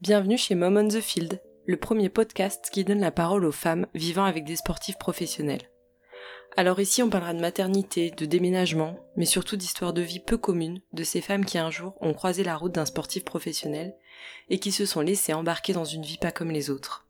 Bienvenue 0.00 0.38
chez 0.38 0.54
Mom 0.54 0.78
on 0.78 0.88
the 0.88 1.02
Field, 1.02 1.42
le 1.66 1.76
premier 1.76 2.08
podcast 2.08 2.70
qui 2.72 2.84
donne 2.84 3.00
la 3.00 3.10
parole 3.10 3.44
aux 3.44 3.52
femmes 3.52 3.86
vivant 3.92 4.24
avec 4.24 4.44
des 4.44 4.56
sportifs 4.56 4.96
professionnels. 4.96 5.70
Alors 6.56 6.80
ici 6.80 7.02
on 7.02 7.10
parlera 7.10 7.34
de 7.34 7.40
maternité, 7.42 8.10
de 8.10 8.24
déménagement, 8.24 8.96
mais 9.16 9.26
surtout 9.26 9.56
d'histoires 9.56 9.92
de 9.92 10.00
vie 10.00 10.18
peu 10.18 10.38
communes 10.38 10.80
de 10.94 11.04
ces 11.04 11.20
femmes 11.20 11.44
qui 11.44 11.58
un 11.58 11.70
jour 11.70 11.98
ont 12.00 12.14
croisé 12.14 12.44
la 12.44 12.56
route 12.56 12.72
d'un 12.72 12.86
sportif 12.86 13.26
professionnel 13.26 13.94
et 14.48 14.58
qui 14.58 14.72
se 14.72 14.86
sont 14.86 15.02
laissées 15.02 15.34
embarquer 15.34 15.74
dans 15.74 15.84
une 15.84 16.06
vie 16.06 16.16
pas 16.16 16.32
comme 16.32 16.50
les 16.50 16.70
autres. 16.70 17.06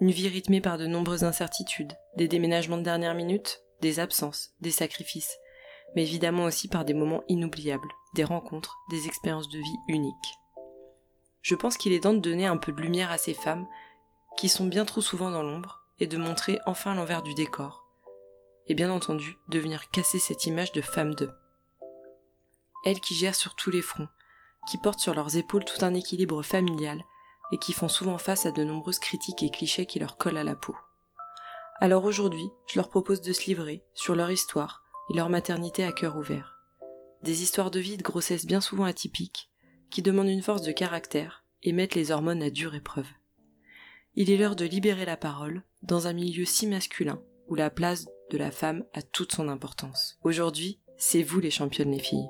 Une 0.00 0.10
vie 0.10 0.26
rythmée 0.26 0.60
par 0.60 0.78
de 0.78 0.88
nombreuses 0.88 1.22
incertitudes, 1.22 1.92
des 2.16 2.26
déménagements 2.26 2.78
de 2.78 2.82
dernière 2.82 3.14
minute, 3.14 3.62
des 3.82 4.00
absences, 4.00 4.50
des 4.60 4.72
sacrifices, 4.72 5.38
mais 5.94 6.02
évidemment 6.02 6.42
aussi 6.42 6.66
par 6.66 6.84
des 6.84 6.94
moments 6.94 7.22
inoubliables, 7.28 7.88
des 8.16 8.24
rencontres, 8.24 8.78
des 8.90 9.06
expériences 9.06 9.48
de 9.48 9.58
vie 9.58 9.78
uniques 9.86 10.34
je 11.44 11.54
pense 11.54 11.76
qu'il 11.76 11.92
est 11.92 12.00
temps 12.00 12.14
de 12.14 12.20
donner 12.20 12.46
un 12.46 12.56
peu 12.56 12.72
de 12.72 12.80
lumière 12.80 13.12
à 13.12 13.18
ces 13.18 13.34
femmes 13.34 13.66
qui 14.38 14.48
sont 14.48 14.64
bien 14.64 14.86
trop 14.86 15.02
souvent 15.02 15.30
dans 15.30 15.42
l'ombre 15.42 15.84
et 16.00 16.06
de 16.06 16.16
montrer 16.16 16.58
enfin 16.64 16.94
l'envers 16.94 17.22
du 17.22 17.34
décor. 17.34 17.86
Et 18.66 18.74
bien 18.74 18.90
entendu, 18.90 19.36
de 19.48 19.58
venir 19.58 19.90
casser 19.90 20.18
cette 20.18 20.46
image 20.46 20.72
de 20.72 20.80
femme 20.80 21.14
d'eux. 21.14 21.30
Elles 22.86 23.00
qui 23.00 23.14
gèrent 23.14 23.34
sur 23.34 23.56
tous 23.56 23.70
les 23.70 23.82
fronts, 23.82 24.08
qui 24.66 24.78
portent 24.78 25.00
sur 25.00 25.14
leurs 25.14 25.36
épaules 25.36 25.66
tout 25.66 25.84
un 25.84 25.92
équilibre 25.92 26.42
familial 26.42 27.04
et 27.52 27.58
qui 27.58 27.74
font 27.74 27.88
souvent 27.88 28.16
face 28.16 28.46
à 28.46 28.50
de 28.50 28.64
nombreuses 28.64 28.98
critiques 28.98 29.42
et 29.42 29.50
clichés 29.50 29.84
qui 29.84 29.98
leur 29.98 30.16
collent 30.16 30.38
à 30.38 30.44
la 30.44 30.56
peau. 30.56 30.74
Alors 31.78 32.06
aujourd'hui, 32.06 32.48
je 32.68 32.78
leur 32.78 32.88
propose 32.88 33.20
de 33.20 33.34
se 33.34 33.44
livrer 33.44 33.84
sur 33.92 34.14
leur 34.14 34.30
histoire 34.30 34.82
et 35.10 35.14
leur 35.14 35.28
maternité 35.28 35.84
à 35.84 35.92
cœur 35.92 36.16
ouvert. 36.16 36.58
Des 37.22 37.42
histoires 37.42 37.70
de 37.70 37.80
vie 37.80 37.98
de 37.98 38.02
grossesse 38.02 38.46
bien 38.46 38.62
souvent 38.62 38.84
atypiques, 38.84 39.50
qui 39.90 40.02
demandent 40.02 40.28
une 40.28 40.42
force 40.42 40.62
de 40.62 40.72
caractère 40.72 41.43
et 41.64 41.72
mettent 41.72 41.96
les 41.96 42.12
hormones 42.12 42.42
à 42.42 42.50
dure 42.50 42.74
épreuve. 42.74 43.08
Il 44.14 44.30
est 44.30 44.36
l'heure 44.36 44.54
de 44.54 44.64
libérer 44.64 45.04
la 45.04 45.16
parole 45.16 45.62
dans 45.82 46.06
un 46.06 46.12
milieu 46.12 46.44
si 46.44 46.66
masculin 46.66 47.20
où 47.48 47.56
la 47.56 47.70
place 47.70 48.06
de 48.30 48.38
la 48.38 48.50
femme 48.50 48.84
a 48.94 49.02
toute 49.02 49.32
son 49.32 49.48
importance. 49.48 50.18
Aujourd'hui, 50.22 50.78
c'est 50.96 51.22
vous 51.22 51.40
les 51.40 51.50
championnes 51.50 51.90
les 51.90 51.98
filles. 51.98 52.28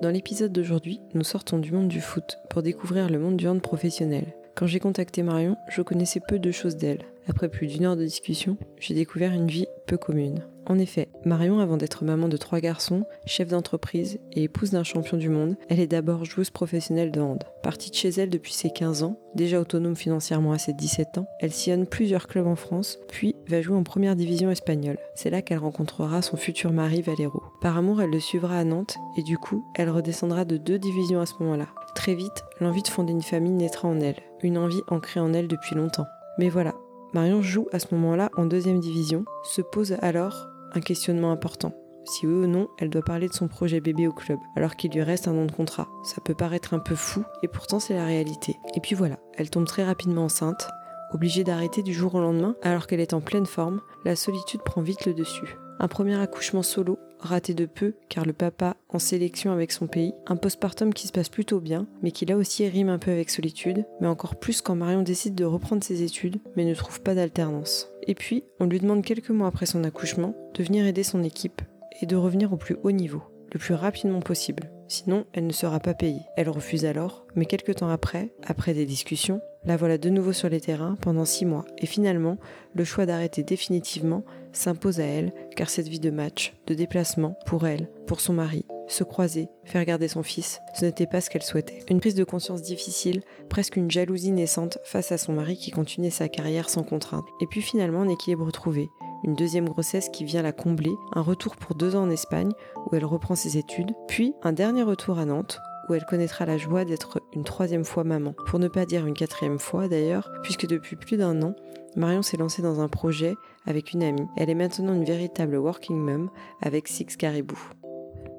Dans 0.00 0.10
l'épisode 0.10 0.52
d'aujourd'hui, 0.52 0.98
nous 1.14 1.22
sortons 1.22 1.58
du 1.58 1.70
monde 1.70 1.88
du 1.88 2.00
foot 2.00 2.38
pour 2.50 2.62
découvrir 2.62 3.08
le 3.08 3.20
monde 3.20 3.36
du 3.36 3.46
hand 3.46 3.62
professionnel. 3.62 4.34
Quand 4.54 4.66
j'ai 4.66 4.80
contacté 4.80 5.22
Marion, 5.22 5.56
je 5.68 5.82
connaissais 5.82 6.20
peu 6.20 6.38
de 6.38 6.50
choses 6.50 6.76
d'elle. 6.76 7.04
Après 7.26 7.48
plus 7.48 7.68
d'une 7.68 7.84
heure 7.84 7.96
de 7.96 8.04
discussion, 8.04 8.56
j'ai 8.78 8.94
découvert 8.94 9.32
une 9.32 9.46
vie 9.46 9.66
peu 9.86 9.96
commune. 9.96 10.44
En 10.66 10.78
effet, 10.78 11.08
Marion, 11.24 11.58
avant 11.58 11.76
d'être 11.76 12.04
maman 12.04 12.28
de 12.28 12.36
trois 12.36 12.60
garçons, 12.60 13.04
chef 13.26 13.48
d'entreprise 13.48 14.20
et 14.32 14.44
épouse 14.44 14.70
d'un 14.70 14.84
champion 14.84 15.16
du 15.16 15.28
monde, 15.28 15.56
elle 15.68 15.80
est 15.80 15.88
d'abord 15.88 16.24
joueuse 16.24 16.50
professionnelle 16.50 17.10
de 17.10 17.20
hand. 17.20 17.42
Partie 17.62 17.90
de 17.90 17.96
chez 17.96 18.10
elle 18.10 18.30
depuis 18.30 18.52
ses 18.52 18.70
15 18.70 19.02
ans, 19.02 19.18
déjà 19.34 19.60
autonome 19.60 19.96
financièrement 19.96 20.52
à 20.52 20.58
ses 20.58 20.72
17 20.72 21.18
ans, 21.18 21.26
elle 21.40 21.52
sillonne 21.52 21.86
plusieurs 21.86 22.28
clubs 22.28 22.46
en 22.46 22.54
France, 22.54 22.98
puis 23.08 23.34
va 23.48 23.60
jouer 23.60 23.76
en 23.76 23.82
première 23.82 24.14
division 24.14 24.50
espagnole. 24.50 24.98
C'est 25.14 25.30
là 25.30 25.42
qu'elle 25.42 25.58
rencontrera 25.58 26.22
son 26.22 26.36
futur 26.36 26.72
mari 26.72 27.02
Valero. 27.02 27.42
Par 27.60 27.76
amour, 27.76 28.00
elle 28.00 28.10
le 28.10 28.20
suivra 28.20 28.58
à 28.58 28.64
Nantes 28.64 28.96
et 29.16 29.22
du 29.22 29.38
coup, 29.38 29.64
elle 29.74 29.90
redescendra 29.90 30.44
de 30.44 30.58
deux 30.58 30.78
divisions 30.78 31.20
à 31.20 31.26
ce 31.26 31.34
moment-là. 31.40 31.68
Très 31.94 32.14
vite, 32.14 32.44
l'envie 32.60 32.82
de 32.82 32.88
fonder 32.88 33.12
une 33.12 33.22
famille 33.22 33.52
naîtra 33.52 33.88
en 33.88 34.00
elle, 34.00 34.16
une 34.42 34.58
envie 34.58 34.82
ancrée 34.88 35.20
en 35.20 35.32
elle 35.32 35.48
depuis 35.48 35.74
longtemps. 35.74 36.06
Mais 36.38 36.48
voilà, 36.48 36.74
Marion 37.12 37.42
joue 37.42 37.68
à 37.72 37.78
ce 37.78 37.94
moment-là 37.94 38.30
en 38.36 38.46
deuxième 38.46 38.80
division, 38.80 39.24
se 39.44 39.60
pose 39.60 39.96
alors 40.00 40.48
un 40.72 40.80
questionnement 40.80 41.30
important. 41.32 41.74
Si 42.04 42.26
oui 42.26 42.32
ou 42.32 42.46
non, 42.46 42.68
elle 42.78 42.90
doit 42.90 43.02
parler 43.02 43.28
de 43.28 43.32
son 43.32 43.46
projet 43.48 43.80
bébé 43.80 44.08
au 44.08 44.12
club, 44.12 44.38
alors 44.56 44.76
qu'il 44.76 44.90
lui 44.92 45.02
reste 45.02 45.28
un 45.28 45.36
an 45.36 45.44
de 45.44 45.52
contrat. 45.52 45.88
Ça 46.04 46.20
peut 46.24 46.34
paraître 46.34 46.74
un 46.74 46.80
peu 46.80 46.96
fou, 46.96 47.22
et 47.42 47.48
pourtant 47.48 47.78
c'est 47.78 47.94
la 47.94 48.04
réalité. 48.04 48.56
Et 48.74 48.80
puis 48.80 48.94
voilà, 48.94 49.18
elle 49.36 49.50
tombe 49.50 49.66
très 49.66 49.84
rapidement 49.84 50.24
enceinte, 50.24 50.68
obligée 51.12 51.44
d'arrêter 51.44 51.82
du 51.82 51.92
jour 51.92 52.14
au 52.14 52.20
lendemain, 52.20 52.56
alors 52.62 52.86
qu'elle 52.86 53.00
est 53.00 53.14
en 53.14 53.20
pleine 53.20 53.46
forme, 53.46 53.80
la 54.04 54.16
solitude 54.16 54.62
prend 54.62 54.80
vite 54.80 55.06
le 55.06 55.14
dessus. 55.14 55.56
Un 55.78 55.88
premier 55.88 56.20
accouchement 56.20 56.62
solo, 56.62 56.98
raté 57.22 57.54
de 57.54 57.66
peu, 57.66 57.94
car 58.08 58.24
le 58.24 58.32
papa 58.32 58.76
en 58.88 58.98
sélection 58.98 59.52
avec 59.52 59.72
son 59.72 59.86
pays, 59.86 60.12
un 60.26 60.36
postpartum 60.36 60.92
qui 60.92 61.06
se 61.06 61.12
passe 61.12 61.28
plutôt 61.28 61.60
bien, 61.60 61.86
mais 62.02 62.10
qui 62.10 62.26
là 62.26 62.36
aussi 62.36 62.66
rime 62.68 62.88
un 62.88 62.98
peu 62.98 63.10
avec 63.10 63.30
solitude, 63.30 63.84
mais 64.00 64.06
encore 64.06 64.36
plus 64.36 64.60
quand 64.60 64.74
Marion 64.74 65.02
décide 65.02 65.34
de 65.34 65.44
reprendre 65.44 65.84
ses 65.84 66.02
études, 66.02 66.40
mais 66.56 66.64
ne 66.64 66.74
trouve 66.74 67.00
pas 67.00 67.14
d'alternance. 67.14 67.90
Et 68.06 68.14
puis, 68.14 68.44
on 68.60 68.66
lui 68.66 68.80
demande 68.80 69.04
quelques 69.04 69.30
mois 69.30 69.48
après 69.48 69.66
son 69.66 69.84
accouchement 69.84 70.34
de 70.54 70.62
venir 70.62 70.86
aider 70.86 71.02
son 71.02 71.22
équipe 71.22 71.62
et 72.00 72.06
de 72.06 72.16
revenir 72.16 72.52
au 72.52 72.56
plus 72.56 72.76
haut 72.82 72.90
niveau, 72.90 73.22
le 73.52 73.58
plus 73.58 73.74
rapidement 73.74 74.20
possible. 74.20 74.70
Sinon, 74.92 75.24
elle 75.32 75.46
ne 75.46 75.52
sera 75.52 75.80
pas 75.80 75.94
payée. 75.94 76.20
Elle 76.36 76.50
refuse 76.50 76.84
alors, 76.84 77.24
mais 77.34 77.46
quelques 77.46 77.76
temps 77.76 77.88
après, 77.88 78.34
après 78.42 78.74
des 78.74 78.84
discussions, 78.84 79.40
la 79.64 79.78
voilà 79.78 79.96
de 79.96 80.10
nouveau 80.10 80.34
sur 80.34 80.50
les 80.50 80.60
terrains 80.60 80.98
pendant 81.00 81.24
six 81.24 81.46
mois. 81.46 81.64
Et 81.78 81.86
finalement, 81.86 82.36
le 82.74 82.84
choix 82.84 83.06
d'arrêter 83.06 83.42
définitivement 83.42 84.22
s'impose 84.52 85.00
à 85.00 85.04
elle, 85.04 85.32
car 85.56 85.70
cette 85.70 85.88
vie 85.88 85.98
de 85.98 86.10
match, 86.10 86.52
de 86.66 86.74
déplacement, 86.74 87.38
pour 87.46 87.66
elle, 87.66 87.88
pour 88.06 88.20
son 88.20 88.34
mari, 88.34 88.66
se 88.86 89.02
croiser, 89.02 89.48
faire 89.64 89.86
garder 89.86 90.08
son 90.08 90.22
fils, 90.22 90.60
ce 90.78 90.84
n'était 90.84 91.06
pas 91.06 91.22
ce 91.22 91.30
qu'elle 91.30 91.42
souhaitait. 91.42 91.82
Une 91.88 92.00
prise 92.00 92.14
de 92.14 92.24
conscience 92.24 92.60
difficile, 92.60 93.22
presque 93.48 93.76
une 93.76 93.90
jalousie 93.90 94.32
naissante 94.32 94.76
face 94.84 95.10
à 95.10 95.16
son 95.16 95.32
mari 95.32 95.56
qui 95.56 95.70
continuait 95.70 96.10
sa 96.10 96.28
carrière 96.28 96.68
sans 96.68 96.82
contrainte. 96.82 97.24
Et 97.40 97.46
puis 97.46 97.62
finalement 97.62 98.02
un 98.02 98.10
équilibre 98.10 98.50
trouvé, 98.50 98.90
une 99.24 99.34
deuxième 99.34 99.68
grossesse 99.68 100.08
qui 100.08 100.24
vient 100.24 100.42
la 100.42 100.52
combler, 100.52 100.92
un 101.14 101.22
retour 101.22 101.56
pour 101.56 101.74
deux 101.74 101.96
ans 101.96 102.02
en 102.02 102.10
Espagne 102.10 102.52
où 102.86 102.96
elle 102.96 103.04
reprend 103.04 103.34
ses 103.34 103.56
études, 103.56 103.92
puis 104.08 104.34
un 104.42 104.52
dernier 104.52 104.82
retour 104.82 105.18
à 105.18 105.24
Nantes 105.24 105.60
où 105.88 105.94
elle 105.94 106.04
connaîtra 106.04 106.46
la 106.46 106.58
joie 106.58 106.84
d'être 106.84 107.20
une 107.34 107.44
troisième 107.44 107.84
fois 107.84 108.04
maman. 108.04 108.34
Pour 108.46 108.58
ne 108.58 108.68
pas 108.68 108.86
dire 108.86 109.06
une 109.06 109.14
quatrième 109.14 109.58
fois 109.58 109.88
d'ailleurs, 109.88 110.30
puisque 110.42 110.66
depuis 110.66 110.96
plus 110.96 111.16
d'un 111.16 111.42
an, 111.42 111.54
Marion 111.96 112.22
s'est 112.22 112.36
lancée 112.36 112.62
dans 112.62 112.80
un 112.80 112.88
projet 112.88 113.34
avec 113.66 113.92
une 113.92 114.02
amie. 114.02 114.26
Elle 114.36 114.50
est 114.50 114.54
maintenant 114.54 114.94
une 114.94 115.04
véritable 115.04 115.56
working 115.56 115.98
mom 115.98 116.30
avec 116.60 116.88
Six 116.88 117.16
Caribou. 117.16 117.58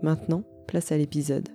Maintenant, 0.02 0.44
place 0.68 0.92
à 0.92 0.98
l'épisode. 0.98 1.50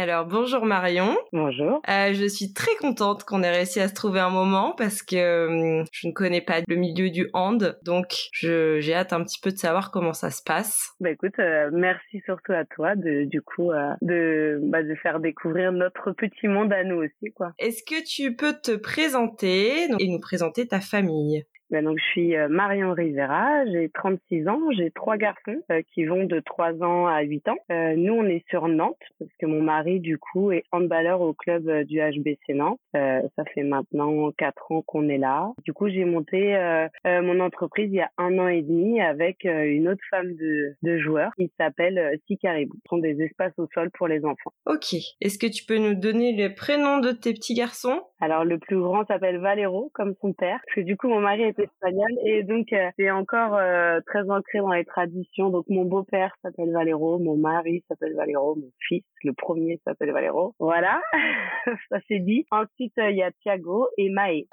Alors 0.00 0.24
bonjour 0.24 0.64
Marion. 0.64 1.14
Bonjour. 1.30 1.82
Euh, 1.86 2.14
je 2.14 2.26
suis 2.26 2.54
très 2.54 2.74
contente 2.80 3.24
qu'on 3.24 3.42
ait 3.42 3.50
réussi 3.50 3.80
à 3.80 3.88
se 3.88 3.92
trouver 3.92 4.20
un 4.20 4.30
moment 4.30 4.74
parce 4.74 5.02
que 5.02 5.46
hum, 5.80 5.84
je 5.92 6.08
ne 6.08 6.12
connais 6.14 6.40
pas 6.40 6.62
le 6.66 6.76
milieu 6.76 7.10
du 7.10 7.28
hand, 7.34 7.78
donc 7.84 8.06
j'ai 8.32 8.94
hâte 8.94 9.12
un 9.12 9.22
petit 9.22 9.38
peu 9.42 9.50
de 9.50 9.58
savoir 9.58 9.90
comment 9.90 10.14
ça 10.14 10.30
se 10.30 10.42
passe. 10.42 10.94
Bah 11.00 11.10
écoute, 11.10 11.38
euh, 11.38 11.68
merci 11.74 12.22
surtout 12.24 12.52
à 12.52 12.64
toi 12.64 12.96
de 12.96 13.24
du 13.24 13.42
coup 13.42 13.72
euh, 13.72 13.92
de 14.00 14.58
bah, 14.62 14.82
de 14.82 14.94
faire 14.94 15.20
découvrir 15.20 15.70
notre 15.70 16.12
petit 16.12 16.48
monde 16.48 16.72
à 16.72 16.82
nous 16.82 17.02
aussi 17.02 17.34
quoi. 17.34 17.52
Est-ce 17.58 17.82
que 17.82 18.02
tu 18.02 18.34
peux 18.34 18.54
te 18.54 18.76
présenter 18.76 19.84
et 19.98 20.08
nous 20.08 20.20
présenter 20.20 20.66
ta 20.66 20.80
famille? 20.80 21.44
Ben 21.70 21.84
donc 21.84 21.98
je 21.98 22.04
suis 22.10 22.36
euh, 22.36 22.48
Marion 22.48 22.92
Rivera, 22.92 23.64
j'ai 23.66 23.88
36 23.90 24.48
ans, 24.48 24.60
j'ai 24.76 24.90
trois 24.90 25.16
garçons 25.16 25.62
euh, 25.70 25.82
qui 25.94 26.04
vont 26.04 26.24
de 26.24 26.40
3 26.40 26.82
ans 26.82 27.06
à 27.06 27.20
8 27.22 27.48
ans. 27.48 27.56
Euh, 27.70 27.94
nous 27.96 28.14
on 28.14 28.26
est 28.26 28.44
sur 28.48 28.66
Nantes 28.66 28.96
parce 29.18 29.30
que 29.38 29.46
mon 29.46 29.62
mari 29.62 30.00
du 30.00 30.18
coup 30.18 30.50
est 30.50 30.64
handballeur 30.72 31.20
au 31.20 31.32
club 31.32 31.70
du 31.84 31.98
HBC 31.98 32.54
Nantes. 32.54 32.80
ça 32.92 33.44
fait 33.54 33.62
maintenant 33.62 34.30
4 34.36 34.72
ans 34.72 34.82
qu'on 34.82 35.08
est 35.08 35.18
là. 35.18 35.52
Du 35.64 35.72
coup 35.72 35.88
j'ai 35.88 36.04
monté 36.04 36.56
mon 37.04 37.40
entreprise 37.40 37.88
il 37.90 37.96
y 37.96 38.00
a 38.00 38.10
un 38.18 38.38
an 38.38 38.48
et 38.48 38.62
demi 38.62 39.00
avec 39.00 39.44
une 39.44 39.88
autre 39.88 40.02
femme 40.10 40.34
de, 40.34 40.74
de 40.82 40.98
joueurs 40.98 41.32
qui 41.36 41.52
s'appelle 41.58 42.18
Sicaribou. 42.26 42.76
Ce 42.84 42.88
sont 42.88 42.98
des 42.98 43.22
espaces 43.22 43.56
au 43.58 43.68
sol 43.74 43.90
pour 43.90 44.08
les 44.08 44.24
enfants. 44.24 44.52
Ok. 44.66 44.94
Est-ce 45.20 45.38
que 45.38 45.46
tu 45.46 45.64
peux 45.64 45.78
nous 45.78 45.94
donner 45.94 46.32
les 46.32 46.50
prénoms 46.50 46.98
de 46.98 47.12
tes 47.12 47.32
petits 47.32 47.54
garçons? 47.54 48.00
Alors 48.20 48.44
le 48.44 48.58
plus 48.58 48.78
grand 48.78 49.06
s'appelle 49.06 49.38
Valero 49.38 49.90
comme 49.94 50.14
son 50.20 50.32
père 50.32 50.60
parce 50.66 50.76
que 50.76 50.80
du 50.80 50.96
coup 50.96 51.08
mon 51.08 51.20
mari 51.20 51.42
est 51.42 51.59
espagnol 51.62 52.10
et 52.24 52.42
donc 52.42 52.72
euh, 52.72 52.90
c'est 52.96 53.10
encore 53.10 53.54
euh, 53.54 54.00
très 54.06 54.28
ancré 54.30 54.58
dans 54.58 54.72
les 54.72 54.84
traditions. 54.84 55.50
Donc 55.50 55.66
mon 55.68 55.84
beau-père 55.84 56.34
s'appelle 56.42 56.72
Valero, 56.72 57.18
mon 57.18 57.36
mari 57.36 57.84
s'appelle 57.88 58.14
Valero, 58.14 58.56
mon 58.56 58.70
fils, 58.88 59.04
le 59.24 59.32
premier 59.32 59.80
s'appelle 59.84 60.12
Valero. 60.12 60.54
Voilà, 60.58 61.00
ça 61.90 61.98
c'est 62.08 62.20
dit. 62.20 62.46
Ensuite 62.50 62.96
euh, 62.98 63.10
il 63.10 63.16
y 63.16 63.22
a 63.22 63.30
Thiago 63.42 63.88
et 63.98 64.10
Maë. 64.10 64.46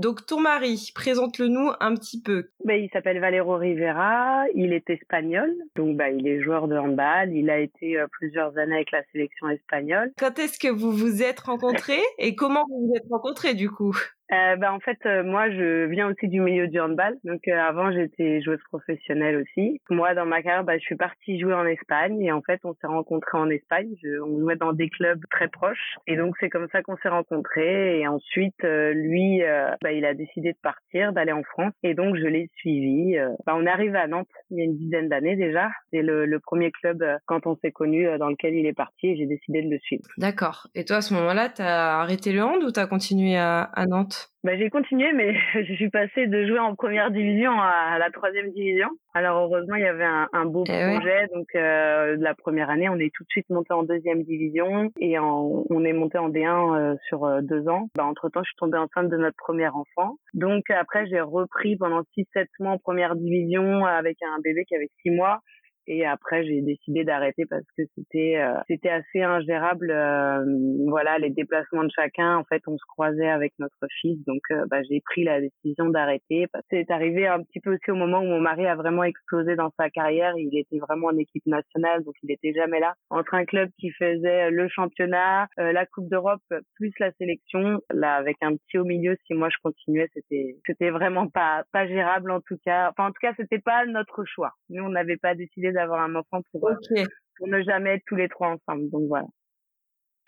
donc 0.00 0.26
ton 0.26 0.40
mari, 0.40 0.90
présente-le 0.94 1.48
nous 1.48 1.70
un 1.80 1.94
petit 1.94 2.20
peu. 2.22 2.48
Ben, 2.64 2.80
il 2.82 2.90
s'appelle 2.90 3.20
Valero 3.20 3.56
Rivera, 3.56 4.44
il 4.54 4.72
est 4.72 4.88
espagnol, 4.90 5.52
donc 5.76 5.96
bah, 5.96 6.10
il 6.10 6.26
est 6.26 6.42
joueur 6.42 6.68
de 6.68 6.76
handball, 6.76 7.32
il 7.32 7.50
a 7.50 7.58
été 7.58 8.02
plusieurs 8.12 8.56
années 8.58 8.76
avec 8.76 8.90
la 8.92 9.02
sélection 9.12 9.48
espagnole. 9.48 10.12
Quand 10.18 10.38
est-ce 10.38 10.58
que 10.58 10.68
vous 10.68 10.92
vous 10.92 11.22
êtes 11.22 11.40
rencontrés 11.40 12.02
et 12.18 12.34
comment 12.34 12.64
vous 12.68 12.86
vous 12.88 12.94
êtes 12.96 13.08
rencontrés 13.10 13.54
du 13.54 13.70
coup? 13.70 13.96
Euh, 14.32 14.56
bah, 14.56 14.72
en 14.72 14.80
fait, 14.80 14.98
euh, 15.04 15.22
moi, 15.22 15.50
je 15.50 15.84
viens 15.86 16.08
aussi 16.10 16.28
du 16.28 16.40
milieu 16.40 16.66
du 16.66 16.80
handball. 16.80 17.16
Donc, 17.24 17.46
euh, 17.48 17.58
avant, 17.58 17.92
j'étais 17.92 18.40
joueuse 18.40 18.62
professionnelle 18.68 19.36
aussi. 19.36 19.80
Moi, 19.90 20.14
dans 20.14 20.24
ma 20.24 20.42
carrière, 20.42 20.64
bah, 20.64 20.78
je 20.78 20.82
suis 20.82 20.96
partie 20.96 21.38
jouer 21.38 21.52
en 21.52 21.66
Espagne. 21.66 22.20
Et 22.22 22.32
en 22.32 22.40
fait, 22.40 22.60
on 22.64 22.72
s'est 22.74 22.86
rencontrés 22.86 23.36
en 23.36 23.50
Espagne. 23.50 23.88
Je, 24.02 24.20
on 24.20 24.40
jouait 24.40 24.56
dans 24.56 24.72
des 24.72 24.88
clubs 24.88 25.20
très 25.30 25.48
proches. 25.48 25.96
Et 26.06 26.16
donc, 26.16 26.34
c'est 26.40 26.48
comme 26.48 26.68
ça 26.72 26.82
qu'on 26.82 26.96
s'est 26.98 27.10
rencontrés. 27.10 28.00
Et 28.00 28.08
ensuite, 28.08 28.62
lui, 28.62 29.42
bah, 29.82 29.92
il 29.92 30.04
a 30.04 30.14
décidé 30.14 30.52
de 30.52 30.58
partir, 30.62 31.12
d'aller 31.12 31.32
en 31.32 31.42
France. 31.42 31.74
Et 31.82 31.94
donc, 31.94 32.16
je 32.16 32.26
l'ai 32.26 32.48
suivi. 32.56 33.16
Bah, 33.44 33.54
on 33.56 33.66
est 33.66 33.70
arrivé 33.70 33.98
à 33.98 34.06
Nantes 34.06 34.28
il 34.50 34.58
y 34.58 34.60
a 34.62 34.64
une 34.64 34.76
dizaine 34.76 35.08
d'années 35.08 35.36
déjà. 35.36 35.68
C'est 35.90 36.02
le, 36.02 36.26
le, 36.26 36.40
premier 36.40 36.70
club, 36.70 37.04
quand 37.26 37.46
on 37.46 37.56
s'est 37.56 37.72
connus, 37.72 38.06
dans 38.18 38.28
lequel 38.28 38.54
il 38.54 38.66
est 38.66 38.72
parti. 38.72 39.08
Et 39.08 39.16
j'ai 39.16 39.26
décidé 39.26 39.62
de 39.62 39.70
le 39.70 39.78
suivre. 39.78 40.04
D'accord. 40.16 40.68
Et 40.74 40.84
toi, 40.84 40.96
à 40.96 41.02
ce 41.02 41.12
moment-là, 41.14 41.48
tu 41.50 41.62
as 41.62 42.00
arrêté 42.00 42.32
le 42.32 42.42
hand 42.42 42.62
ou 42.62 42.72
tu 42.72 42.80
as 42.80 42.86
continué 42.86 43.36
à, 43.36 43.62
à 43.62 43.86
Nantes? 43.86 44.21
Bah, 44.44 44.56
j'ai 44.56 44.70
continué, 44.70 45.12
mais 45.12 45.34
je 45.54 45.74
suis 45.74 45.88
passée 45.88 46.26
de 46.26 46.46
jouer 46.46 46.58
en 46.58 46.74
première 46.74 47.12
division 47.12 47.52
à 47.60 47.98
la 47.98 48.10
troisième 48.10 48.50
division. 48.50 48.88
Alors 49.14 49.38
heureusement, 49.44 49.76
il 49.76 49.82
y 49.82 49.86
avait 49.86 50.04
un, 50.04 50.28
un 50.32 50.46
beau 50.46 50.64
eh 50.66 50.96
projet. 50.96 51.28
Donc 51.32 51.46
euh, 51.54 52.16
la 52.18 52.34
première 52.34 52.68
année, 52.68 52.88
on 52.88 52.98
est 52.98 53.12
tout 53.14 53.22
de 53.22 53.28
suite 53.28 53.48
monté 53.50 53.72
en 53.72 53.84
deuxième 53.84 54.24
division 54.24 54.90
et 54.98 55.18
en, 55.18 55.64
on 55.70 55.84
est 55.84 55.92
monté 55.92 56.18
en 56.18 56.28
D1 56.28 56.74
euh, 56.74 56.96
sur 57.06 57.24
euh, 57.24 57.40
deux 57.40 57.68
ans. 57.68 57.88
Bah, 57.94 58.04
entre 58.04 58.30
temps, 58.30 58.42
je 58.42 58.48
suis 58.48 58.56
tombée 58.58 58.78
enceinte 58.78 59.10
de 59.10 59.16
notre 59.16 59.36
premier 59.36 59.68
enfant. 59.68 60.16
Donc 60.34 60.70
après, 60.70 61.06
j'ai 61.06 61.20
repris 61.20 61.76
pendant 61.76 62.02
six, 62.14 62.26
sept 62.32 62.48
mois 62.58 62.72
en 62.72 62.78
première 62.78 63.14
division 63.14 63.84
avec 63.84 64.16
un 64.22 64.40
bébé 64.42 64.64
qui 64.64 64.74
avait 64.74 64.90
six 65.02 65.10
mois. 65.10 65.40
Et 65.86 66.06
après, 66.06 66.44
j'ai 66.44 66.60
décidé 66.60 67.04
d'arrêter 67.04 67.44
parce 67.46 67.64
que 67.76 67.82
c'était 67.96 68.36
euh, 68.36 68.54
c'était 68.68 68.88
assez 68.88 69.22
ingérable. 69.22 69.90
Euh, 69.90 70.44
voilà, 70.86 71.18
les 71.18 71.30
déplacements 71.30 71.84
de 71.84 71.90
chacun. 71.94 72.36
En 72.36 72.44
fait, 72.44 72.62
on 72.66 72.76
se 72.78 72.84
croisait 72.86 73.28
avec 73.28 73.52
notre 73.58 73.86
fils, 74.00 74.24
donc 74.24 74.42
euh, 74.50 74.64
bah, 74.70 74.82
j'ai 74.88 75.00
pris 75.00 75.24
la 75.24 75.40
décision 75.40 75.88
d'arrêter. 75.88 76.46
C'est 76.70 76.90
arrivé 76.90 77.26
un 77.26 77.42
petit 77.42 77.60
peu 77.60 77.74
aussi 77.74 77.90
au 77.90 77.96
moment 77.96 78.20
où 78.20 78.26
mon 78.26 78.40
mari 78.40 78.66
a 78.66 78.76
vraiment 78.76 79.04
explosé 79.04 79.56
dans 79.56 79.72
sa 79.78 79.90
carrière. 79.90 80.34
Il 80.36 80.56
était 80.56 80.78
vraiment 80.78 81.08
en 81.08 81.16
équipe 81.16 81.46
nationale, 81.46 82.04
donc 82.04 82.14
il 82.22 82.30
était 82.30 82.52
jamais 82.52 82.80
là. 82.80 82.94
Entre 83.10 83.34
un 83.34 83.44
club 83.44 83.70
qui 83.78 83.90
faisait 83.90 84.50
le 84.50 84.68
championnat, 84.68 85.48
la 85.56 85.86
Coupe 85.86 86.08
d'Europe, 86.08 86.42
plus 86.76 86.92
la 87.00 87.12
sélection, 87.12 87.80
là 87.92 88.14
avec 88.14 88.36
un 88.42 88.56
petit 88.56 88.78
au 88.78 88.84
milieu, 88.84 89.16
si 89.26 89.34
moi 89.34 89.48
je 89.50 89.56
continuais, 89.62 90.08
c'était 90.14 90.56
c'était 90.66 90.90
vraiment 90.90 91.28
pas 91.28 91.64
pas 91.72 91.86
gérable 91.86 92.30
en 92.30 92.40
tout 92.40 92.58
cas. 92.64 92.90
Enfin, 92.90 93.08
en 93.08 93.12
tout 93.12 93.20
cas, 93.20 93.32
c'était 93.36 93.58
pas 93.58 93.84
notre 93.86 94.24
choix. 94.24 94.52
Nous, 94.68 94.82
on 94.82 94.90
n'avait 94.90 95.16
pas 95.16 95.34
décidé 95.34 95.71
d'avoir 95.72 96.02
un 96.02 96.14
enfant 96.14 96.42
pour, 96.52 96.68
euh, 96.68 97.04
pour 97.36 97.48
ne 97.48 97.62
jamais 97.62 97.96
être 97.96 98.02
tous 98.06 98.16
les 98.16 98.28
trois 98.28 98.48
ensemble. 98.48 98.90
Donc 98.90 99.08
voilà. 99.08 99.26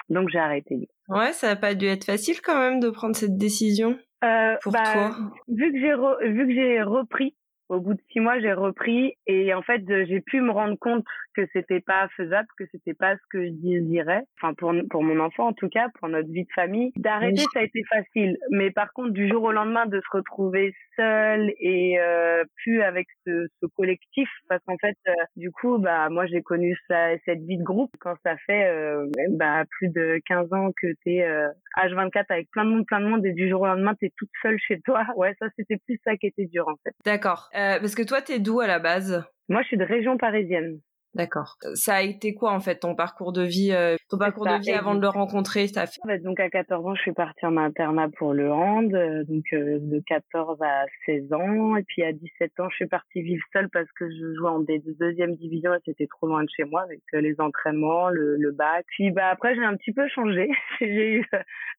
Donc 0.09 0.29
j'ai 0.31 0.39
arrêté. 0.39 0.89
Ouais, 1.09 1.33
ça 1.33 1.49
n'a 1.49 1.57
pas 1.57 1.75
dû 1.75 1.87
être 1.87 2.05
facile 2.05 2.41
quand 2.43 2.59
même 2.59 2.81
de 2.81 2.91
prendre 2.91 3.17
cette 3.17 3.37
décision 3.37 3.99
euh, 4.23 4.57
pour 4.63 4.73
bah, 4.73 4.83
toi. 4.93 5.17
Vu 5.49 5.73
que 5.73 5.79
j'ai 5.79 6.33
vu 6.33 6.47
que 6.47 6.55
j'ai 6.55 6.83
repris 6.83 7.37
au 7.75 7.81
bout 7.81 7.95
de 7.95 8.01
six 8.13 8.21
mois, 8.21 8.39
j'ai 8.41 8.53
repris 8.53 9.15
et 9.27 9.53
en 9.55 9.63
fait, 9.63 9.83
j'ai 10.07 10.21
pu 10.21 10.41
me 10.41 10.51
rendre 10.51 10.79
compte 10.79 11.05
que 11.35 11.43
c'était 11.53 11.81
pas 11.81 12.09
faisable, 12.17 12.47
que 12.57 12.65
c'était 12.71 12.95
pas 12.95 13.17
ce 13.17 13.23
que 13.31 13.45
je 13.45 13.51
désirais. 13.51 14.23
Enfin, 14.41 14.55
pour 14.55 14.73
pour 14.91 15.03
mon 15.03 15.19
enfant 15.21 15.49
en 15.49 15.53
tout 15.53 15.69
cas, 15.69 15.89
pour 15.99 16.09
notre 16.09 16.31
vie 16.31 16.45
de 16.45 16.53
famille, 16.55 16.93
d'arrêter 16.97 17.43
ça 17.53 17.61
a 17.61 17.63
été 17.63 17.83
facile. 17.85 18.39
Mais 18.51 18.71
par 18.71 18.93
contre, 18.93 19.11
du 19.11 19.29
jour 19.29 19.43
au 19.43 19.53
lendemain, 19.53 19.87
de 19.87 20.01
se 20.01 20.17
retrouver 20.17 20.75
seul 20.97 21.53
et 21.59 21.99
euh, 21.99 22.45
plus 22.57 22.83
avec 22.83 23.09
ce, 23.27 23.49
ce 23.61 23.67
collectif, 23.67 24.29
parce 24.49 24.63
qu'en 24.65 24.77
fait, 24.79 24.97
euh, 25.09 25.13
du 25.37 25.51
coup, 25.51 25.79
bah 25.79 26.09
moi 26.09 26.27
j'ai 26.27 26.43
connu 26.43 26.77
ça, 26.89 27.17
cette 27.25 27.41
vie 27.41 27.59
de 27.59 27.65
groupe 27.65 27.91
quand 28.01 28.15
ça 28.25 28.37
fait 28.47 28.67
euh, 28.67 29.07
bah 29.31 29.65
plus 29.71 29.89
de 29.89 30.21
15 30.27 30.53
ans 30.53 30.71
que 30.81 30.89
t'es 31.05 31.23
euh, 31.23 31.49
H24 31.77 32.27
avec 32.29 32.51
plein 32.51 32.65
de 32.65 32.71
monde, 32.71 32.87
plein 32.87 33.01
de 33.01 33.07
monde 33.07 33.27
et 33.27 33.33
du 33.33 33.49
jour 33.49 33.63
au 33.63 33.67
lendemain 33.67 33.95
t'es 33.95 34.13
toute 34.17 34.31
seule 34.43 34.59
chez 34.59 34.81
toi. 34.81 35.05
Ouais, 35.17 35.35
ça 35.41 35.47
c'était 35.57 35.79
plus 35.79 35.99
ça 36.05 36.17
qui 36.17 36.27
était 36.27 36.47
dur 36.47 36.69
en 36.69 36.77
fait. 36.85 36.95
D'accord. 37.05 37.51
Euh, 37.55 37.64
parce 37.81 37.95
que 37.95 38.03
toi, 38.03 38.23
t'es 38.23 38.39
d'où 38.39 38.61
à 38.61 38.67
la 38.67 38.79
base? 38.79 39.25
Moi, 39.49 39.63
je 39.63 39.69
suis 39.69 39.77
de 39.77 39.85
région 39.85 40.17
parisienne. 40.17 40.81
D'accord. 41.15 41.57
Ça 41.75 41.97
a 41.97 42.03
été 42.03 42.35
quoi 42.35 42.53
en 42.53 42.61
fait 42.61 42.81
ton 42.81 42.97
parcours 42.97 43.33
de 43.33 43.43
vie, 43.43 43.71
euh, 43.73 43.97
ton 44.11 44.19
parcours 44.19 44.47
de 44.47 44.61
vie 44.61 44.73
avant 44.73 44.97
de 44.97 45.01
le 45.01 45.09
rencontrer 45.09 45.69
ça 45.69 45.87
fait... 45.87 46.19
Donc 46.19 46.41
à 46.41 46.51
14 46.51 46.85
ans, 46.85 46.95
je 46.95 47.03
suis 47.03 47.13
partie 47.13 47.47
en 47.47 47.57
internat 47.57 48.09
pour 48.19 48.35
le 48.35 48.51
hand, 48.51 48.93
euh, 48.93 49.23
donc 49.25 49.45
euh, 49.53 49.79
de 49.81 50.03
14 50.07 50.61
à 50.61 50.85
16 51.07 51.33
ans, 51.33 51.77
et 51.77 51.85
puis 51.85 52.03
à 52.03 52.13
17 52.13 52.61
ans, 52.61 52.69
je 52.69 52.77
suis 52.77 52.87
partie 52.87 53.23
vivre 53.23 53.45
seule 53.53 53.69
parce 53.71 53.91
que 53.93 54.11
je 54.11 54.35
jouais 54.35 54.49
en 54.49 54.61
deuxième 54.61 55.37
division 55.37 55.73
et 55.75 55.79
c'était 55.85 56.09
trop 56.09 56.27
loin 56.27 56.43
de 56.43 56.49
chez 56.55 56.65
moi 56.65 56.83
avec 56.83 57.01
les 57.13 57.41
entraînements, 57.41 58.09
le, 58.09 58.37
le 58.37 58.51
bac. 58.51 58.85
Puis 58.89 59.13
bah 59.13 59.29
après, 59.31 59.55
j'ai 59.55 59.65
un 59.65 59.77
petit 59.77 59.93
peu 59.93 60.09
changé. 60.09 60.51
j'ai 60.81 61.19
eu 61.19 61.27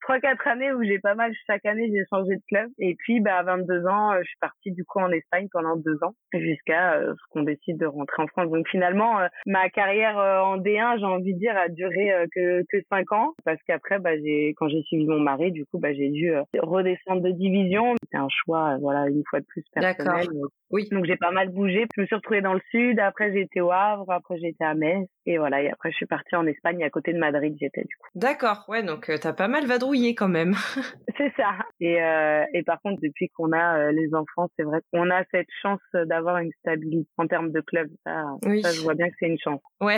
trois 0.02 0.20
quatre 0.20 0.48
années 0.48 0.72
où 0.72 0.84
j'ai 0.84 1.00
pas 1.00 1.16
mal 1.16 1.34
chaque 1.46 1.66
année 1.66 1.90
j'ai 1.92 2.06
changé 2.10 2.36
de 2.36 2.44
club, 2.48 2.70
et 2.80 2.96
puis 2.96 3.20
bah 3.20 3.36
à 3.36 3.44
22 3.44 3.86
ans, 3.88 4.14
je 4.18 4.28
suis 4.28 4.40
partie 4.40 4.72
du 4.72 4.86
coup 4.86 5.00
en 5.00 5.12
Espagne 5.12 5.48
pendant 5.52 5.76
deux 5.76 6.02
ans 6.04 6.16
jusqu'à 6.34 7.02
ce 7.02 7.22
qu'on 7.32 7.44
décide 7.44 7.78
de 7.78 7.86
rentrer 7.86 8.24
en 8.24 8.28
France. 8.28 8.50
Donc 8.50 8.68
finalement 8.70 9.20
euh, 9.25 9.25
ma 9.46 9.70
carrière 9.70 10.18
euh, 10.20 10.40
en 10.42 10.58
D1, 10.58 11.00
j'ai 11.00 11.06
envie 11.06 11.34
de 11.34 11.40
dire, 11.40 11.56
a 11.58 11.70
duré 11.70 12.12
euh, 12.12 12.26
que 12.34 12.64
que 12.70 12.78
cinq 12.90 13.12
ans 13.12 13.34
parce 13.44 13.60
qu'après, 13.68 14.00
bah, 14.00 14.18
j'ai 14.18 14.54
quand 14.58 14.68
j'ai 14.68 14.82
suivi 14.84 15.06
mon 15.06 15.20
mari, 15.20 15.52
du 15.52 15.66
coup, 15.66 15.80
bah, 15.80 15.94
j'ai 15.94 16.10
dû 16.10 16.34
redescendre 16.58 17.22
de 17.22 17.32
division. 17.32 17.96
C'était 18.04 18.18
un 18.18 18.30
choix, 18.30 18.78
voilà, 18.80 19.08
une 19.08 19.24
fois 19.30 19.40
de 19.40 19.46
plus 19.46 19.64
personnel. 19.74 20.28
Oui. 20.72 20.88
Donc 20.92 21.06
j'ai 21.06 21.16
pas 21.16 21.32
mal 21.32 21.50
bougé. 21.50 21.86
Je 21.96 22.02
me 22.02 22.06
suis 22.06 22.16
retrouvée 22.16 22.42
dans 22.42 22.54
le 22.54 22.62
sud. 22.72 23.00
Après 23.00 23.38
été 23.38 23.62
au 23.62 23.72
Havre. 23.72 24.10
Après 24.10 24.38
été 24.42 24.64
à 24.64 24.74
Metz. 24.74 25.08
Et 25.26 25.38
voilà. 25.38 25.62
Et 25.62 25.70
après 25.70 25.92
je 25.92 25.96
suis 25.96 26.06
partie 26.06 26.36
en 26.36 26.46
Espagne, 26.48 26.84
à 26.84 26.90
côté 26.90 27.14
de 27.14 27.20
Madrid. 27.20 27.56
J'étais 27.60 27.82
du 27.82 27.96
coup. 27.98 28.10
D'accord. 28.16 28.66
Ouais. 28.68 28.84
Donc 28.84 29.10
t'as 29.22 29.34
pas 29.34 29.48
mal 29.48 29.66
vadrouillé 29.66 30.16
quand 30.16 30.28
même. 30.28 30.54
c'est 31.18 31.32
ça. 31.38 31.52
Et 31.80 32.02
euh, 32.02 32.44
et 32.54 32.64
par 32.64 32.82
contre 32.82 33.02
depuis 33.02 33.30
qu'on 33.30 33.52
a 33.54 33.92
les 33.92 34.14
enfants, 34.14 34.50
c'est 34.58 34.64
vrai 34.64 34.82
qu'on 34.92 35.10
a 35.12 35.24
cette 35.32 35.48
chance 35.62 35.80
d'avoir 35.94 36.38
une 36.38 36.52
stabilité 36.60 37.10
en 37.18 37.28
termes 37.28 37.52
de 37.52 37.62
club. 37.62 37.90
Ça, 38.06 38.26
oui. 38.46 38.62
ça 38.62 38.72
je 38.72 38.82
vois 38.82 38.96
bien 38.96 39.10
que 39.10 39.15
c'est 39.20 39.28
une 39.28 39.40
chance. 39.40 39.62
Ouais, 39.82 39.98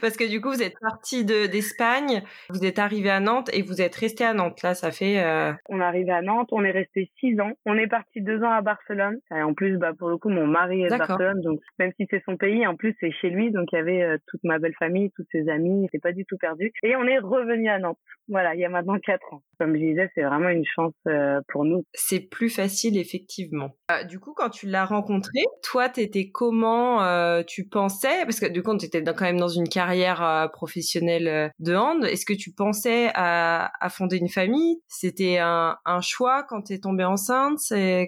parce 0.00 0.16
que 0.16 0.28
du 0.28 0.40
coup, 0.40 0.48
vous 0.48 0.62
êtes 0.62 0.78
parti 0.80 1.24
d'Espagne, 1.24 2.22
vous 2.48 2.64
êtes 2.64 2.78
arrivé 2.78 3.10
à 3.10 3.20
Nantes 3.20 3.50
et 3.52 3.60
vous 3.60 3.82
êtes 3.82 3.94
resté 3.94 4.24
à 4.24 4.32
Nantes. 4.32 4.62
Là, 4.62 4.74
ça 4.74 4.90
fait. 4.90 5.22
Euh... 5.22 5.52
On 5.68 5.80
est 5.80 5.84
arrivé 5.84 6.12
à 6.12 6.22
Nantes, 6.22 6.48
on 6.52 6.64
est 6.64 6.70
resté 6.70 7.10
six 7.20 7.38
ans. 7.40 7.52
On 7.66 7.76
est 7.76 7.88
parti 7.88 8.22
deux 8.22 8.42
ans 8.42 8.50
à 8.50 8.62
Barcelone. 8.62 9.18
Et 9.34 9.42
en 9.42 9.54
plus, 9.54 9.76
bah 9.76 9.92
pour 9.98 10.08
le 10.08 10.16
coup, 10.16 10.30
mon 10.30 10.46
mari 10.46 10.82
est 10.82 10.90
de 10.90 10.96
Barcelone, 10.96 11.42
donc 11.42 11.60
même 11.78 11.92
si 11.98 12.06
c'est 12.10 12.22
son 12.24 12.36
pays, 12.36 12.66
en 12.66 12.76
plus 12.76 12.96
c'est 13.00 13.10
chez 13.10 13.28
lui, 13.28 13.50
donc 13.50 13.68
il 13.72 13.76
y 13.76 13.78
avait 13.78 14.02
euh, 14.02 14.18
toute 14.28 14.42
ma 14.44 14.58
belle 14.58 14.74
famille, 14.78 15.10
tous 15.14 15.26
ses 15.32 15.48
amis. 15.48 15.88
C'est 15.92 16.02
pas 16.02 16.12
du 16.12 16.24
tout 16.24 16.38
perdu. 16.38 16.72
Et 16.82 16.96
on 16.96 17.04
est 17.04 17.18
revenu 17.18 17.68
à 17.68 17.78
Nantes. 17.78 17.98
Voilà, 18.28 18.54
il 18.54 18.60
y 18.60 18.64
a 18.64 18.68
maintenant 18.68 18.98
quatre 18.98 19.34
ans. 19.34 19.42
Comme 19.58 19.74
je 19.74 19.80
disais, 19.80 20.10
c'est 20.14 20.22
vraiment 20.22 20.48
une 20.48 20.64
chance 20.64 20.94
euh, 21.06 21.40
pour 21.48 21.64
nous. 21.64 21.84
C'est 21.92 22.28
plus 22.28 22.48
facile, 22.50 22.98
effectivement. 22.98 23.76
Du 24.08 24.18
coup, 24.18 24.32
quand 24.34 24.50
tu 24.50 24.66
l'as 24.66 24.84
rencontré, 24.84 25.40
toi, 25.62 25.88
t'étais 25.88 26.30
comment 26.30 27.42
Tu 27.44 27.68
pensais, 27.68 28.15
parce 28.24 28.40
que 28.40 28.46
du 28.46 28.62
coup, 28.62 28.76
tu 28.76 28.86
étais 28.86 29.02
quand 29.02 29.24
même 29.24 29.40
dans 29.40 29.48
une 29.48 29.68
carrière 29.68 30.50
professionnelle 30.52 31.52
de 31.58 31.74
hand. 31.74 32.04
Est-ce 32.04 32.24
que 32.24 32.34
tu 32.34 32.52
pensais 32.52 33.10
à, 33.14 33.70
à 33.80 33.88
fonder 33.88 34.16
une 34.16 34.28
famille? 34.28 34.80
C'était 34.88 35.38
un, 35.38 35.76
un, 35.84 36.00
choix 36.00 36.44
quand 36.44 36.62
t'es 36.62 36.78
tombée 36.78 37.04
enceinte? 37.04 37.58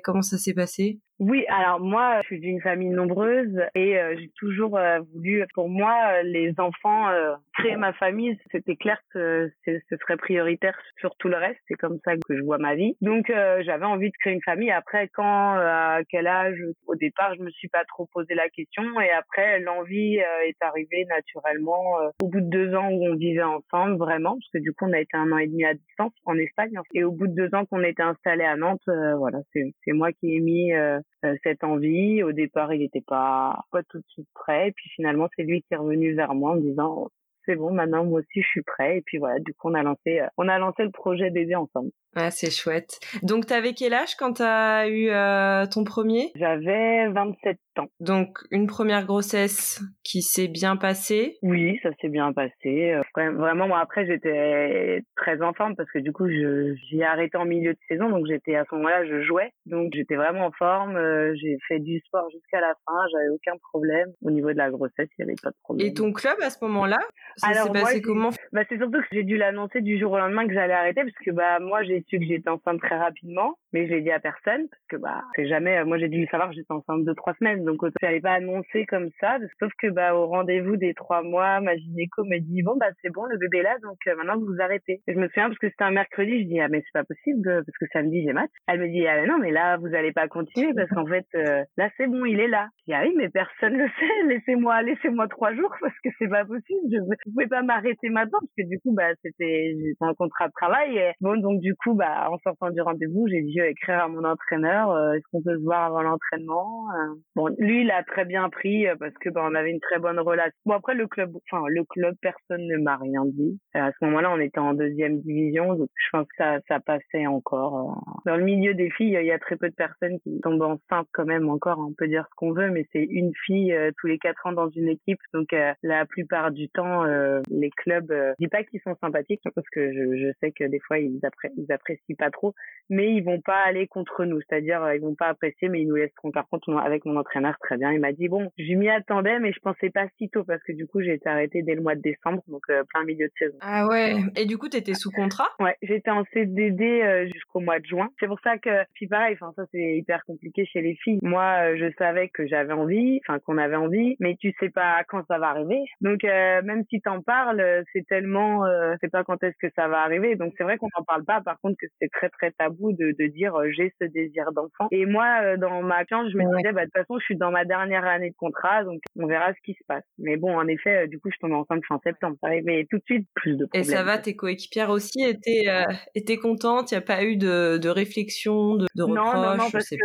Comment 0.05 0.23
ça 0.23 0.39
s'est 0.39 0.55
passé? 0.55 1.01
Oui, 1.21 1.45
alors 1.49 1.81
moi, 1.81 2.21
je 2.23 2.27
suis 2.27 2.41
d'une 2.41 2.61
famille 2.61 2.91
nombreuse 2.91 3.61
et 3.75 3.99
euh, 3.99 4.15
j'ai 4.17 4.31
toujours 4.37 4.77
euh, 4.77 5.01
voulu, 5.13 5.45
pour 5.55 5.69
moi, 5.69 5.97
euh, 6.13 6.23
les 6.23 6.55
enfants, 6.59 7.07
créer 7.55 7.77
ma 7.77 7.93
famille, 7.93 8.39
c'était 8.53 8.77
clair 8.77 9.01
que 9.13 9.51
ce 9.65 9.97
serait 9.97 10.17
prioritaire 10.17 10.79
sur 10.99 11.17
tout 11.17 11.29
le 11.29 11.37
reste. 11.37 11.59
C'est 11.67 11.75
comme 11.75 11.99
ça 12.05 12.15
que 12.15 12.37
je 12.37 12.43
vois 12.43 12.59
ma 12.59 12.77
vie. 12.77 12.97
Donc, 13.01 13.27
j'avais 13.29 13.85
envie 13.85 14.11
de 14.11 14.17
créer 14.21 14.33
une 14.33 14.43
famille. 14.43 14.71
Après, 14.71 15.09
quand, 15.09 15.55
à 15.55 16.01
quel 16.09 16.27
âge? 16.27 16.59
Au 16.87 16.95
départ, 16.95 17.35
je 17.37 17.43
me 17.43 17.51
suis 17.51 17.69
pas 17.69 17.85
trop 17.89 18.07
posé 18.13 18.35
la 18.35 18.49
question 18.49 19.01
et 19.01 19.11
après, 19.11 19.61
l'envie 19.61 20.17
est 20.17 20.57
arrivée 20.61 21.05
naturellement 21.07 21.83
au 22.23 22.29
bout 22.29 22.41
de 22.41 22.49
deux 22.49 22.75
ans 22.75 22.91
où 22.91 23.07
on 23.07 23.17
vivait 23.17 23.43
ensemble, 23.43 23.97
vraiment, 23.97 24.33
parce 24.33 24.51
que 24.55 24.59
du 24.59 24.73
coup, 24.73 24.87
on 24.87 24.93
a 24.93 25.01
été 25.01 25.17
un 25.17 25.33
an 25.33 25.39
et 25.39 25.49
demi 25.49 25.65
à 25.65 25.75
distance 25.75 26.13
en 26.27 26.37
Espagne. 26.39 26.73
Et 26.95 27.03
au 27.03 27.11
bout 27.11 27.27
de 27.27 27.35
deux 27.35 27.55
ans 27.57 27.65
qu'on 27.67 27.83
était 27.83 28.03
installé 28.03 28.45
à 28.45 28.57
Nantes, 28.57 28.83
voilà, 28.87 29.39
c'est 29.53 29.93
moi 29.93 30.13
qui 30.13 30.37
ai 30.37 30.41
mis 30.41 30.73
euh, 30.73 31.01
cette 31.43 31.65
envie. 31.65 32.23
Au 32.23 32.33
départ, 32.33 32.73
il 32.73 32.81
n'était 32.81 33.01
pas 33.01 33.65
pas 33.71 33.83
tout 33.85 33.99
de 33.99 34.07
suite 34.09 34.29
prêt. 34.35 34.69
Et 34.69 34.73
puis 34.73 34.89
finalement, 34.91 35.29
c'est 35.37 35.45
lui 35.45 35.63
qui 35.63 35.75
est 35.75 35.77
revenu 35.77 36.15
vers 36.15 36.35
moi 36.35 36.53
en 36.53 36.57
disant 36.57 37.09
c'est 37.49 37.57
bon, 37.57 37.73
maintenant 37.73 38.05
moi 38.05 38.21
aussi 38.21 38.43
je 38.43 38.47
suis 38.47 38.63
prêt. 38.63 38.99
Et 38.99 39.03
puis 39.03 39.19
voilà, 39.19 39.41
du 39.41 39.55
coup 39.55 39.71
on 39.71 39.75
a 39.75 39.83
lancé, 39.83 40.21
euh, 40.21 40.27
on 40.37 40.49
a 40.49 40.59
lancé 40.59 40.85
le 40.85 40.91
projet 40.91 41.31
bébé 41.31 41.57
ensemble. 41.57 41.91
Ah, 42.21 42.33
c'est 42.33 42.51
chouette. 42.51 42.99
Donc 43.23 43.47
t'avais 43.47 43.75
quel 43.75 43.95
âge 43.95 44.17
quand 44.17 44.35
t'as 44.35 44.89
eu 44.89 45.09
euh, 45.09 45.67
ton 45.67 45.85
premier? 45.85 46.33
J'avais 46.35 47.09
27 47.11 47.59
ans. 47.79 47.87
Donc 48.01 48.41
une 48.51 48.67
première 48.67 49.07
grossesse 49.07 49.81
qui 50.03 50.23
s'est 50.23 50.49
bien 50.49 50.77
passée? 50.77 51.37
Oui, 51.43 51.79
ça 51.85 51.91
s'est 52.01 52.09
bien 52.09 52.33
passé. 52.33 52.93
Euh, 52.93 53.03
vraiment, 53.15 53.69
moi 53.69 53.79
après 53.79 54.05
j'étais 54.05 55.05
très 55.15 55.41
en 55.43 55.53
forme 55.53 55.77
parce 55.77 55.89
que 55.93 56.01
du 56.01 56.13
coup 56.13 56.29
j'ai 56.29 57.05
arrêté 57.05 57.39
en 57.39 57.45
milieu 57.45 57.73
de 57.73 57.79
saison, 57.87 58.11
donc 58.11 58.27
j'étais 58.27 58.57
à 58.57 58.65
ce 58.69 58.75
moment-là 58.75 59.07
je 59.07 59.23
jouais, 59.23 59.53
donc 59.67 59.93
j'étais 59.95 60.17
vraiment 60.17 60.47
en 60.47 60.53
forme. 60.53 60.99
j'ai 61.37 61.57
fait 61.69 61.79
du 61.79 62.01
sport 62.01 62.29
jusqu'à 62.33 62.61
la 62.61 62.75
fin, 62.85 62.99
j'avais 63.13 63.29
aucun 63.29 63.57
problème 63.71 64.09
au 64.23 64.33
niveau 64.33 64.51
de 64.53 64.59
la 64.59 64.71
grossesse, 64.71 65.09
il 65.19 65.25
n'y 65.25 65.31
avait 65.31 65.41
pas 65.41 65.51
de 65.51 65.57
problème. 65.63 65.87
Et 65.87 65.95
ton 65.95 66.13
club 66.13 66.37
à 66.43 66.51
ce 66.51 66.59
moment-là? 66.65 66.99
Ça 67.37 67.55
s'est 67.55 67.71
passé 67.71 68.03
comment? 68.03 68.31
Bah, 68.53 68.63
C'est 68.69 68.79
surtout 68.79 68.99
que 68.99 69.07
j'ai 69.13 69.23
dû 69.23 69.37
l'annoncer 69.37 69.83
du 69.83 70.01
jour 70.01 70.11
au 70.11 70.19
lendemain 70.19 70.49
que 70.49 70.55
j'allais 70.55 70.75
arrêter 70.75 71.03
parce 71.03 71.25
que 71.25 71.31
bah 71.31 71.59
moi 71.61 71.83
j'ai 71.85 72.03
su 72.09 72.19
que 72.19 72.25
j'étais 72.25 72.49
enceinte 72.49 72.81
très 72.81 72.97
rapidement, 72.97 73.57
mais 73.73 73.87
je 73.87 73.95
l'ai 73.95 74.01
dit 74.01 74.11
à 74.11 74.21
personne 74.21 74.69
parce 74.69 74.83
que 74.89 74.97
bah 74.97 75.23
c'est 75.37 75.47
jamais. 75.49 75.85
Moi 75.85 75.99
j'ai 75.99 76.09
dû 76.09 76.21
le 76.21 76.27
savoir 76.27 76.53
j'étais 76.53 76.73
enceinte 76.73 77.05
de 77.05 77.13
trois 77.13 77.35
semaines, 77.35 77.65
donc 77.65 77.81
je 77.83 78.07
n'allais 78.07 78.21
pas 78.21 78.33
annoncer 78.33 78.87
comme 78.87 79.11
ça. 79.21 79.39
Sauf 79.61 79.73
que 79.81 79.89
bah 79.89 80.15
au 80.15 80.27
rendez-vous 80.27 80.77
des 80.77 80.95
trois 80.95 81.23
mois, 81.23 81.61
ma 81.61 81.77
gynéco 81.77 82.25
me 82.25 82.39
dit 82.39 82.63
bon 82.63 82.77
bah 82.77 82.91
c'est 83.03 83.13
bon 83.13 83.25
le 83.27 83.39
bébé 83.39 83.59
est 83.59 83.63
là, 83.63 83.77
donc 83.83 83.99
euh, 84.07 84.17
maintenant 84.17 84.39
vous 84.39 84.61
arrêtez. 84.61 85.01
Et 85.07 85.15
je 85.15 85.19
me 85.19 85.29
souviens 85.29 85.49
parce 85.49 85.59
que 85.59 85.69
c'était 85.69 85.85
un 85.85 85.91
mercredi, 85.91 86.43
je 86.43 86.49
dis 86.49 86.61
ah 86.61 86.69
mais 86.69 86.83
c'est 86.83 86.93
pas 86.93 87.05
possible 87.05 87.45
parce 87.45 87.79
que 87.79 87.87
samedi 87.93 88.25
j'ai 88.25 88.33
match. 88.33 88.51
Elle 88.67 88.81
me 88.81 88.89
dit 88.89 89.07
ah 89.07 89.27
non 89.27 89.39
mais 89.39 89.51
là 89.51 89.77
vous 89.77 89.95
allez 89.95 90.13
pas 90.13 90.29
continuer 90.29 90.73
parce 90.75 90.91
qu'en 90.91 91.07
fait 91.07 91.27
euh, 91.35 91.63
là 91.77 91.91
c'est 91.97 92.07
bon 92.07 92.25
il 92.25 92.41
est 92.41 92.49
là. 92.49 92.69
Je 92.81 92.93
dis 92.93 92.95
ah 92.95 93.03
oui 93.05 93.15
mais 93.17 93.29
personne 93.29 93.77
le 93.77 93.87
sait, 93.87 94.27
laissez-moi 94.27 94.83
laissez-moi 94.83 95.29
trois 95.29 95.55
jours 95.55 95.75
parce 95.81 95.95
que 96.03 96.09
c'est 96.19 96.29
pas 96.29 96.45
possible. 96.45 96.81
Je, 96.91 96.99
ne 96.99 97.33
pouvais 97.33 97.47
pas 97.47 97.63
m'arrêter 97.63 98.09
maintenant 98.09 98.39
parce 98.41 98.53
que 98.57 98.69
du 98.69 98.79
coup, 98.81 98.93
bah, 98.93 99.11
c'était 99.23 99.75
un 100.01 100.15
contrat 100.15 100.49
de 100.49 100.53
travail. 100.53 100.97
Et 100.97 101.13
bon, 101.21 101.41
donc 101.41 101.61
du 101.61 101.75
coup, 101.75 101.88
bah, 101.95 102.29
en 102.31 102.39
sortant 102.39 102.71
du 102.71 102.81
rendez-vous, 102.81 103.27
j'ai 103.29 103.43
vais 103.43 103.71
écrire 103.71 104.01
à 104.01 104.09
mon 104.09 104.25
entraîneur, 104.25 104.91
euh, 104.91 105.13
est-ce 105.13 105.25
qu'on 105.31 105.43
peut 105.43 105.57
se 105.59 105.65
voir 105.65 105.85
avant 105.85 106.03
l'entraînement 106.03 106.89
euh? 106.93 107.15
Bon, 107.35 107.49
lui, 107.59 107.83
il 107.83 107.91
a 107.91 108.03
très 108.03 108.25
bien 108.25 108.49
pris 108.49 108.87
euh, 108.87 108.97
parce 108.99 109.15
que 109.15 109.31
bah, 109.31 109.43
on 109.45 109.55
avait 109.55 109.71
une 109.71 109.81
très 109.81 109.99
bonne 109.99 110.19
relation. 110.19 110.53
Bon, 110.67 110.75
après 110.75 110.95
le 110.95 111.07
club, 111.07 111.33
enfin 111.51 111.65
le 111.69 111.85
club, 111.85 112.15
personne 112.21 112.67
ne 112.67 112.79
m'a 112.79 112.97
rien 112.97 113.25
dit. 113.27 113.59
à 113.75 113.91
ce 113.93 114.05
moment-là, 114.05 114.33
on 114.33 114.41
était 114.41 114.59
en 114.59 114.75
deuxième 114.75 115.21
division, 115.21 115.75
donc 115.75 115.89
je 115.95 116.09
pense 116.13 116.27
que 116.27 116.37
ça, 116.39 116.59
ça 116.69 116.81
passait 116.81 117.27
encore. 117.27 118.03
Dans 118.27 118.37
le 118.37 118.45
milieu 118.45 118.75
des 118.75 118.91
filles, 118.91 119.19
il 119.21 119.27
y 119.27 119.33
a 119.33 119.39
très 119.39 119.57
peu 119.57 119.69
de 119.69 119.75
personnes 119.75 120.19
qui 120.21 120.41
tombent 120.41 120.63
enceintes 120.63 121.09
quand 121.13 121.25
même 121.25 121.49
encore. 121.49 121.79
On 121.79 121.93
peut 121.93 122.09
dire 122.09 122.27
ce 122.31 122.35
qu'on 122.37 122.53
veut, 122.53 122.71
mais 122.71 122.87
c'est 122.93 123.05
une 123.05 123.33
fille 123.47 123.77
tous 123.99 124.07
les 124.07 124.19
quatre 124.19 124.47
ans 124.47 124.53
dans 124.53 124.69
une 124.71 124.89
équipe, 124.89 125.21
donc 125.33 125.49
la 125.83 126.07
plupart 126.07 126.51
du 126.51 126.69
temps, 126.69 127.05
les 127.51 127.71
clubs, 127.71 128.11
je 128.11 128.35
dis 128.39 128.49
pas 128.49 128.63
qu'ils 128.65 128.81
sont 128.81 128.97
sympathiques 129.01 129.43
parce 129.55 129.69
que 129.71 129.93
je, 129.93 130.17
je 130.17 130.33
sais 130.41 130.53
que 130.53 130.65
des 130.65 130.81
fois 130.81 130.99
ils, 130.99 131.21
ils 131.57 131.73
apprécient 131.79 132.17
pas 132.17 132.31
trop, 132.31 132.55
mais 132.91 133.13
ils 133.13 133.23
vont 133.23 133.41
pas 133.41 133.61
aller 133.67 133.87
contre 133.87 134.25
nous, 134.25 134.41
c'est-à-dire 134.41 134.83
euh, 134.83 134.97
ils 134.97 135.01
vont 135.01 135.15
pas 135.15 135.29
apprécier, 135.29 135.69
mais 135.69 135.83
ils 135.83 135.89
nous 135.89 135.97
laisseront. 135.97 136.31
Par 136.31 136.49
contre, 136.49 136.71
avec 136.77 137.05
mon 137.05 137.17
entraîneur, 137.17 137.57
très 137.61 137.77
bien, 137.77 137.93
il 137.93 138.01
m'a 138.01 138.13
dit 138.13 138.29
bon, 138.29 138.51
je 138.59 138.75
m'y 138.75 138.89
attendais, 138.89 139.39
mais 139.39 139.53
je 139.53 139.61
pensais 139.61 139.91
pas 139.91 140.07
si 140.19 140.29
tôt 140.29 140.45
parce 140.45 140.63
que 140.63 140.73
du 140.73 140.87
coup 140.87 141.01
j'ai 141.01 141.15
été 141.15 141.29
arrêtée 141.29 141.63
dès 141.63 141.75
le 141.75 141.83
mois 141.83 141.95
de 141.95 142.01
décembre, 142.01 142.43
donc 142.49 142.67
plein 142.67 143.05
milieu 143.05 143.27
de 143.27 143.33
saison. 143.39 143.57
Ah 143.61 143.87
ouais. 143.87 144.17
Et 144.37 144.47
du 144.47 144.59
coup, 144.59 144.69
t'étais 144.69 144.95
sous 144.95 145.11
contrat? 145.11 145.49
Ouais, 145.61 145.77
j'étais 145.83 146.11
en 146.11 146.25
CDD 146.33 147.29
jusqu'au 147.33 147.61
mois 147.61 147.79
de 147.79 147.87
juin. 147.87 148.09
C'est 148.21 148.27
pour 148.27 148.41
ça 148.41 148.59
que 148.59 148.71
puis 148.95 149.07
pareil, 149.07 149.37
enfin 149.41 149.53
ça 149.57 149.65
c'est 149.73 149.97
hyper 149.97 150.25
compliqué 150.25 150.65
chez 150.67 150.81
les 150.81 150.95
filles. 150.97 151.19
Moi, 151.23 151.77
je 151.77 151.91
savais 151.99 152.29
que 152.29 152.47
j'avais 152.47 152.73
envie, 152.73 153.21
enfin 153.27 153.39
qu'on 153.41 153.59
avait 153.59 153.77
envie, 153.77 154.17
mais 154.21 154.37
tu 154.41 154.53
sais 154.61 154.71
pas 154.71 155.03
quand 155.09 155.25
ça 155.27 155.39
va 155.39 155.49
arriver. 155.49 155.85
Donc 156.01 156.25
euh, 156.25 156.63
même 156.63 156.85
si 156.89 157.01
t'en 157.01 157.23
parles, 157.23 157.85
c'est 157.93 158.07
tellement, 158.07 158.65
euh, 158.65 158.95
c'est 159.01 159.11
pas 159.11 159.25
quand 159.25 159.43
est-ce 159.43 159.57
que 159.61 159.73
ça 159.75 159.89
va 159.89 160.01
arriver. 160.01 160.37
Donc 160.37 160.55
c'est 160.57 160.65
vrai 160.65 160.79
qu'on 160.79 160.89
n'en 160.97 161.05
parle 161.05 161.25
pas. 161.25 161.41
Par 161.41 161.61
contre 161.61 161.68
que 161.77 161.87
c'est 162.01 162.09
très 162.11 162.29
très 162.31 162.53
tabou 162.53 162.93
de, 162.93 163.15
de 163.19 163.27
dire 163.27 163.55
euh, 163.57 163.71
j'ai 163.71 163.93
ce 164.01 164.07
désir 164.07 164.53
d'enfant. 164.53 164.89
Et 164.91 165.07
moi 165.07 165.57
dans 165.57 165.83
ma 165.83 166.05
chance, 166.07 166.31
je 166.33 166.37
me 166.37 166.57
disais 166.57 166.73
bah 166.73 166.83
de 166.83 166.87
toute 166.87 166.95
façon 166.95 167.19
je 167.19 167.25
suis 167.25 167.37
dans 167.37 167.51
ma 167.51 167.65
dernière 167.65 168.05
année 168.05 168.31
de 168.31 168.37
contrat, 168.37 168.85
donc 168.85 169.01
on 169.17 169.27
verra 169.27 169.53
ce 169.53 169.59
qui 169.65 169.75
se 169.75 169.85
passe. 169.87 170.05
Mais 170.19 170.37
bon 170.37 170.57
en 170.57 170.67
effet 170.67 171.09
du 171.09 171.19
coup 171.19 171.31
je 171.31 171.39
tombe 171.39 171.53
enceinte 171.53 171.83
fin 171.89 172.01
septembre. 172.05 172.37
Ça 172.41 172.49
arrivait 172.49 172.87
tout 172.91 172.99
de 172.99 173.05
suite 173.05 173.29
plus 173.35 173.57
de 173.57 173.67
problèmes. 173.67 173.83
Et 173.83 173.85
ça 173.85 174.03
va, 174.03 174.19
tes 174.19 174.37
coéquipières 174.37 174.91
aussi 174.91 175.23
étaient 175.23 175.67
étaient 176.15 176.39
contentes? 176.39 176.91
Il 176.91 176.95
n'y 176.95 176.99
a 176.99 177.07
pas 177.07 177.25
eu 177.25 177.37
de, 177.37 177.79
de 177.79 177.89
réflexion, 177.89 178.77
de, 178.77 178.87
de 178.95 179.03
reproches. 179.03 179.35
Non 179.35 179.43
non 179.43 179.57
non 179.57 179.71
parce 179.71 179.89
que 179.89 179.97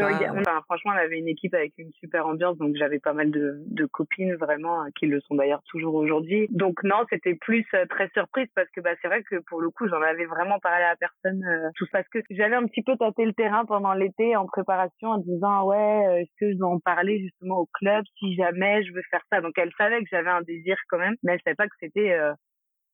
franchement 0.66 0.92
on 0.96 0.98
avait 0.98 1.20
une 1.20 1.28
équipe 1.28 1.54
avec 1.54 1.74
une 1.78 1.92
super 1.94 2.26
ambiance, 2.28 2.58
donc 2.58 2.76
j'avais 2.76 3.00
pas 3.00 3.14
mal 3.14 3.32
de, 3.32 3.62
de 3.68 3.86
copines 3.86 4.36
vraiment 4.36 4.84
qui 4.98 5.06
le 5.06 5.20
sont 5.22 5.36
d'ailleurs 5.36 5.62
toujours 5.70 5.96
aujourd'hui. 5.96 6.48
Donc 6.50 6.84
non, 6.84 7.04
c'était 7.10 7.36
plus 7.36 7.66
euh, 7.74 7.86
très 7.90 8.10
surprise 8.10 8.48
parce 8.56 8.70
que 8.72 8.82
bah 8.82 8.92
c'est 9.02 9.08
vrai 9.08 9.24
que 9.24 9.38
pour 9.48 9.62
le 9.62 9.70
coup, 9.70 9.88
j'en 9.88 10.02
avais 10.02 10.26
vraiment 10.26 10.60
parlé 10.60 10.84
à 10.84 10.96
personne 10.96 11.44
euh, 11.44 11.53
tout 11.76 11.86
parce 11.92 12.08
que 12.10 12.20
j'avais 12.30 12.56
un 12.56 12.66
petit 12.66 12.82
peu 12.82 12.96
tâté 12.98 13.26
le 13.26 13.34
terrain 13.34 13.66
pendant 13.66 13.94
l'été 13.94 14.36
en 14.36 14.46
préparation 14.46 15.10
en 15.10 15.18
disant 15.18 15.66
ouais, 15.66 16.08
euh, 16.08 16.22
est-ce 16.22 16.32
que 16.40 16.52
je 16.52 16.58
dois 16.58 16.70
en 16.70 16.80
parler 16.80 17.20
justement 17.20 17.60
au 17.60 17.70
club? 17.74 18.04
Si 18.20 18.36
jamais 18.36 18.84
je 18.84 18.94
veux 18.94 19.04
faire 19.10 19.24
ça. 19.32 19.42
Donc 19.42 19.54
elle 19.58 19.72
savait 19.78 20.00
que 20.00 20.10
j'avais 20.12 20.30
un 20.30 20.42
désir 20.42 20.76
quand 20.90 20.98
même, 20.98 21.16
mais 21.24 21.34
elle 21.34 21.42
savait 21.44 21.56
pas 21.56 21.68
que 21.68 21.76
c'était 21.80 22.18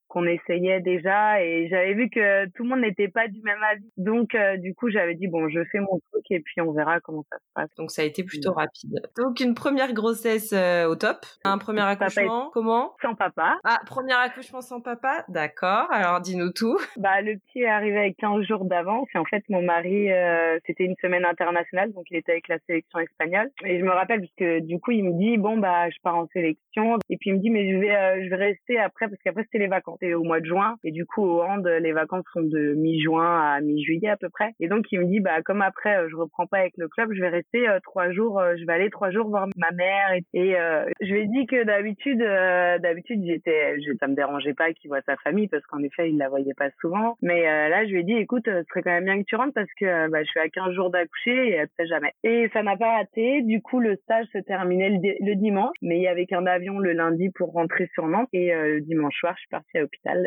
qu'on 0.10 0.26
essayait 0.26 0.82
déjà 0.82 1.42
et 1.42 1.68
j'avais 1.70 1.94
vu 1.94 2.10
que 2.10 2.48
tout 2.48 2.64
le 2.64 2.70
monde 2.70 2.82
n'était 2.82 3.08
pas 3.08 3.28
du 3.28 3.42
même 3.44 3.62
avis. 3.72 3.90
Donc 3.98 4.36
euh, 4.36 4.58
du 4.58 4.74
coup, 4.74 4.90
j'avais 4.90 5.16
dit 5.16 5.28
bon, 5.28 5.48
je 5.50 5.64
fais 5.72 5.80
mon 5.80 6.00
truc 6.12 6.26
et 6.32 6.40
puis 6.40 6.62
on 6.62 6.72
verra 6.74 7.00
comment 7.00 7.24
ça 7.32 7.38
se 7.38 7.46
passe. 7.54 7.70
Donc 7.78 7.92
ça 7.92 8.02
a 8.02 8.06
été 8.06 8.24
plutôt 8.24 8.52
rapide. 8.52 9.00
Donc 9.18 9.40
une 9.40 9.54
première 9.54 9.94
grossesse 9.94 10.52
euh, 10.52 10.88
au 10.88 10.96
top, 10.96 11.26
un 11.46 11.58
premier 11.58 11.82
accouchement, 11.82 12.50
comment? 12.54 12.96
Sans 13.02 13.16
papa. 13.16 13.58
Ah, 13.64 13.80
premier 13.86 14.14
accouchement 14.14 14.62
sans 14.62 14.82
papa, 14.82 15.24
d'accord. 15.30 15.88
Alors 15.92 16.20
dis-nous 16.20 16.52
tout. 16.52 16.78
Bah 16.98 17.22
le 17.22 17.38
petit 17.38 17.62
est 17.62 17.68
arrivé 17.68 17.98
avec 17.98 18.18
15 18.18 18.44
jours 18.46 18.66
d'avance 18.66 19.08
et 19.16 19.18
en 19.18 19.26
fait 19.26 19.44
mon 19.48 19.62
mari 19.62 20.12
euh, 20.12 20.60
c'était 20.66 20.84
une 20.84 20.96
semaine 21.02 21.24
internationale 21.24 21.94
donc 21.94 22.06
il 22.12 22.18
était 22.18 22.34
avec 22.34 22.48
la 22.50 22.58
sélection 22.68 23.00
espagnole 23.00 23.50
et 23.64 23.80
je 23.80 23.86
me 23.86 23.92
rappelle 23.92 24.20
parce 24.20 24.34
que 24.38 24.60
du 24.60 24.80
coup 24.80 24.92
il 24.92 25.04
me 25.06 25.14
dit 25.14 25.38
bon 25.38 25.58
bah 25.58 25.90
je 25.90 25.98
pars 26.04 26.18
en 26.18 26.28
sélection 26.34 26.98
et 27.10 27.18
puis 27.18 27.30
il 27.30 27.36
me 27.36 27.40
dit 27.40 27.50
mais 27.50 27.72
je 27.72 27.78
vais 27.78 28.26
je 28.26 28.30
vais 28.30 28.36
rester 28.36 28.80
après 28.80 29.08
parce 29.08 29.22
qu'après 29.24 29.44
c'était 29.44 29.60
les 29.60 29.68
vacances 29.68 29.99
au 30.04 30.24
mois 30.24 30.40
de 30.40 30.46
juin. 30.46 30.76
Et 30.84 30.92
du 30.92 31.06
coup, 31.06 31.24
au 31.24 31.42
hand, 31.42 31.66
les 31.66 31.92
vacances 31.92 32.26
sont 32.34 32.42
de 32.42 32.74
mi-juin 32.76 33.40
à 33.40 33.62
mi-juillet 33.62 34.10
à 34.10 34.18
peu 34.18 34.30
près. 34.30 34.52
Et 34.60 34.68
donc, 34.68 34.86
il 34.92 35.00
me 35.00 35.06
dit, 35.06 35.20
bah, 35.20 35.42
comme 35.44 35.62
après, 35.62 35.98
euh, 35.98 36.10
je 36.10 36.16
reprends 36.16 36.48
pas 36.48 36.60
avec 36.60 36.74
le 36.78 36.88
club, 36.88 37.12
je 37.14 37.22
vais 37.22 37.30
rester 37.30 37.68
euh, 37.68 37.80
trois 37.84 38.12
jours, 38.12 38.40
euh, 38.40 38.56
je 38.60 38.66
vais 38.66 38.74
aller 38.74 38.90
trois 38.90 39.12
jours 39.12 39.30
voir 39.30 39.48
ma 39.56 39.72
mère. 39.72 40.14
Et, 40.34 40.56
je 41.02 41.14
lui 41.14 41.22
ai 41.22 41.28
dit 41.28 41.46
que 41.46 41.64
d'habitude, 41.64 42.20
d'habitude, 42.20 43.24
j'étais, 43.26 43.76
ça 44.00 44.08
me 44.08 44.16
dérangeait 44.16 44.54
pas 44.54 44.74
qu'il 44.74 44.90
voit 44.90 45.02
sa 45.06 45.16
famille 45.18 45.48
parce 45.48 45.66
qu'en 45.68 45.82
effet, 45.84 46.10
il 46.10 46.18
la 46.18 46.30
voyait 46.30 46.54
pas 46.56 46.70
souvent. 46.82 47.18
Mais 47.22 47.44
là, 47.44 47.86
je 47.86 47.92
lui 47.92 48.02
ai 48.02 48.04
dit, 48.04 48.14
écoute, 48.14 48.44
ce 48.46 48.64
serait 48.70 48.82
quand 48.82 48.92
même 48.92 49.06
bien 49.06 49.20
que 49.20 49.26
tu 49.26 49.36
rentres 49.36 49.54
parce 49.54 49.70
que 49.80 50.10
bah, 50.10 50.24
je 50.24 50.30
suis 50.30 50.40
à 50.40 50.50
15 50.50 50.74
jours 50.74 50.90
d'accoucher 50.90 51.50
et 51.50 51.52
elle 51.54 51.70
sait 51.78 51.88
jamais. 51.88 52.14
Et 52.24 52.50
ça 52.54 52.64
n'a 52.64 52.76
pas 52.76 52.98
raté. 52.98 53.42
Du 53.44 53.62
coup, 53.62 53.80
le 53.80 53.96
stage 53.98 54.26
se 54.34 54.40
terminait 54.40 54.90
le, 54.90 55.36
dimanche, 55.36 55.76
mais 55.82 55.98
il 55.98 56.04
y 56.04 56.08
avait 56.08 56.26
qu'un 56.26 56.46
avion 56.46 56.80
le 56.80 56.94
lundi 56.94 57.30
pour 57.30 57.52
rentrer 57.54 57.90
sur 57.94 58.08
Nantes. 58.08 58.30
Et 58.34 58.52
le 58.52 58.82
dimanche 58.82 59.18
soir, 59.20 59.34
je 59.36 59.42
suis 59.42 59.50
partie 59.50 59.78
à 59.78 59.84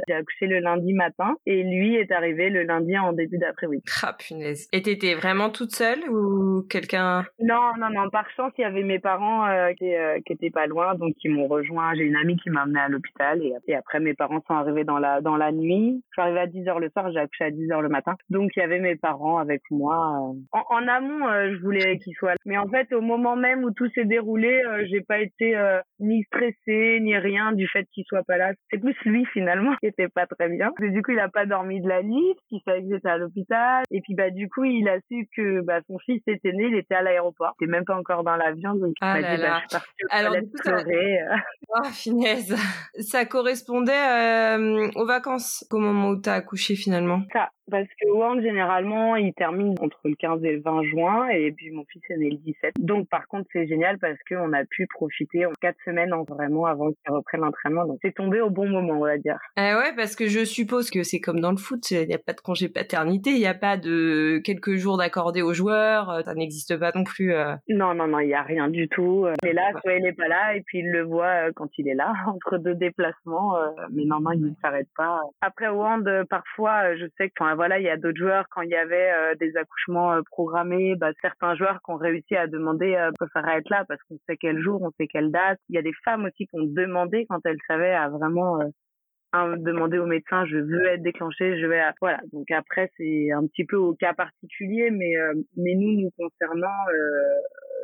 j'ai 0.09 0.15
accouché 0.15 0.47
le 0.47 0.61
lundi 0.61 0.93
matin 0.93 1.37
et 1.47 1.63
lui 1.63 1.97
est 1.97 2.11
arrivé 2.11 2.51
le 2.51 2.63
lundi 2.63 2.97
en 2.99 3.13
début 3.13 3.39
d'après-midi. 3.39 3.83
Ah 4.03 4.15
punaise. 4.19 4.69
Et 4.73 4.83
t'étais 4.83 5.15
vraiment 5.15 5.51
toute 5.51 5.73
seule 5.73 6.09
ou 6.09 6.63
quelqu'un? 6.69 7.25
Non, 7.41 7.73
non, 7.79 7.89
non. 7.91 8.11
Par 8.11 8.29
chance, 8.31 8.53
il 8.59 8.63
y 8.63 8.65
avait 8.65 8.83
mes 8.83 8.99
parents 8.99 9.47
euh, 9.47 9.73
qui, 9.75 9.95
euh, 9.95 10.19
qui 10.27 10.33
étaient 10.33 10.51
pas 10.51 10.67
loin, 10.67 10.95
donc 10.95 11.15
ils 11.23 11.31
m'ont 11.31 11.47
rejoint. 11.47 11.95
J'ai 11.95 12.05
une 12.05 12.17
amie 12.17 12.37
qui 12.37 12.51
m'a 12.51 12.63
amené 12.63 12.81
à 12.81 12.89
l'hôpital 12.89 13.41
et, 13.43 13.75
après 13.75 14.01
mes 14.01 14.15
parents 14.15 14.43
sont 14.47 14.55
arrivés 14.55 14.85
dans 14.85 14.99
la 14.99 15.21
dans 15.21 15.37
la 15.37 15.53
nuit. 15.53 16.03
Je 16.11 16.13
suis 16.13 16.23
arrivée 16.23 16.41
à 16.41 16.47
10 16.47 16.61
h 16.61 16.81
le 16.81 16.91
soir, 16.91 17.11
j'ai 17.13 17.19
accouché 17.19 17.45
à 17.45 17.51
10 17.51 17.69
h 17.69 17.81
le 17.81 17.89
matin. 17.89 18.15
Donc 18.31 18.51
il 18.57 18.61
y 18.61 18.63
avait 18.63 18.81
mes 18.81 18.97
parents 18.97 19.39
avec 19.39 19.63
moi. 19.71 20.33
Euh. 20.55 20.59
En, 20.71 20.89
amont, 20.89 21.27
je 21.53 21.61
voulais 21.63 21.99
qu'ils 21.99 22.15
soient 22.15 22.33
là. 22.33 22.37
Mais 22.45 22.59
en 22.59 22.69
fait, 22.69 22.93
au 22.93 23.01
moment 23.01 23.37
même 23.37 23.65
où 23.65 23.71
tout 23.71 23.89
s'est 23.95 24.05
déroulé, 24.05 24.61
j'ai 24.91 25.01
pas 25.01 25.21
été 25.21 25.57
ni 26.01 26.23
stressée 26.25 26.99
ni 27.01 27.17
rien 27.17 27.53
du 27.53 27.67
fait 27.69 27.87
qu'il 27.93 28.05
soit 28.05 28.25
pas 28.25 28.37
là. 28.37 28.53
C'est 28.71 28.79
plus 28.79 28.97
lui 29.05 29.25
finalement 29.27 29.52
qui 29.81 29.87
était 29.87 30.09
pas 30.09 30.27
très 30.27 30.49
bien. 30.49 30.71
Et 30.83 30.91
du 30.91 31.03
coup, 31.03 31.13
il 31.13 31.19
a 31.19 31.29
pas 31.29 31.47
dormi 31.47 31.81
de 31.81 31.89
la 31.89 32.03
nuit, 32.03 32.35
parce 32.35 32.47
qu'il 32.49 32.61
savait 32.65 32.83
que 32.83 32.95
j'étais 32.95 33.09
à 33.09 33.19
l'hôpital. 33.19 33.85
Et 33.91 34.01
puis, 34.01 34.15
bah, 34.15 34.31
du 34.31 34.49
coup, 34.49 34.65
il 34.65 34.89
a 34.89 34.99
su 35.09 35.29
que, 35.37 35.61
bah, 35.63 35.81
son 35.87 35.99
fils 35.99 36.23
était 36.27 36.53
né, 36.53 36.69
il 36.69 36.77
était 36.77 36.95
à 36.95 37.03
l'aéroport. 37.03 37.55
Il 37.61 37.65
était 37.65 37.73
même 37.73 37.85
pas 37.85 37.97
encore 37.97 38.25
dans 38.25 38.37
l'avion, 38.37 38.75
donc 38.75 38.95
il 39.01 39.07
m'a 39.07 39.23
dit, 39.37 39.43
bah, 39.43 39.55
je 39.55 39.59
suis 39.61 39.69
partie 39.71 39.89
Alors, 40.11 40.35
du 40.35 40.43
coup, 40.43 40.57
pleurer. 40.63 41.19
Ça... 41.29 41.37
Oh, 41.75 41.85
finesse. 41.93 42.55
Ça 43.01 43.25
correspondait 43.25 43.93
euh, 43.93 44.91
aux 44.95 45.07
vacances, 45.07 45.67
au 45.71 45.79
moment 45.79 46.11
où 46.11 46.17
t'as 46.21 46.35
accouché 46.35 46.77
finalement? 46.77 47.23
Ça, 47.33 47.49
parce 47.73 47.89
que 47.99 48.07
Wand, 48.11 48.43
généralement, 48.43 49.17
il 49.17 49.33
termine 49.33 49.75
entre 49.81 49.99
le 50.05 50.15
15 50.15 50.45
et 50.45 50.53
le 50.53 50.61
20 50.61 50.83
juin, 50.85 51.29
et 51.29 51.51
puis 51.53 51.71
mon 51.71 51.85
fils 51.87 52.03
est 52.11 52.19
né 52.19 52.29
le 52.29 52.37
17. 52.37 52.75
Donc, 52.79 53.09
par 53.09 53.27
contre, 53.29 53.49
c'est 53.51 53.67
génial 53.67 53.99
parce 53.99 54.19
qu'on 54.29 54.53
a 54.53 54.65
pu 54.67 54.87
profiter 54.87 55.47
en 55.47 55.53
quatre 55.59 55.79
semaines 55.87 56.13
en 56.13 56.25
vraiment 56.25 56.67
avant 56.67 56.91
qu'il 56.91 57.15
reprenne 57.15 57.41
l'entraînement. 57.41 57.87
Donc, 57.87 57.99
c'est 58.03 58.15
tombé 58.15 58.43
au 58.43 58.51
bon 58.51 58.69
moment, 58.69 58.99
on 58.99 59.05
va 59.05 59.17
dire. 59.17 59.39
Eh 59.57 59.75
ouais, 59.75 59.95
parce 59.97 60.17
que 60.17 60.27
je 60.27 60.45
suppose 60.45 60.91
que 60.91 61.03
c'est 61.03 61.19
comme 61.19 61.41
dans 61.41 61.51
le 61.51 61.57
foot, 61.57 61.91
il 61.91 62.07
n'y 62.07 62.15
a 62.15 62.19
pas 62.19 62.35
de 62.35 62.41
congé 62.41 62.69
paternité, 62.69 63.31
il 63.31 63.39
n'y 63.39 63.47
a 63.47 63.55
pas 63.55 63.79
de 63.79 64.39
quelques 64.45 64.75
jours 64.75 64.99
d'accordé 64.99 65.41
aux 65.41 65.55
joueurs, 65.55 66.11
euh, 66.11 66.21
ça 66.23 66.35
n'existe 66.35 66.79
pas 66.79 66.93
non 66.95 67.05
plus. 67.05 67.33
Euh. 67.33 67.55
Non, 67.71 67.95
non, 67.95 68.07
non, 68.07 68.19
il 68.19 68.29
n'y 68.29 68.35
a 68.35 68.43
rien 68.43 68.69
du 68.69 68.87
tout. 68.89 69.27
Il 69.43 69.49
est 69.49 69.55
là, 69.55 69.71
soit 69.81 69.95
il 69.95 70.03
n'est 70.03 70.13
pas 70.13 70.29
là, 70.29 70.57
et 70.57 70.61
puis 70.61 70.81
il 70.81 70.91
le 70.91 71.05
voit 71.05 71.49
euh, 71.49 71.53
quand 71.57 71.69
il 71.79 71.89
est 71.89 71.95
là, 71.95 72.13
entre 72.27 72.59
deux 72.59 72.75
déplacements. 72.75 73.57
Mais 73.91 74.05
non, 74.05 74.21
non, 74.21 74.33
il 74.33 74.43
ne 74.43 74.51
s'arrête 74.61 74.89
pas. 74.95 75.21
Après, 75.41 75.69
Wand, 75.69 76.05
parfois, 76.29 76.95
je 76.97 77.07
sais 77.17 77.31
que, 77.31 77.33
voilà, 77.63 77.79
il 77.79 77.85
y 77.85 77.89
a 77.89 77.97
d'autres 77.97 78.19
joueurs, 78.19 78.47
quand 78.51 78.63
il 78.63 78.71
y 78.71 78.75
avait 78.75 79.13
euh, 79.13 79.37
des 79.37 79.57
accouchements 79.57 80.15
euh, 80.15 80.23
programmés, 80.33 80.97
bah, 80.97 81.13
certains 81.21 81.55
joueurs 81.55 81.79
qui 81.85 81.93
ont 81.93 81.97
réussi 81.97 82.35
à 82.35 82.49
demander 82.49 82.97
euh, 82.97 83.13
préférer 83.13 83.59
être 83.59 83.71
là 83.71 83.85
parce 83.87 84.01
qu'on 84.09 84.19
sait 84.29 84.37
quel 84.37 84.61
jour, 84.61 84.83
on 84.83 84.91
sait 84.99 85.07
quelle 85.07 85.31
date. 85.31 85.61
Il 85.69 85.77
y 85.77 85.79
a 85.79 85.83
des 85.83 85.93
femmes 86.05 86.25
aussi 86.25 86.49
qui 86.49 86.55
ont 86.55 86.65
demandé 86.65 87.25
quand 87.29 87.39
elles 87.45 87.61
savaient 87.69 87.95
à 87.95 88.09
vraiment 88.09 88.59
demander 89.33 89.99
au 89.99 90.07
médecin 90.07 90.45
je 90.47 90.57
veux 90.57 90.87
être 90.87 91.03
déclenché, 91.03 91.59
je 91.61 91.67
vais 91.67 91.81
voilà. 92.01 92.21
Donc 92.33 92.51
après 92.51 92.91
c'est 92.97 93.31
un 93.33 93.47
petit 93.47 93.65
peu 93.65 93.77
au 93.77 93.95
cas 93.95 94.13
particulier, 94.15 94.91
mais 94.91 95.15
mais 95.57 95.75
nous 95.75 96.01
nous 96.01 96.11
concernant 96.19 96.69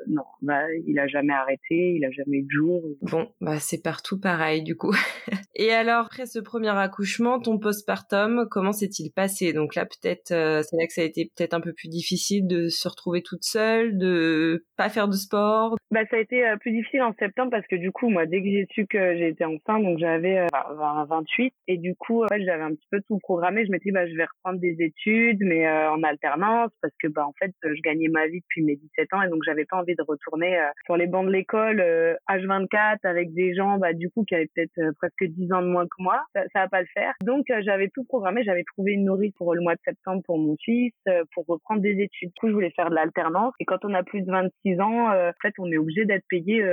non, 0.06 0.24
bah, 0.42 0.62
il 0.86 0.98
a 0.98 1.06
jamais 1.06 1.32
arrêté, 1.32 1.94
il 1.96 2.04
a 2.04 2.10
jamais 2.10 2.38
eu 2.38 2.42
de 2.42 2.50
jour. 2.50 2.82
Bon, 3.02 3.28
bah, 3.40 3.58
c'est 3.58 3.82
partout 3.82 4.18
pareil, 4.18 4.62
du 4.62 4.76
coup. 4.76 4.94
Et 5.54 5.72
alors, 5.72 6.06
après 6.06 6.26
ce 6.26 6.38
premier 6.38 6.68
accouchement, 6.68 7.40
ton 7.40 7.58
postpartum, 7.58 8.46
comment 8.50 8.72
s'est-il 8.72 9.10
passé? 9.10 9.52
Donc 9.52 9.74
là, 9.74 9.86
peut-être, 9.86 10.30
euh, 10.30 10.62
c'est 10.62 10.76
là 10.76 10.86
que 10.86 10.92
ça 10.92 11.02
a 11.02 11.04
été 11.04 11.30
peut-être 11.34 11.54
un 11.54 11.60
peu 11.60 11.72
plus 11.72 11.88
difficile 11.88 12.46
de 12.46 12.68
se 12.68 12.88
retrouver 12.88 13.22
toute 13.22 13.44
seule, 13.44 13.98
de 13.98 14.64
pas 14.76 14.88
faire 14.88 15.08
de 15.08 15.16
sport. 15.16 15.76
Bah, 15.90 16.00
ça 16.10 16.16
a 16.16 16.20
été 16.20 16.46
euh, 16.46 16.56
plus 16.56 16.72
difficile 16.72 17.02
en 17.02 17.14
septembre 17.18 17.50
parce 17.50 17.66
que 17.66 17.76
du 17.76 17.92
coup, 17.92 18.08
moi, 18.08 18.26
dès 18.26 18.40
que 18.42 18.48
j'ai 18.48 18.66
su 18.72 18.86
que 18.86 19.16
j'étais 19.16 19.44
enceinte, 19.44 19.82
donc 19.82 19.98
j'avais 19.98 20.46
28, 21.08 21.46
euh, 21.46 21.50
et 21.66 21.78
du 21.78 21.94
coup, 21.94 22.22
ouais, 22.22 22.44
j'avais 22.44 22.62
un 22.62 22.74
petit 22.74 22.86
peu 22.90 23.00
tout 23.06 23.18
programmé. 23.18 23.64
Je 23.64 23.70
m'étais 23.70 23.90
dit, 23.90 23.92
bah, 23.92 24.06
je 24.06 24.14
vais 24.14 24.24
reprendre 24.24 24.60
des 24.60 24.76
études, 24.80 25.38
mais 25.40 25.68
en 25.68 26.02
alternance, 26.02 26.70
parce 26.82 26.94
que, 27.02 27.08
bah, 27.08 27.26
en 27.26 27.32
fait, 27.38 27.52
je 27.62 27.80
gagnais 27.82 28.08
ma 28.08 28.26
vie 28.26 28.40
depuis 28.40 28.62
mes 28.62 28.76
17 28.76 29.14
ans, 29.14 29.22
et 29.22 29.28
donc 29.28 29.42
j'avais 29.44 29.64
pas 29.64 29.78
envie 29.78 29.94
de 29.94 30.02
retourner 30.02 30.58
euh, 30.58 30.68
sur 30.84 30.96
les 30.96 31.06
bancs 31.06 31.26
de 31.26 31.32
l'école 31.32 31.80
H24 32.28 32.98
euh, 33.04 33.08
avec 33.08 33.32
des 33.34 33.54
gens 33.54 33.78
bah 33.78 33.92
du 33.92 34.10
coup 34.10 34.24
qui 34.24 34.34
avaient 34.34 34.48
peut-être 34.54 34.78
euh, 34.78 34.92
presque 34.98 35.24
10 35.24 35.52
ans 35.52 35.62
de 35.62 35.66
moins 35.66 35.84
que 35.84 36.02
moi. 36.02 36.22
Ça, 36.34 36.42
ça 36.52 36.60
va 36.60 36.68
pas 36.68 36.80
le 36.80 36.86
faire. 36.94 37.14
Donc 37.24 37.46
j'avais 37.60 37.88
tout 37.88 38.04
programmé. 38.04 38.42
J'avais 38.44 38.64
trouvé 38.64 38.92
une 38.92 39.04
nourrice 39.04 39.32
pour 39.36 39.54
le 39.54 39.60
mois 39.60 39.74
de 39.74 39.80
septembre 39.84 40.22
pour 40.24 40.38
mon 40.38 40.56
fils 40.60 40.92
pour 41.34 41.44
reprendre 41.46 41.80
des 41.80 42.00
études. 42.00 42.30
Du 42.30 42.40
coup 42.40 42.48
je 42.48 42.52
voulais 42.52 42.72
faire 42.74 42.90
de 42.90 42.94
l'alternance. 42.94 43.54
Et 43.60 43.64
quand 43.64 43.84
on 43.84 43.94
a 43.94 44.02
plus 44.02 44.22
de 44.22 44.30
26 44.30 44.80
ans 44.80 45.08
en 45.08 45.32
fait 45.42 45.54
on 45.58 45.70
est 45.70 45.77
obligé 45.78 46.04
d'être 46.04 46.24
payé 46.28 46.64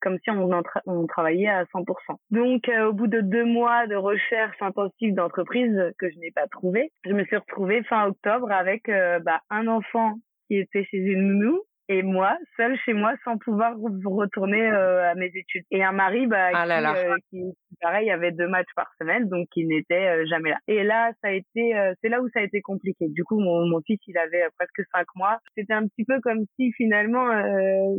comme 0.00 0.18
si 0.22 0.30
on, 0.30 1.06
travaillait 1.06 1.48
à 1.48 1.64
100% 1.64 1.84
donc 2.30 2.70
au 2.88 2.92
bout 2.92 3.06
de 3.06 3.20
deux 3.20 3.44
mois 3.44 3.86
de 3.86 3.94
recherche 3.94 4.56
intensive 4.60 5.14
d'entreprise 5.14 5.92
que 5.98 6.10
je 6.10 6.18
n'ai 6.18 6.30
pas 6.30 6.46
trouvé 6.46 6.90
je 7.04 7.12
me 7.12 7.24
suis 7.24 7.36
retrouvée 7.36 7.82
fin 7.84 8.06
octobre 8.06 8.50
avec 8.50 8.90
bah, 9.22 9.40
un 9.50 9.66
enfant 9.66 10.14
qui 10.48 10.56
était 10.56 10.84
chez 10.84 10.98
une 10.98 11.38
nounou 11.38 11.62
et 11.88 12.02
moi, 12.02 12.36
seule 12.56 12.78
chez 12.84 12.94
moi, 12.94 13.14
sans 13.24 13.36
pouvoir 13.36 13.74
retourner 13.78 14.70
euh, 14.70 15.10
à 15.10 15.14
mes 15.14 15.30
études. 15.34 15.64
Et 15.70 15.84
un 15.84 15.92
mari, 15.92 16.26
bah, 16.26 16.50
ah 16.54 16.64
euh, 16.66 17.14
qui, 17.30 17.42
pareil, 17.80 18.10
avait 18.10 18.32
deux 18.32 18.48
matchs 18.48 18.72
par 18.74 18.90
semaine, 18.98 19.28
donc 19.28 19.48
qui 19.52 19.66
n'était 19.66 20.08
euh, 20.08 20.26
jamais 20.26 20.50
là. 20.50 20.58
Et 20.66 20.82
là, 20.82 21.12
ça 21.22 21.28
a 21.28 21.32
été, 21.32 21.74
c'est 22.00 22.08
là 22.08 22.22
où 22.22 22.28
ça 22.30 22.40
a 22.40 22.42
été 22.42 22.62
compliqué. 22.62 23.06
Du 23.08 23.24
coup, 23.24 23.38
mon, 23.38 23.66
mon 23.66 23.80
fils, 23.82 24.00
il 24.06 24.16
avait 24.16 24.44
presque 24.56 24.88
cinq 24.94 25.06
mois. 25.14 25.38
C'était 25.56 25.74
un 25.74 25.86
petit 25.86 26.04
peu 26.04 26.20
comme 26.20 26.44
si 26.56 26.72
finalement 26.72 27.28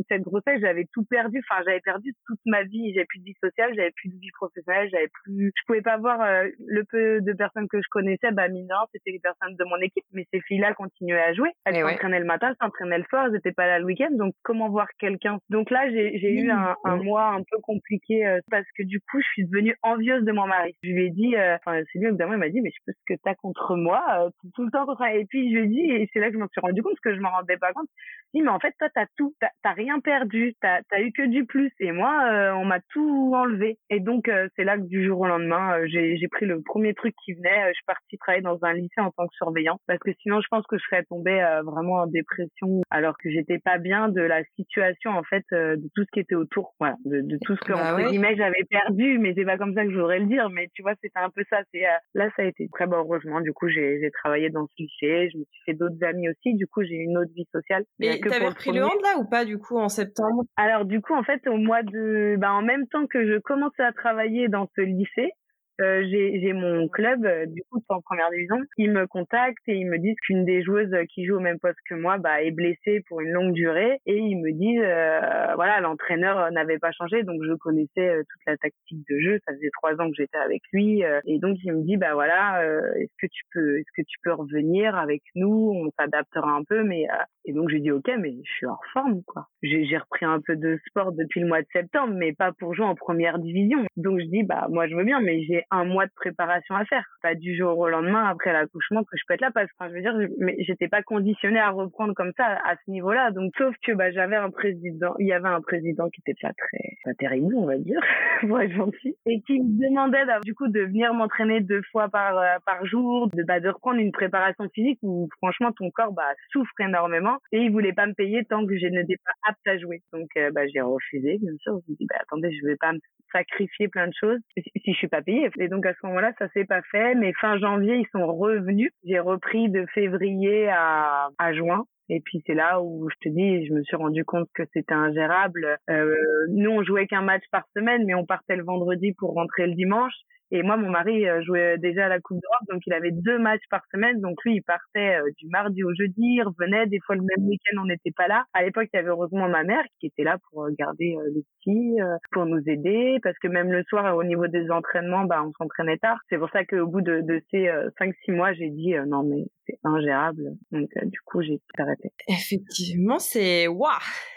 cette 0.08 0.22
grossesse, 0.22 0.60
j'avais 0.60 0.86
tout 0.92 1.04
perdu. 1.04 1.42
Enfin, 1.48 1.62
j'avais 1.64 1.80
perdu 1.80 2.12
toute 2.26 2.40
ma 2.46 2.62
vie. 2.64 2.92
J'avais 2.94 3.06
plus 3.06 3.20
de 3.20 3.24
vie 3.24 3.36
sociale, 3.42 3.72
j'avais 3.76 3.92
plus 3.92 4.08
de 4.08 4.18
vie 4.18 4.30
professionnelle, 4.32 4.88
j'avais 4.90 5.08
plus, 5.24 5.52
je 5.54 5.62
pouvais 5.66 5.82
pas 5.82 5.96
voir 5.96 6.18
le 6.66 6.84
peu 6.84 7.20
de 7.20 7.32
personnes 7.32 7.68
que 7.68 7.78
je 7.78 7.88
connaissais. 7.90 8.32
Bah, 8.32 8.48
mineur, 8.48 8.88
c'était 8.92 9.12
les 9.12 9.20
personnes 9.20 9.54
de 9.56 9.64
mon 9.64 9.76
équipe, 9.76 10.04
mais 10.12 10.26
ces 10.32 10.40
filles-là 10.40 10.74
continuaient 10.74 11.20
à 11.20 11.34
jouer. 11.34 11.50
Elles 11.64 11.76
s'entraînaient 11.76 12.20
le 12.20 12.26
matin, 12.26 12.54
s'entraînaient 12.60 12.98
le 12.98 13.04
soir, 13.04 13.26
elles 13.26 13.36
étaient 13.36 13.52
pas 13.52 13.66
là 13.66 13.75
le 13.78 13.84
week-end, 13.84 14.10
donc 14.12 14.34
comment 14.42 14.68
voir 14.68 14.88
quelqu'un? 14.98 15.38
Donc 15.50 15.70
là, 15.70 15.90
j'ai 15.90 16.32
eu 16.32 16.50
un, 16.50 16.74
un, 16.84 16.96
mois 16.96 17.28
un 17.28 17.42
peu 17.50 17.58
compliqué 17.62 18.26
euh, 18.26 18.40
parce 18.50 18.66
que 18.76 18.82
du 18.82 19.00
coup, 19.00 19.20
je 19.20 19.26
suis 19.28 19.46
devenue 19.46 19.76
envieuse 19.82 20.24
de 20.24 20.32
mon 20.32 20.46
mari. 20.46 20.74
Je 20.82 20.90
lui 20.90 21.06
ai 21.06 21.10
dit, 21.10 21.36
euh, 21.36 21.56
enfin, 21.56 21.80
c'est 21.92 21.98
lui 21.98 22.06
évidemment, 22.06 22.34
il 22.34 22.38
m'a 22.38 22.48
dit, 22.48 22.60
mais 22.60 22.70
je 22.70 22.78
sais 22.84 22.96
ce 22.98 23.14
que 23.14 23.18
t'as 23.22 23.34
contre 23.34 23.76
moi, 23.76 24.04
euh, 24.20 24.30
tout, 24.54 24.64
le 24.64 24.70
temps 24.70 24.86
contre. 24.86 25.04
Et 25.06 25.24
puis 25.26 25.50
je 25.50 25.58
lui 25.58 25.64
ai 25.64 25.68
dit, 25.68 25.90
et 25.90 26.08
c'est 26.12 26.20
là 26.20 26.28
que 26.28 26.34
je 26.34 26.38
m'en 26.38 26.48
suis 26.48 26.60
rendu 26.60 26.82
compte, 26.82 26.92
parce 26.92 27.14
que 27.14 27.16
je 27.16 27.20
m'en 27.20 27.30
rendais 27.30 27.56
pas 27.56 27.72
compte. 27.72 27.88
Je 28.34 28.40
dit, 28.40 28.42
mais 28.42 28.50
en 28.50 28.58
fait, 28.58 28.74
toi, 28.78 28.88
t'as 28.94 29.06
tout, 29.16 29.34
t'as 29.40 29.72
rien 29.72 30.00
perdu, 30.00 30.54
t'as 30.60 30.80
as 30.92 31.00
eu 31.00 31.12
que 31.12 31.26
du 31.26 31.44
plus, 31.44 31.72
et 31.80 31.92
moi, 31.92 32.54
on 32.56 32.64
m'a 32.64 32.80
tout 32.92 33.32
enlevé. 33.34 33.78
Et 33.90 34.00
donc, 34.00 34.30
c'est 34.56 34.64
là 34.64 34.76
que 34.76 34.86
du 34.86 35.04
jour 35.04 35.20
au 35.20 35.26
lendemain, 35.26 35.86
j'ai 35.86 36.28
pris 36.30 36.46
le 36.46 36.62
premier 36.62 36.94
truc 36.94 37.14
qui 37.24 37.34
venait. 37.34 37.68
je 37.68 37.74
suis 37.74 37.84
partie 37.86 38.18
travailler 38.18 38.42
dans 38.42 38.58
un 38.62 38.72
lycée 38.72 39.00
en 39.00 39.10
tant 39.10 39.26
que 39.26 39.34
surveillant, 39.34 39.78
parce 39.86 40.00
que 40.00 40.12
sinon, 40.22 40.40
je 40.40 40.48
pense 40.50 40.66
que 40.66 40.76
je 40.78 40.84
serais 40.84 41.04
tombée 41.04 41.40
vraiment 41.64 42.02
en 42.02 42.06
dépression, 42.06 42.82
alors 42.90 43.16
que 43.18 43.30
j'étais 43.30 43.58
pas 43.66 43.78
bien 43.78 44.08
de 44.08 44.20
la 44.20 44.44
situation 44.54 45.10
en 45.10 45.24
fait 45.24 45.44
euh, 45.52 45.74
de 45.74 45.90
tout 45.92 46.04
ce 46.04 46.10
qui 46.12 46.20
était 46.20 46.36
autour 46.36 46.74
voilà 46.78 46.94
de, 47.04 47.20
de 47.20 47.36
tout 47.44 47.56
ce 47.56 47.60
que 47.62 47.72
bah 47.72 47.94
entre 47.94 48.08
guillemets 48.10 48.36
j'avais 48.36 48.62
perdu 48.70 49.18
mais 49.18 49.34
c'est 49.36 49.44
pas 49.44 49.58
comme 49.58 49.74
ça 49.74 49.84
que 49.84 49.90
je 49.90 49.96
voudrais 49.96 50.20
le 50.20 50.26
dire 50.26 50.48
mais 50.50 50.68
tu 50.72 50.82
vois 50.82 50.94
c'était 51.02 51.18
un 51.18 51.30
peu 51.30 51.42
ça 51.50 51.58
c'est 51.74 51.84
euh, 51.84 51.90
là 52.14 52.30
ça 52.36 52.42
a 52.42 52.44
été 52.44 52.68
très 52.72 52.86
bon 52.86 52.98
heureusement 52.98 53.40
du 53.40 53.52
coup 53.52 53.68
j'ai 53.68 53.98
j'ai 54.00 54.10
travaillé 54.12 54.50
dans 54.50 54.68
ce 54.68 54.82
lycée 54.82 55.30
je 55.32 55.38
me 55.38 55.44
suis 55.50 55.62
fait 55.66 55.74
d'autres 55.74 56.02
amis 56.04 56.28
aussi 56.28 56.54
du 56.54 56.68
coup 56.68 56.84
j'ai 56.84 56.94
une 56.94 57.18
autre 57.18 57.32
vie 57.34 57.48
sociale 57.50 57.82
mais 57.98 58.20
t'avais 58.20 58.46
repris 58.46 58.70
le, 58.70 58.84
hand 58.84 59.02
là 59.02 59.18
ou 59.18 59.28
pas 59.28 59.44
du 59.44 59.58
coup 59.58 59.78
en 59.78 59.88
septembre? 59.88 60.44
Alors 60.56 60.84
du 60.84 61.00
coup 61.00 61.14
en 61.14 61.24
fait 61.24 61.44
au 61.48 61.56
mois 61.56 61.82
de 61.82 62.36
bah 62.38 62.52
en 62.52 62.62
même 62.62 62.86
temps 62.86 63.06
que 63.08 63.26
je 63.26 63.38
commençais 63.40 63.82
à 63.82 63.92
travailler 63.92 64.46
dans 64.46 64.68
ce 64.76 64.80
lycée 64.82 65.32
euh, 65.80 66.02
j'ai 66.08 66.52
mon 66.52 66.88
club, 66.88 67.24
euh, 67.26 67.46
du 67.46 67.62
coup, 67.70 67.82
en 67.88 68.00
première 68.00 68.30
division, 68.30 68.56
ils 68.78 68.90
me 68.90 69.06
contactent 69.06 69.68
et 69.68 69.74
ils 69.74 69.86
me 69.86 69.98
disent 69.98 70.16
qu'une 70.26 70.44
des 70.44 70.62
joueuses 70.62 70.94
qui 71.12 71.26
joue 71.26 71.36
au 71.36 71.40
même 71.40 71.58
poste 71.58 71.78
que 71.88 71.94
moi 71.94 72.18
bah, 72.18 72.42
est 72.42 72.50
blessée 72.50 73.02
pour 73.08 73.20
une 73.20 73.30
longue 73.30 73.52
durée. 73.52 74.00
Et 74.06 74.16
ils 74.16 74.36
me 74.36 74.52
disent, 74.52 74.80
euh, 74.82 75.54
voilà, 75.54 75.80
l'entraîneur 75.80 76.50
n'avait 76.52 76.78
pas 76.78 76.92
changé, 76.92 77.22
donc 77.22 77.42
je 77.46 77.52
connaissais 77.54 78.16
toute 78.18 78.42
la 78.46 78.56
tactique 78.56 79.04
de 79.08 79.18
jeu, 79.18 79.38
ça 79.46 79.52
faisait 79.54 79.70
trois 79.72 79.92
ans 80.00 80.08
que 80.08 80.16
j'étais 80.16 80.38
avec 80.38 80.62
lui 80.72 81.02
et 81.26 81.38
donc 81.38 81.56
il 81.62 81.72
me 81.72 81.82
dit, 81.82 81.96
bah 81.96 82.14
voilà, 82.14 82.62
est-ce 82.96 83.12
que 83.20 83.26
tu 83.30 83.42
peux, 83.52 83.78
est-ce 83.78 83.90
que 83.96 84.06
tu 84.06 84.18
peux 84.22 84.32
revenir 84.32 84.96
avec 84.96 85.22
nous, 85.34 85.72
on 85.74 85.90
s'adaptera 85.98 86.50
un 86.50 86.64
peu, 86.64 86.82
mais 86.82 87.06
et 87.46 87.52
donc 87.52 87.68
j'ai 87.68 87.78
dit 87.78 87.90
ok, 87.90 88.10
mais 88.18 88.34
je 88.44 88.52
suis 88.52 88.66
hors 88.66 88.82
forme 88.92 89.22
quoi. 89.24 89.46
J'ai 89.62 89.96
repris 89.96 90.24
un 90.24 90.40
peu 90.40 90.56
de 90.56 90.78
sport 90.88 91.12
depuis 91.12 91.40
le 91.40 91.46
mois 91.46 91.62
de 91.62 91.66
septembre, 91.72 92.14
mais 92.14 92.32
pas 92.32 92.52
pour 92.52 92.74
jouer 92.74 92.86
en 92.86 92.94
première 92.94 93.38
division. 93.38 93.84
Donc 93.96 94.18
je 94.20 94.26
dis 94.26 94.42
bah 94.42 94.66
moi 94.68 94.88
je 94.88 94.96
veux 94.96 95.04
bien, 95.04 95.20
mais 95.20 95.42
j'ai 95.44 95.64
un 95.70 95.84
mois 95.84 96.06
de 96.06 96.12
préparation 96.14 96.74
à 96.74 96.84
faire. 96.84 97.04
Pas 97.22 97.34
du 97.34 97.56
jour 97.56 97.78
au 97.78 97.88
lendemain 97.88 98.24
après 98.28 98.52
l'accouchement 98.52 99.02
que 99.02 99.16
je 99.16 99.22
peux 99.26 99.34
être 99.34 99.40
là 99.40 99.50
parce 99.52 99.70
que 99.72 99.88
je 99.88 99.94
veux 99.94 100.00
dire, 100.00 100.56
j'étais 100.60 100.88
pas 100.88 101.02
conditionnée 101.02 101.58
à 101.58 101.70
reprendre 101.70 102.14
comme 102.14 102.32
ça 102.36 102.58
à 102.64 102.76
ce 102.76 102.90
niveau-là. 102.90 103.30
Donc 103.30 103.52
sauf 103.58 103.74
que 103.84 103.92
bah 103.92 104.10
j'avais 104.12 104.36
un 104.36 104.50
président, 104.50 105.14
il 105.18 105.26
y 105.26 105.32
avait 105.32 105.48
un 105.48 105.60
président 105.60 106.08
qui 106.10 106.20
était 106.26 106.38
pas 106.40 106.52
très 106.56 106.96
pas 107.04 107.14
terrible 107.14 107.54
on 107.56 107.66
va 107.66 107.78
dire, 107.78 108.00
pour 108.40 108.60
gentil, 108.68 109.16
et 109.26 109.40
qui 109.42 109.60
me 109.60 109.88
demandait 109.88 110.24
du 110.44 110.54
coup 110.54 110.68
de 110.68 110.80
venir 110.80 111.14
m'entraîner 111.14 111.60
deux 111.60 111.82
fois 111.90 112.08
par 112.08 112.38
euh, 112.38 112.56
par 112.64 112.84
jour, 112.86 113.28
de 113.28 113.42
bah 113.42 113.60
de 113.60 113.68
reprendre 113.68 113.98
une 113.98 114.12
préparation 114.12 114.68
physique 114.74 114.98
où 115.02 115.28
franchement 115.38 115.72
ton 115.72 115.90
corps 115.90 116.12
bah 116.12 116.34
souffre 116.52 116.72
énormément 116.80 117.38
et 117.52 117.58
il 117.58 117.72
voulait 117.72 117.92
pas 117.92 118.06
me 118.06 118.14
payer 118.14 118.44
tant 118.44 118.66
que 118.66 118.76
je 118.76 118.86
n'étais 118.86 119.16
pas 119.24 119.50
apte 119.50 119.66
à 119.66 119.78
jouer. 119.78 120.02
Donc 120.12 120.28
euh, 120.36 120.50
bah 120.52 120.66
j'ai 120.72 120.80
refusé 120.80 121.38
bien 121.38 121.52
sûr. 121.60 121.78
Je 121.86 121.92
me 121.92 121.96
dis 121.96 122.06
bah 122.06 122.16
attendez 122.20 122.56
je 122.56 122.66
vais 122.66 122.76
pas 122.76 122.92
me 122.92 122.98
sacrifier 123.32 123.88
plein 123.88 124.06
de 124.06 124.14
choses 124.18 124.38
si 124.56 124.92
je 124.92 124.96
suis 124.96 125.08
pas 125.08 125.22
payée. 125.22 125.50
Et 125.58 125.68
donc 125.68 125.86
à 125.86 125.92
ce 125.94 126.06
moment-là, 126.06 126.32
ça 126.38 126.48
s'est 126.48 126.64
pas 126.64 126.82
fait. 126.90 127.14
Mais 127.14 127.32
fin 127.40 127.58
janvier, 127.58 127.96
ils 127.96 128.08
sont 128.12 128.26
revenus. 128.26 128.90
J'ai 129.04 129.18
repris 129.18 129.68
de 129.68 129.86
février 129.94 130.68
à, 130.68 131.28
à 131.38 131.52
juin. 131.52 131.84
Et 132.08 132.20
puis 132.20 132.42
c'est 132.46 132.54
là 132.54 132.80
où 132.80 133.08
je 133.10 133.16
te 133.20 133.28
dis, 133.28 133.66
je 133.66 133.72
me 133.72 133.82
suis 133.82 133.96
rendu 133.96 134.24
compte 134.24 134.48
que 134.54 134.62
c'était 134.72 134.94
ingérable. 134.94 135.76
Euh, 135.90 136.14
nous, 136.50 136.70
on 136.70 136.82
jouait 136.84 137.06
qu'un 137.06 137.22
match 137.22 137.42
par 137.50 137.64
semaine, 137.74 138.04
mais 138.06 138.14
on 138.14 138.24
partait 138.24 138.56
le 138.56 138.64
vendredi 138.64 139.12
pour 139.18 139.34
rentrer 139.34 139.66
le 139.66 139.74
dimanche. 139.74 140.14
Et 140.52 140.62
moi, 140.62 140.76
mon 140.76 140.90
mari 140.90 141.28
euh, 141.28 141.42
jouait 141.42 141.76
déjà 141.78 142.06
à 142.06 142.08
la 142.08 142.20
Coupe 142.20 142.38
d'Europe, 142.40 142.68
donc 142.68 142.82
il 142.86 142.92
avait 142.92 143.10
deux 143.10 143.38
matchs 143.38 143.64
par 143.68 143.82
semaine. 143.92 144.20
Donc 144.20 144.36
lui, 144.44 144.56
il 144.56 144.62
partait 144.62 145.16
euh, 145.16 145.30
du 145.38 145.48
mardi 145.48 145.82
au 145.82 145.92
jeudi, 145.94 146.36
il 146.36 146.42
revenait. 146.42 146.86
Des 146.86 147.00
fois, 147.04 147.16
le 147.16 147.22
même 147.22 147.48
week-end, 147.48 147.80
on 147.82 147.86
n'était 147.86 148.12
pas 148.16 148.28
là. 148.28 148.44
À 148.54 148.62
l'époque, 148.62 148.88
il 148.92 148.96
y 148.96 149.00
avait 149.00 149.08
heureusement 149.08 149.48
ma 149.48 149.64
mère 149.64 149.82
qui 149.98 150.06
était 150.06 150.22
là 150.22 150.38
pour 150.50 150.64
euh, 150.64 150.70
garder 150.78 151.16
le 151.34 151.42
petit, 151.42 151.96
pour 152.30 152.46
nous 152.46 152.62
aider, 152.66 153.18
parce 153.22 153.36
que 153.38 153.48
même 153.48 153.72
le 153.72 153.82
soir, 153.84 154.16
au 154.16 154.22
niveau 154.22 154.46
des 154.46 154.70
entraînements, 154.70 155.24
bah, 155.24 155.42
on 155.44 155.52
s'entraînait 155.58 155.98
tard. 155.98 156.18
C'est 156.28 156.38
pour 156.38 156.50
ça 156.50 156.64
qu'au 156.64 156.86
bout 156.86 157.00
de, 157.00 157.22
de 157.22 157.42
ces 157.50 157.68
cinq, 157.98 158.14
six 158.24 158.30
mois, 158.30 158.52
j'ai 158.52 158.70
dit 158.70 158.94
non 159.06 159.24
mais 159.24 159.44
c'est 159.66 159.78
ingérable. 159.84 160.56
Donc 160.70 160.90
du 161.04 161.20
coup, 161.20 161.42
j'ai 161.42 161.60
arrêté. 161.78 162.12
Effectivement, 162.28 163.18
c'est 163.18 163.68
waouh 163.68 163.92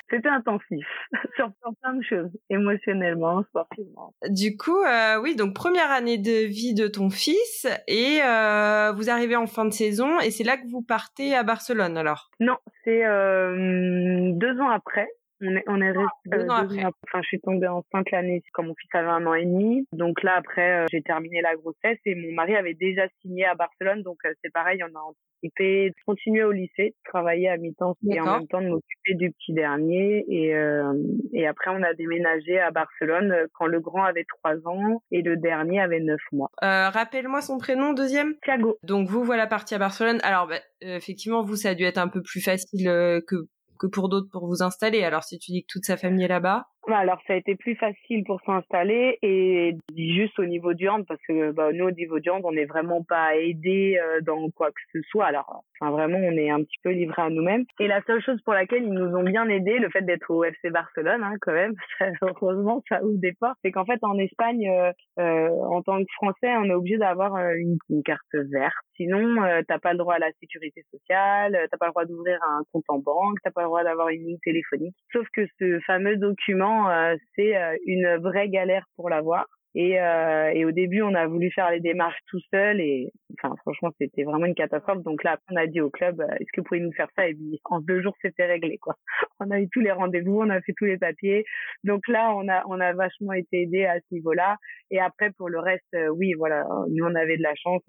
c'était 0.10 0.30
intensif 0.30 0.86
sur, 1.36 1.52
plein 1.82 1.94
de 1.94 2.04
choses, 2.04 2.32
émotionnellement, 2.50 3.44
sportivement. 3.44 4.13
Du 4.30 4.58
coup, 4.58 4.82
euh, 4.84 5.22
oui, 5.22 5.36
donc 5.36 5.54
première 5.54 5.92
année 5.92 6.18
de 6.18 6.48
vie 6.48 6.74
de 6.74 6.88
ton 6.88 7.10
fils 7.10 7.68
et 7.88 8.20
euh, 8.24 8.92
vous 8.94 9.10
arrivez 9.10 9.36
en 9.36 9.48
fin 9.48 9.65
de 9.65 9.74
saison 9.74 10.20
et 10.20 10.32
c'est 10.32 10.44
là 10.44 10.58
que 10.58 10.68
vous 10.68 10.82
partez 10.82 11.36
à 11.36 11.44
Barcelone 11.44 11.98
alors? 11.98 12.30
Non, 12.39 12.58
c'est 12.84 13.06
euh, 13.06 14.32
deux 14.34 14.60
ans 14.60 14.70
après. 14.70 15.08
On 15.41 15.56
est, 15.56 15.63
on 15.67 15.82
est 15.82 15.91
resté 15.91 16.30
ah, 16.32 16.38
deux, 16.38 16.49
ans 16.49 16.56
après. 16.56 16.86
Enfin, 16.86 17.21
je 17.21 17.28
suis 17.28 17.39
tombée 17.39 17.67
enceinte 17.67 18.12
l'année 18.12 18.43
quand 18.54 18.63
mon 18.63 18.75
fils 18.75 18.89
avait 18.93 19.08
un 19.08 19.25
an 19.25 19.34
et 19.34 19.45
demi. 19.45 19.88
Donc 19.93 20.23
là, 20.23 20.36
après, 20.38 20.86
j'ai 20.91 21.02
terminé 21.02 21.41
la 21.41 21.56
grossesse 21.56 21.99
et 22.06 22.15
mon 22.15 22.34
mari 22.34 22.56
avait 22.56 22.73
déjà 22.73 23.04
signé 23.21 23.45
à 23.45 23.56
Barcelone. 23.56 24.04
Donc 24.04 24.17
c'est 24.43 24.52
pareil, 24.52 24.84
on 24.84 24.97
a 24.97 25.02
de 25.43 25.93
continuer 26.06 26.43
au 26.43 26.52
lycée, 26.52 26.95
travailler 27.06 27.49
à 27.49 27.58
mi-temps 27.58 27.95
et 28.10 28.19
en 28.19 28.39
même 28.39 28.47
temps 28.47 28.62
de 28.62 28.67
m'occuper 28.67 29.13
du 29.15 29.32
petit 29.32 29.54
dernier. 29.54 30.25
Et, 30.28 30.56
euh, 30.56 30.93
et 31.34 31.47
après, 31.47 31.71
on 31.71 31.82
a 31.84 31.93
déménagé 31.93 32.60
à 32.60 32.71
Barcelone 32.71 33.47
quand 33.54 33.67
le 33.67 33.80
grand 33.80 34.04
avait 34.04 34.25
trois 34.25 34.56
ans 34.65 35.02
et 35.12 35.21
le 35.21 35.38
dernier 35.38 35.80
avait 35.80 35.99
neuf 35.99 36.21
mois. 36.32 36.49
Euh, 36.63 36.89
Rappelle-moi 36.89 37.41
son 37.41 37.58
prénom, 37.58 37.93
deuxième 37.93 38.36
Thiago. 38.43 38.78
Donc 38.84 39.08
vous, 39.08 39.23
voilà 39.23 39.47
parti 39.47 39.75
à 39.75 39.78
Barcelone. 39.80 40.19
Alors, 40.23 40.47
bah, 40.47 40.60
euh, 40.84 40.97
effectivement, 40.97 41.41
vous, 41.41 41.56
ça 41.56 41.69
a 41.69 41.75
dû 41.75 41.84
être 41.84 41.97
un 41.97 42.08
peu 42.08 42.21
plus 42.21 42.41
facile 42.41 42.88
euh, 42.88 43.21
que 43.25 43.36
que 43.80 43.88
pour 43.88 44.10
d'autres 44.10 44.30
pour 44.32 44.46
vous 44.48 44.62
installer. 44.62 45.04
Alors 45.04 45.24
si 45.24 45.39
tu 45.39 45.52
dis 45.52 45.63
que 45.63 45.72
toute 45.72 45.86
sa 45.86 45.98
famille 45.98 46.26
est 46.26 46.30
là-bas? 46.30 46.68
alors 46.96 47.20
ça 47.28 47.34
a 47.34 47.36
été 47.36 47.56
plus 47.56 47.76
facile 47.76 48.24
pour 48.24 48.42
s'installer 48.42 49.18
et 49.22 49.76
juste 49.96 50.39
au 50.39 50.46
niveau 50.46 50.74
du 50.74 50.88
hand 50.89 51.06
parce 51.08 51.22
que 51.28 51.52
bah, 51.52 51.72
nous 51.74 51.86
au 51.86 51.92
niveau 51.92 52.20
du 52.20 52.30
hand 52.30 52.42
on 52.44 52.52
n'est 52.52 52.65
vraiment 52.65 53.04
pas 53.04 53.36
aidé 53.36 54.00
euh, 54.02 54.22
dans 54.22 54.50
quoi 54.50 54.70
que 54.72 54.82
ce 54.94 55.02
soit. 55.10 55.26
Alors 55.26 55.63
enfin 55.80 55.92
vraiment 55.92 56.18
on 56.18 56.32
est 56.32 56.50
un 56.50 56.63
petit 56.63 56.78
peu 56.84 56.92
livré 56.92 57.22
à 57.22 57.30
nous-mêmes. 57.30 57.65
Et 57.80 57.88
la 57.88 58.02
seule 58.04 58.24
chose 58.24 58.42
pour 58.44 58.54
laquelle 58.54 58.84
ils 58.84 58.94
nous 58.94 59.15
ont 59.15 59.24
bien 59.24 59.48
aidé, 59.50 59.78
le 59.80 59.89
fait 59.89 60.02
d'être 60.02 60.30
au 60.30 60.44
FC 60.44 60.70
Barcelone 60.70 61.24
hein, 61.24 61.36
quand 61.42 61.54
même, 61.54 61.76
heureusement 62.22 62.84
ça 62.89 63.04
ouvre 63.04 63.20
des 63.20 63.34
portes, 63.34 63.58
c'est 63.63 63.72
qu'en 63.72 63.86
fait 63.86 64.00
en 64.04 64.18
Espagne 64.18 64.70
euh, 64.70 64.92
euh, 65.20 65.50
en 65.70 65.82
tant 65.82 66.00
que 66.00 66.12
Français 66.15 66.56
on 66.58 66.65
est 66.65 66.74
obligé 66.74 66.98
d'avoir 66.98 67.38
une, 67.54 67.78
une, 67.89 68.04
carte 68.04 68.34
verte. 68.34 68.74
Sinon 69.00 69.38
t'as 69.66 69.80
pas 69.80 69.94
le 69.94 69.98
droit 69.98 70.16
à 70.16 70.20
la 70.20 70.32
sécurité 70.42 70.84
sociale, 70.92 71.58
t'as 71.72 71.78
pas 71.78 71.86
le 71.86 71.92
droit 71.92 72.04
d'ouvrir 72.04 72.38
un 72.44 72.64
compte 72.74 72.84
en 72.90 72.98
banque, 72.98 73.38
t'as 73.44 73.52
pas 73.52 73.62
le 73.62 73.68
droit 73.68 73.84
d'avoir 73.84 74.10
une 74.10 74.26
ligne 74.26 74.40
téléphonique. 74.44 74.96
Sauf 75.14 75.26
que 75.34 75.46
ce 75.58 75.80
fameux 75.86 76.18
document 76.18 76.90
euh, 76.90 77.16
c'est 77.36 77.56
euh, 77.56 77.78
une 77.86 78.18
vraie 78.18 78.50
galère 78.50 78.86
pour 78.96 79.10
l'avoir. 79.10 79.46
Et, 79.76 80.00
euh, 80.02 80.50
et 80.54 80.66
au 80.66 80.72
début, 80.72 81.02
on 81.04 81.14
a 81.14 81.28
voulu 81.28 81.52
faire 81.52 81.70
les 81.70 81.80
démarches 81.80 82.20
tout 82.28 82.40
seul 82.52 82.82
et 82.82 83.12
enfin 83.38 83.56
franchement, 83.62 83.92
c'était 84.00 84.24
vraiment 84.24 84.46
une 84.46 84.56
catastrophe. 84.56 85.04
Donc 85.04 85.24
là, 85.24 85.38
on 85.52 85.56
a 85.56 85.68
dit 85.68 85.80
au 85.80 85.90
club, 85.90 86.22
est-ce 86.22 86.52
que 86.54 86.62
vous 86.62 86.64
pouvez 86.64 86.80
nous 86.80 86.92
faire 86.94 87.08
ça? 87.16 87.28
Et 87.28 87.36
puis 87.36 87.60
en 87.66 87.80
deux 87.80 88.02
jours, 88.02 88.16
c'était 88.22 88.46
réglé 88.46 88.78
quoi. 88.78 88.96
On 89.40 89.52
a 89.52 89.60
eu 89.60 89.70
tous 89.70 89.80
les 89.80 89.92
rendez-vous, 89.92 90.42
on 90.42 90.50
a 90.50 90.60
fait 90.60 90.74
tous 90.76 90.84
les 90.86 90.98
papiers. 90.98 91.46
Donc 91.86 92.08
là, 92.10 92.34
on 92.36 92.50
a 92.50 92.64
on 92.68 92.80
a 92.82 92.92
vachement 92.92 93.32
été 93.32 93.62
aidé 93.62 93.86
à 93.86 93.98
ce 94.00 94.14
niveau-là. 94.14 94.58
Et 94.92 95.00
après 95.00 95.32
pour 95.32 95.48
le 95.48 95.60
reste, 95.60 95.96
oui 96.14 96.34
voilà, 96.34 96.66
nous 96.90 97.06
on 97.06 97.16
avait 97.16 97.38
de 97.38 97.44
la 97.44 97.56
chance. 97.56 97.82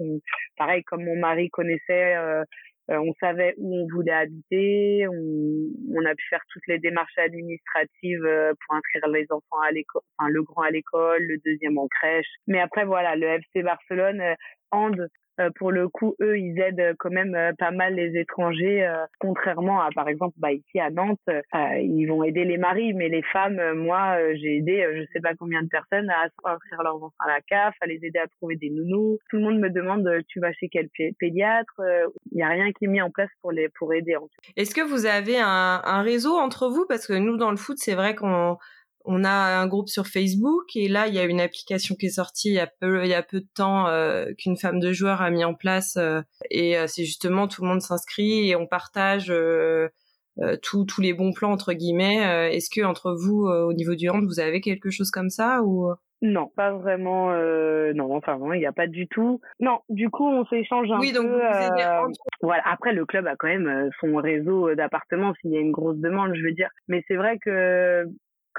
pareil, 0.56 0.84
comme 0.84 1.04
mon 1.04 1.16
mari 1.16 1.50
connaissait 1.50 2.14
euh, 2.90 2.98
on 2.98 3.12
savait 3.20 3.54
où 3.56 3.76
on 3.76 3.86
voulait 3.88 4.12
habiter, 4.12 5.06
on, 5.08 5.68
on, 5.94 6.04
a 6.04 6.14
pu 6.14 6.24
faire 6.28 6.42
toutes 6.52 6.66
les 6.66 6.78
démarches 6.78 7.18
administratives 7.18 8.24
euh, 8.24 8.52
pour 8.66 8.76
inscrire 8.76 9.06
les 9.08 9.26
enfants 9.30 9.60
à 9.64 9.70
l'école, 9.70 10.02
enfin 10.18 10.28
le 10.28 10.42
grand 10.42 10.62
à 10.62 10.70
l'école, 10.70 11.22
le 11.22 11.38
deuxième 11.44 11.78
en 11.78 11.86
crèche. 11.86 12.26
Mais 12.48 12.60
après 12.60 12.84
voilà, 12.84 13.14
le 13.14 13.26
FC 13.26 13.62
Barcelone, 13.62 14.20
euh, 14.20 14.34
Ande 14.72 15.00
euh, 15.00 15.08
pour 15.56 15.70
le 15.70 15.88
coup, 15.88 16.14
eux, 16.20 16.38
ils 16.38 16.58
aident 16.60 16.94
quand 16.98 17.10
même 17.10 17.34
euh, 17.34 17.52
pas 17.58 17.70
mal 17.70 17.94
les 17.94 18.18
étrangers, 18.18 18.84
euh, 18.84 19.04
contrairement 19.18 19.80
à, 19.80 19.90
par 19.94 20.08
exemple, 20.08 20.34
bah, 20.38 20.52
ici 20.52 20.78
à 20.78 20.90
Nantes, 20.90 21.18
ils 21.54 22.06
vont 22.06 22.22
aider 22.24 22.44
les 22.44 22.58
maris, 22.58 22.92
mais 22.94 23.08
les 23.08 23.22
femmes, 23.22 23.60
moi, 23.74 24.18
j'ai 24.34 24.56
aidé, 24.56 24.86
je 24.94 25.04
sais 25.12 25.20
pas 25.20 25.34
combien 25.34 25.62
de 25.62 25.68
personnes 25.68 26.10
à 26.10 26.24
inscrire 26.24 26.82
leurs 26.82 26.96
enfants 26.96 27.14
à 27.20 27.28
la 27.28 27.40
CAF, 27.40 27.74
à 27.80 27.86
les 27.86 28.00
aider 28.02 28.18
à 28.18 28.26
trouver 28.38 28.56
des 28.56 28.70
nounous. 28.70 29.18
Tout 29.30 29.36
le 29.36 29.42
monde 29.42 29.58
me 29.58 29.70
demande, 29.70 30.08
tu 30.28 30.40
vas 30.40 30.52
chez 30.52 30.68
quel 30.68 30.88
pédiatre 31.18 31.80
Il 32.32 32.36
n'y 32.36 32.42
a 32.42 32.48
rien 32.48 32.72
qui 32.72 32.84
est 32.84 32.88
mis 32.88 33.02
en 33.02 33.10
place 33.10 33.30
pour 33.42 33.52
les 33.52 33.68
pour 33.68 33.92
aider. 33.94 34.16
Est-ce 34.56 34.74
que 34.74 34.80
vous 34.80 35.06
avez 35.06 35.38
un, 35.38 35.80
un 35.84 36.02
réseau 36.02 36.36
entre 36.36 36.68
vous? 36.68 36.86
Parce 36.88 37.06
que 37.06 37.14
nous, 37.14 37.36
dans 37.36 37.50
le 37.50 37.56
foot, 37.56 37.76
c'est 37.78 37.94
vrai 37.94 38.14
qu'on 38.14 38.56
on 39.04 39.24
a 39.24 39.30
un 39.30 39.66
groupe 39.66 39.88
sur 39.88 40.06
Facebook 40.06 40.76
et 40.76 40.88
là 40.88 41.06
il 41.06 41.14
y 41.14 41.18
a 41.18 41.24
une 41.24 41.40
application 41.40 41.94
qui 41.94 42.06
est 42.06 42.10
sortie 42.10 42.48
il 42.48 42.54
y 42.54 42.60
a 42.60 42.66
peu 42.66 43.04
il 43.04 43.10
y 43.10 43.14
a 43.14 43.22
peu 43.22 43.40
de 43.40 43.48
temps 43.54 43.86
euh, 43.88 44.26
qu'une 44.36 44.56
femme 44.56 44.80
de 44.80 44.92
joueur 44.92 45.22
a 45.22 45.30
mis 45.30 45.44
en 45.44 45.54
place 45.54 45.96
euh, 45.96 46.20
et 46.50 46.76
euh, 46.76 46.86
c'est 46.86 47.04
justement 47.04 47.48
tout 47.48 47.62
le 47.62 47.68
monde 47.68 47.80
s'inscrit 47.80 48.48
et 48.48 48.56
on 48.56 48.66
partage 48.66 49.32
tous 50.62 51.00
les 51.00 51.12
bons 51.12 51.32
plans 51.32 51.52
entre 51.52 51.72
guillemets 51.72 52.54
est-ce 52.54 52.70
que 52.70 52.84
entre 52.84 53.12
vous 53.12 53.46
au 53.46 53.72
niveau 53.72 53.94
du 53.94 54.08
hand 54.08 54.24
vous 54.24 54.40
avez 54.40 54.60
quelque 54.60 54.90
chose 54.90 55.10
comme 55.10 55.30
ça 55.30 55.62
ou? 55.62 55.92
Non, 56.22 56.48
pas 56.54 56.72
vraiment. 56.72 57.32
non, 57.94 58.14
enfin 58.14 58.38
il 58.54 58.58
n'y 58.58 58.66
a 58.66 58.72
pas 58.72 58.86
du 58.86 59.08
tout. 59.08 59.40
Non, 59.58 59.78
du 59.88 60.10
coup, 60.10 60.28
on 60.28 60.44
s'échange 60.44 60.90
un 60.90 60.98
oui, 60.98 61.12
donc 61.12 61.28
peu. 61.28 61.40
Vous 61.40 62.12
Voilà. 62.42 62.62
Après, 62.66 62.92
le 62.92 63.06
club 63.06 63.26
a 63.26 63.36
quand 63.36 63.48
même 63.48 63.90
son 64.00 64.16
réseau 64.16 64.74
d'appartements 64.74 65.32
s'il 65.40 65.52
y 65.52 65.56
a 65.56 65.60
une 65.60 65.72
grosse 65.72 65.96
demande, 65.96 66.34
je 66.34 66.42
veux 66.42 66.52
dire. 66.52 66.68
Mais 66.88 67.02
c'est 67.08 67.16
vrai 67.16 67.38
que 67.38 68.06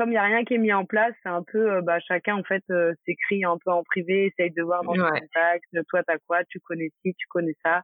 comme 0.01 0.09
il 0.09 0.15
y 0.15 0.17
a 0.17 0.23
rien 0.23 0.43
qui 0.43 0.55
est 0.55 0.57
mis 0.57 0.73
en 0.73 0.83
place, 0.83 1.13
c'est 1.21 1.29
un 1.29 1.43
peu 1.43 1.73
euh, 1.73 1.81
bah 1.81 1.99
chacun 1.99 2.35
en 2.35 2.43
fait 2.43 2.63
euh, 2.71 2.91
s'écrit 3.05 3.45
un 3.45 3.55
peu 3.63 3.69
en 3.69 3.83
privé, 3.83 4.25
essaye 4.25 4.49
de 4.49 4.63
voir 4.63 4.83
dans 4.83 4.93
ouais. 4.93 4.97
contact, 4.97 5.65
toi 5.89 6.01
t'as 6.01 6.17
quoi, 6.27 6.43
tu 6.45 6.59
connais 6.59 6.89
ci, 7.01 7.13
tu 7.13 7.27
connais 7.27 7.53
ça. 7.63 7.83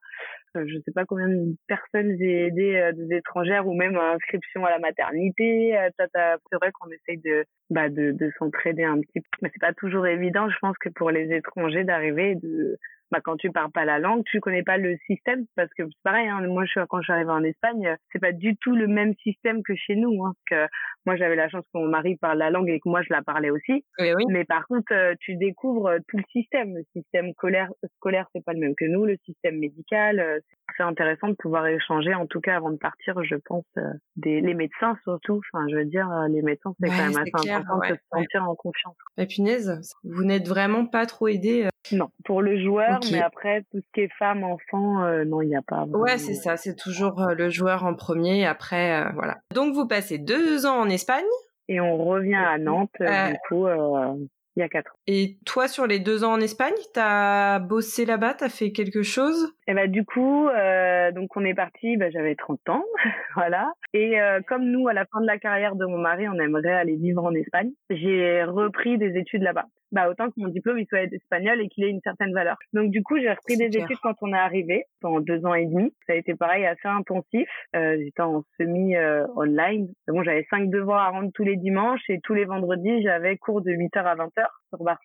Euh, 0.56 0.65
je 0.67 0.80
sais 0.80 0.91
pas 0.95 1.06
combien 1.06 1.27
de 1.27 1.56
personnes 1.67 2.15
j'ai 2.17 2.47
aidé 2.47 2.89
des 2.95 3.17
étrangères 3.17 3.67
ou 3.67 3.75
même 3.75 3.95
inscription 3.97 4.65
à 4.65 4.71
la 4.71 4.80
maternité. 4.80 5.77
c'est 5.99 6.56
vrai 6.60 6.71
qu'on 6.71 6.89
essaye 6.89 7.19
de 7.19 7.45
bah 7.69 7.88
de, 7.89 8.13
de 8.13 8.32
s'entraider 8.39 8.84
un 8.84 8.99
petit 8.99 9.21
peu, 9.21 9.38
mais 9.43 9.51
c'est 9.53 9.62
pas 9.62 9.73
toujours 9.73 10.08
évident. 10.08 10.49
Je 10.49 10.58
pense 10.60 10.77
que 10.80 10.89
pour 10.89 11.12
les 11.12 11.32
étrangers 11.32 11.84
d'arriver 11.84 12.34
de 12.34 12.80
bah, 13.11 13.21
quand 13.23 13.37
tu 13.37 13.51
parles 13.51 13.71
pas 13.71 13.85
la 13.85 13.99
langue, 13.99 14.23
tu 14.25 14.39
connais 14.39 14.63
pas 14.63 14.77
le 14.77 14.97
système 15.05 15.45
parce 15.55 15.69
que 15.77 15.83
c'est 15.85 16.03
pareil. 16.03 16.27
Hein, 16.27 16.41
moi, 16.47 16.65
je, 16.65 16.79
quand 16.85 16.99
je 16.99 17.05
suis 17.05 17.13
arrivée 17.13 17.31
en 17.31 17.43
Espagne, 17.43 17.95
c'est 18.11 18.19
pas 18.19 18.33
du 18.33 18.57
tout 18.57 18.75
le 18.75 18.87
même 18.87 19.13
système 19.23 19.63
que 19.63 19.75
chez 19.75 19.95
nous. 19.95 20.25
Hein, 20.25 20.33
que 20.49 20.67
moi, 21.05 21.15
j'avais 21.15 21.35
la 21.35 21.47
chance 21.47 21.63
que 21.73 21.79
mon 21.79 21.87
mari 21.87 22.17
parle 22.17 22.37
la 22.37 22.49
langue 22.49 22.69
et 22.69 22.79
que 22.79 22.89
moi, 22.89 23.01
je 23.01 23.13
la 23.13 23.21
parlais 23.21 23.49
aussi. 23.49 23.85
Oui, 23.99 24.13
oui. 24.13 24.25
Mais 24.27 24.43
par 24.43 24.67
contre, 24.67 24.93
euh, 24.93 25.13
tu 25.19 25.35
découvres 25.35 25.87
euh, 25.87 25.99
tout 26.07 26.17
le 26.17 26.23
système. 26.31 26.75
Le 26.75 26.83
système 26.93 27.31
scolaire, 27.33 27.69
scolaire, 27.97 28.27
c'est 28.33 28.43
pas 28.43 28.53
le 28.53 28.59
même 28.59 28.75
que 28.75 28.85
nous. 28.85 29.05
Le 29.05 29.17
système 29.25 29.57
médical, 29.57 30.19
euh, 30.19 30.39
c'est 30.75 30.83
intéressant 30.83 31.29
de 31.29 31.35
pouvoir 31.35 31.65
échanger. 31.67 32.13
En 32.13 32.27
tout 32.27 32.41
cas, 32.41 32.57
avant 32.57 32.71
de 32.71 32.77
partir, 32.77 33.23
je 33.23 33.35
pense 33.35 33.65
des 34.15 34.41
les 34.41 34.53
médecins 34.53 34.97
surtout. 35.03 35.41
Enfin, 35.53 35.65
je 35.69 35.77
veux 35.77 35.85
dire, 35.85 36.09
les 36.29 36.41
médecins, 36.41 36.73
c'est 36.79 36.89
quand 36.89 36.97
même 36.97 37.17
assez 37.17 37.51
important 37.51 37.89
de 37.89 37.95
se 37.95 38.01
sentir 38.11 38.49
en 38.49 38.55
confiance. 38.55 38.95
La 39.15 39.25
punaise, 39.25 39.81
vous 40.03 40.23
n'êtes 40.23 40.47
vraiment 40.47 40.85
pas 40.85 41.05
trop 41.05 41.29
aidé. 41.29 41.69
Non, 41.91 42.09
pour 42.25 42.41
le 42.41 42.59
joueur 42.61 42.96
mais 43.12 43.21
après, 43.21 43.63
tout 43.71 43.79
ce 43.79 43.91
qui 43.93 44.01
est 44.01 44.12
femme, 44.17 44.43
enfant, 44.43 45.03
euh, 45.03 45.25
non, 45.25 45.41
il 45.41 45.49
n'y 45.49 45.55
a 45.55 45.62
pas. 45.62 45.83
Ouais, 45.86 46.17
c'est 46.17 46.33
ça, 46.33 46.57
c'est 46.57 46.75
toujours 46.75 47.21
euh, 47.21 47.33
le 47.33 47.49
joueur 47.49 47.86
en 47.86 47.93
premier, 47.93 48.45
après, 48.45 49.01
euh, 49.01 49.10
voilà. 49.13 49.38
Donc, 49.53 49.73
vous 49.73 49.88
passez 49.88 50.17
deux 50.17 50.65
ans 50.65 50.79
en 50.79 50.89
Espagne 50.89 51.25
Et 51.67 51.79
on 51.79 51.97
revient 51.97 52.36
à 52.36 52.57
Nantes, 52.57 52.91
du 52.99 53.38
coup, 53.47 53.67
il 53.67 54.60
y 54.60 54.62
a 54.62 54.69
quatre 54.69 54.93
ans. 54.93 54.96
Et 55.09 55.37
toi, 55.45 55.69
sur 55.69 55.87
les 55.87 55.99
deux 55.99 56.25
ans 56.25 56.33
en 56.33 56.41
Espagne, 56.41 56.73
t'as 56.93 57.59
bossé 57.59 58.05
là-bas, 58.05 58.33
t'as 58.33 58.49
fait 58.49 58.73
quelque 58.73 59.03
chose? 59.03 59.53
Et 59.65 59.71
eh 59.71 59.73
bah 59.73 59.87
du 59.87 60.03
coup, 60.03 60.49
euh, 60.49 61.13
donc 61.13 61.35
on 61.37 61.45
est 61.45 61.53
parti, 61.53 61.95
bah, 61.95 62.09
j'avais 62.09 62.35
30 62.35 62.59
ans, 62.69 62.83
voilà. 63.35 63.71
Et 63.93 64.19
euh, 64.19 64.41
comme 64.45 64.65
nous, 64.65 64.89
à 64.89 64.93
la 64.93 65.05
fin 65.05 65.21
de 65.21 65.25
la 65.25 65.37
carrière 65.37 65.75
de 65.75 65.85
mon 65.85 65.97
mari, 65.97 66.27
on 66.27 66.37
aimerait 66.39 66.73
aller 66.73 66.97
vivre 66.97 67.23
en 67.23 67.33
Espagne, 67.33 67.71
j'ai 67.89 68.43
repris 68.43 68.97
des 68.97 69.17
études 69.17 69.43
là-bas. 69.43 69.65
Bah 69.93 70.09
autant 70.09 70.27
que 70.27 70.33
mon 70.35 70.49
diplôme 70.49 70.79
il 70.79 70.87
soit 70.87 71.03
espagnol 71.03 71.61
et 71.61 71.69
qu'il 71.69 71.85
ait 71.85 71.89
une 71.89 72.01
certaine 72.01 72.33
valeur. 72.33 72.57
Donc 72.73 72.91
du 72.91 73.03
coup, 73.03 73.17
j'ai 73.19 73.29
repris 73.29 73.55
des 73.55 73.67
études 73.67 73.97
quand 74.03 74.15
on 74.21 74.33
est 74.33 74.37
arrivé, 74.37 74.83
pendant 74.99 75.21
deux 75.21 75.45
ans 75.45 75.53
et 75.53 75.65
demi. 75.65 75.93
Ça 76.07 76.13
a 76.13 76.15
été 76.17 76.35
pareil, 76.35 76.65
assez 76.65 76.87
intensif. 76.87 77.47
Euh, 77.75 77.95
J'étais 77.97 78.21
en 78.21 78.43
semi 78.59 78.97
euh, 78.97 79.25
online. 79.37 79.87
Bon, 80.09 80.23
j'avais 80.23 80.45
cinq 80.49 80.69
devoirs 80.69 81.07
à 81.07 81.09
rendre 81.11 81.31
tous 81.33 81.43
les 81.43 81.55
dimanches 81.55 82.01
et 82.09 82.19
tous 82.21 82.33
les 82.33 82.43
vendredis, 82.43 83.01
j'avais 83.01 83.37
cours 83.37 83.61
de 83.61 83.71
8h 83.71 84.03
à 84.03 84.15
20h 84.15 84.45
sur 84.69 84.83
Barcelone. 84.83 84.96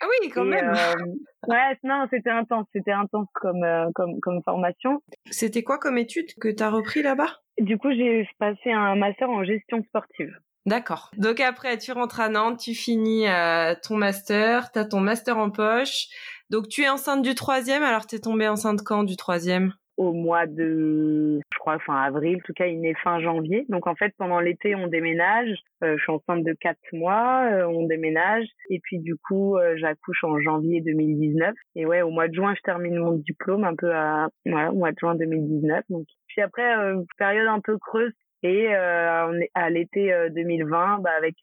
Ah 0.00 0.06
oui, 0.08 0.28
quand 0.30 0.44
même. 0.44 0.68
Euh, 0.68 0.94
ouais, 1.48 1.78
non, 1.82 2.06
c'était 2.10 2.30
intense, 2.30 2.66
c'était 2.72 2.92
intense 2.92 3.28
comme 3.34 3.62
euh, 3.64 3.90
comme 3.94 4.20
comme 4.20 4.42
formation. 4.42 5.02
C'était 5.30 5.62
quoi 5.62 5.78
comme 5.78 5.98
étude 5.98 6.34
que 6.40 6.48
tu 6.48 6.62
as 6.62 6.70
repris 6.70 7.02
là-bas? 7.02 7.30
Du 7.58 7.78
coup, 7.78 7.92
j'ai 7.92 8.28
passé 8.38 8.72
un 8.72 8.96
master 8.96 9.30
en 9.30 9.44
gestion 9.44 9.82
sportive. 9.84 10.36
D'accord. 10.66 11.10
Donc 11.18 11.40
après, 11.40 11.76
tu 11.76 11.92
rentres 11.92 12.20
à 12.20 12.28
Nantes, 12.28 12.58
tu 12.58 12.74
finis 12.74 13.28
euh, 13.28 13.74
ton 13.82 13.96
master, 13.96 14.72
tu 14.72 14.78
as 14.78 14.86
ton 14.86 15.00
master 15.00 15.36
en 15.36 15.50
poche. 15.50 16.06
Donc 16.50 16.68
tu 16.68 16.82
es 16.82 16.88
enceinte 16.88 17.22
du 17.22 17.34
troisième, 17.34 17.82
alors 17.82 18.06
t'es 18.06 18.18
tombée 18.18 18.48
enceinte 18.48 18.82
quand 18.82 19.04
du 19.04 19.16
troisième? 19.16 19.74
Au 19.96 20.12
mois 20.12 20.46
de, 20.46 21.38
je 21.52 21.58
crois, 21.58 21.78
fin 21.80 21.96
avril. 22.02 22.36
En 22.36 22.46
tout 22.46 22.52
cas, 22.52 22.66
il 22.66 22.80
naît 22.80 22.94
fin 23.02 23.20
janvier. 23.20 23.64
Donc 23.68 23.86
en 23.86 23.94
fait, 23.94 24.12
pendant 24.18 24.40
l'été, 24.40 24.74
on 24.74 24.88
déménage. 24.88 25.50
Euh, 25.82 25.96
je 25.96 26.02
suis 26.02 26.12
enceinte 26.12 26.44
de 26.44 26.52
quatre 26.52 26.80
mois, 26.92 27.48
euh, 27.52 27.66
on 27.66 27.86
déménage. 27.86 28.46
Et 28.70 28.80
puis 28.80 28.98
du 28.98 29.16
coup, 29.16 29.56
euh, 29.56 29.76
j'accouche 29.76 30.24
en 30.24 30.38
janvier 30.40 30.80
2019. 30.80 31.54
Et 31.76 31.86
ouais, 31.86 32.02
au 32.02 32.10
mois 32.10 32.28
de 32.28 32.34
juin, 32.34 32.54
je 32.56 32.62
termine 32.62 32.96
mon 32.96 33.12
diplôme 33.12 33.64
un 33.64 33.74
peu 33.76 33.92
à, 33.92 34.28
voilà, 34.46 34.72
au 34.72 34.76
mois 34.76 34.92
de 34.92 34.98
juin 34.98 35.14
2019. 35.14 35.84
Donc 35.90 36.06
puis 36.26 36.42
après, 36.42 36.74
période 37.18 37.46
un 37.46 37.60
peu 37.60 37.78
creuse. 37.78 38.12
Et 38.42 38.74
à 38.74 39.70
l'été 39.70 40.12
2020, 40.32 40.98
bah, 40.98 41.10
avec 41.16 41.36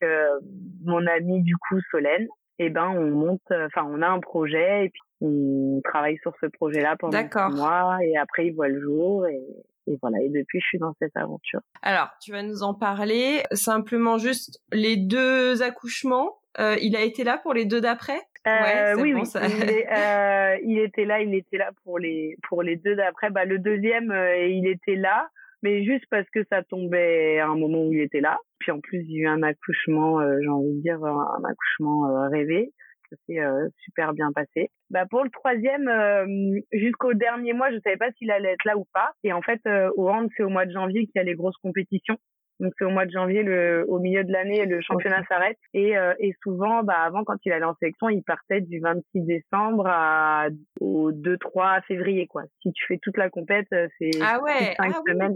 mon 0.84 1.04
amie 1.08 1.42
du 1.42 1.56
coup 1.56 1.80
Solène, 1.90 2.28
eh 2.60 2.70
ben 2.70 2.88
on 2.90 3.10
monte, 3.10 3.40
enfin 3.50 3.84
on 3.88 4.02
a 4.02 4.06
un 4.06 4.20
projet 4.20 4.84
et 4.84 4.88
puis 4.90 5.02
on 5.22 5.80
travaille 5.84 6.18
sur 6.18 6.32
ce 6.40 6.46
projet-là 6.46 6.96
pendant 6.98 7.16
six 7.18 7.56
mois 7.56 7.98
et 8.02 8.16
après 8.16 8.46
il 8.46 8.54
voit 8.54 8.68
le 8.68 8.80
jour 8.80 9.26
et, 9.26 9.40
et 9.86 9.98
voilà 10.02 10.18
et 10.20 10.28
depuis 10.28 10.60
je 10.60 10.66
suis 10.66 10.78
dans 10.78 10.94
cette 10.98 11.16
aventure. 11.16 11.60
Alors 11.82 12.10
tu 12.20 12.32
vas 12.32 12.42
nous 12.42 12.62
en 12.62 12.74
parler 12.74 13.42
simplement 13.52 14.18
juste 14.18 14.60
les 14.72 14.96
deux 14.96 15.62
accouchements. 15.62 16.38
Euh, 16.58 16.76
il 16.82 16.96
a 16.96 17.02
été 17.02 17.24
là 17.24 17.38
pour 17.38 17.54
les 17.54 17.64
deux 17.64 17.80
d'après? 17.80 18.20
Euh, 18.46 18.94
oui, 18.96 19.14
oui. 19.14 19.22
Il, 19.34 19.84
euh, 19.92 20.56
il, 20.64 20.78
était 20.80 21.04
là, 21.04 21.20
il 21.22 21.34
était 21.34 21.58
là 21.58 21.70
pour 21.84 21.98
les 21.98 22.36
pour 22.48 22.62
les 22.62 22.76
deux 22.76 22.96
d'après. 22.96 23.30
Bah 23.30 23.44
le 23.44 23.58
deuxième, 23.58 24.10
euh, 24.10 24.46
il 24.46 24.66
était 24.66 24.96
là, 24.96 25.28
mais 25.62 25.84
juste 25.84 26.04
parce 26.10 26.28
que 26.30 26.40
ça 26.50 26.62
tombait 26.64 27.38
à 27.38 27.46
un 27.46 27.54
moment 27.54 27.84
où 27.84 27.92
il 27.92 28.00
était 28.00 28.20
là. 28.20 28.38
Puis 28.58 28.72
en 28.72 28.80
plus, 28.80 28.98
il 28.98 29.12
y 29.12 29.18
a 29.20 29.22
eu 29.22 29.26
un 29.28 29.42
accouchement, 29.44 30.20
euh, 30.20 30.38
j'ai 30.42 30.48
envie 30.48 30.74
de 30.74 30.82
dire 30.82 31.04
un 31.04 31.42
accouchement 31.44 32.28
rêvé 32.30 32.72
ça 33.12 33.16
s'est 33.26 33.40
euh, 33.40 33.68
super 33.78 34.12
bien 34.12 34.32
passé. 34.32 34.70
Bah 34.90 35.06
pour 35.06 35.24
le 35.24 35.30
troisième, 35.30 35.88
euh, 35.88 36.60
jusqu'au 36.72 37.14
dernier 37.14 37.52
mois, 37.52 37.70
je 37.70 37.78
savais 37.84 37.96
pas 37.96 38.10
s'il 38.12 38.30
allait 38.30 38.52
être 38.52 38.64
là 38.64 38.76
ou 38.76 38.86
pas. 38.92 39.12
Et 39.24 39.32
en 39.32 39.42
fait, 39.42 39.60
euh, 39.66 39.90
au 39.96 40.08
hand, 40.08 40.28
c'est 40.36 40.42
au 40.42 40.48
mois 40.48 40.66
de 40.66 40.72
janvier 40.72 41.06
qu'il 41.06 41.16
y 41.16 41.20
a 41.20 41.24
les 41.24 41.34
grosses 41.34 41.56
compétitions. 41.62 42.18
Donc 42.60 42.72
c'est 42.78 42.84
au 42.84 42.90
mois 42.90 43.06
de 43.06 43.10
janvier, 43.10 43.42
le, 43.42 43.84
au 43.88 43.98
milieu 43.98 44.22
de 44.22 44.32
l'année, 44.32 44.64
le 44.66 44.80
championnat 44.80 45.24
s'arrête. 45.28 45.58
Et, 45.74 45.96
euh, 45.98 46.14
et 46.20 46.32
souvent, 46.42 46.84
bah, 46.84 46.98
avant, 47.04 47.24
quand 47.24 47.36
il 47.44 47.52
allait 47.52 47.64
en 47.64 47.74
sélection, 47.74 48.08
il 48.08 48.22
partait 48.22 48.60
du 48.60 48.78
26 48.78 49.22
décembre 49.22 49.86
à, 49.88 50.46
au 50.80 51.10
2-3 51.10 51.82
février, 51.82 52.28
quoi. 52.28 52.42
Si 52.62 52.72
tu 52.72 52.84
fais 52.86 52.98
toute 53.02 53.16
la 53.16 53.30
compète, 53.30 53.66
euh, 53.72 53.88
c'est 53.98 54.10
ah 54.22 54.40
ouais, 54.42 54.74
5 54.76 54.92
ah 54.94 55.00
semaines. 55.08 55.34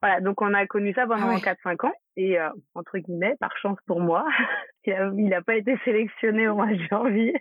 Voilà, 0.00 0.20
donc 0.20 0.40
on 0.40 0.54
a 0.54 0.66
connu 0.66 0.94
ça 0.94 1.06
pendant 1.06 1.36
4-5 1.36 1.56
ah 1.64 1.86
ans. 1.86 1.92
Et 2.16 2.38
euh, 2.38 2.48
entre 2.74 2.98
guillemets, 2.98 3.34
par 3.40 3.54
chance 3.58 3.78
pour 3.86 4.00
moi, 4.00 4.26
il 4.86 5.28
n'a 5.28 5.42
pas 5.42 5.56
été 5.56 5.76
sélectionné 5.84 6.48
au 6.48 6.54
mois 6.54 6.72
de 6.72 6.78
janvier. 6.90 7.34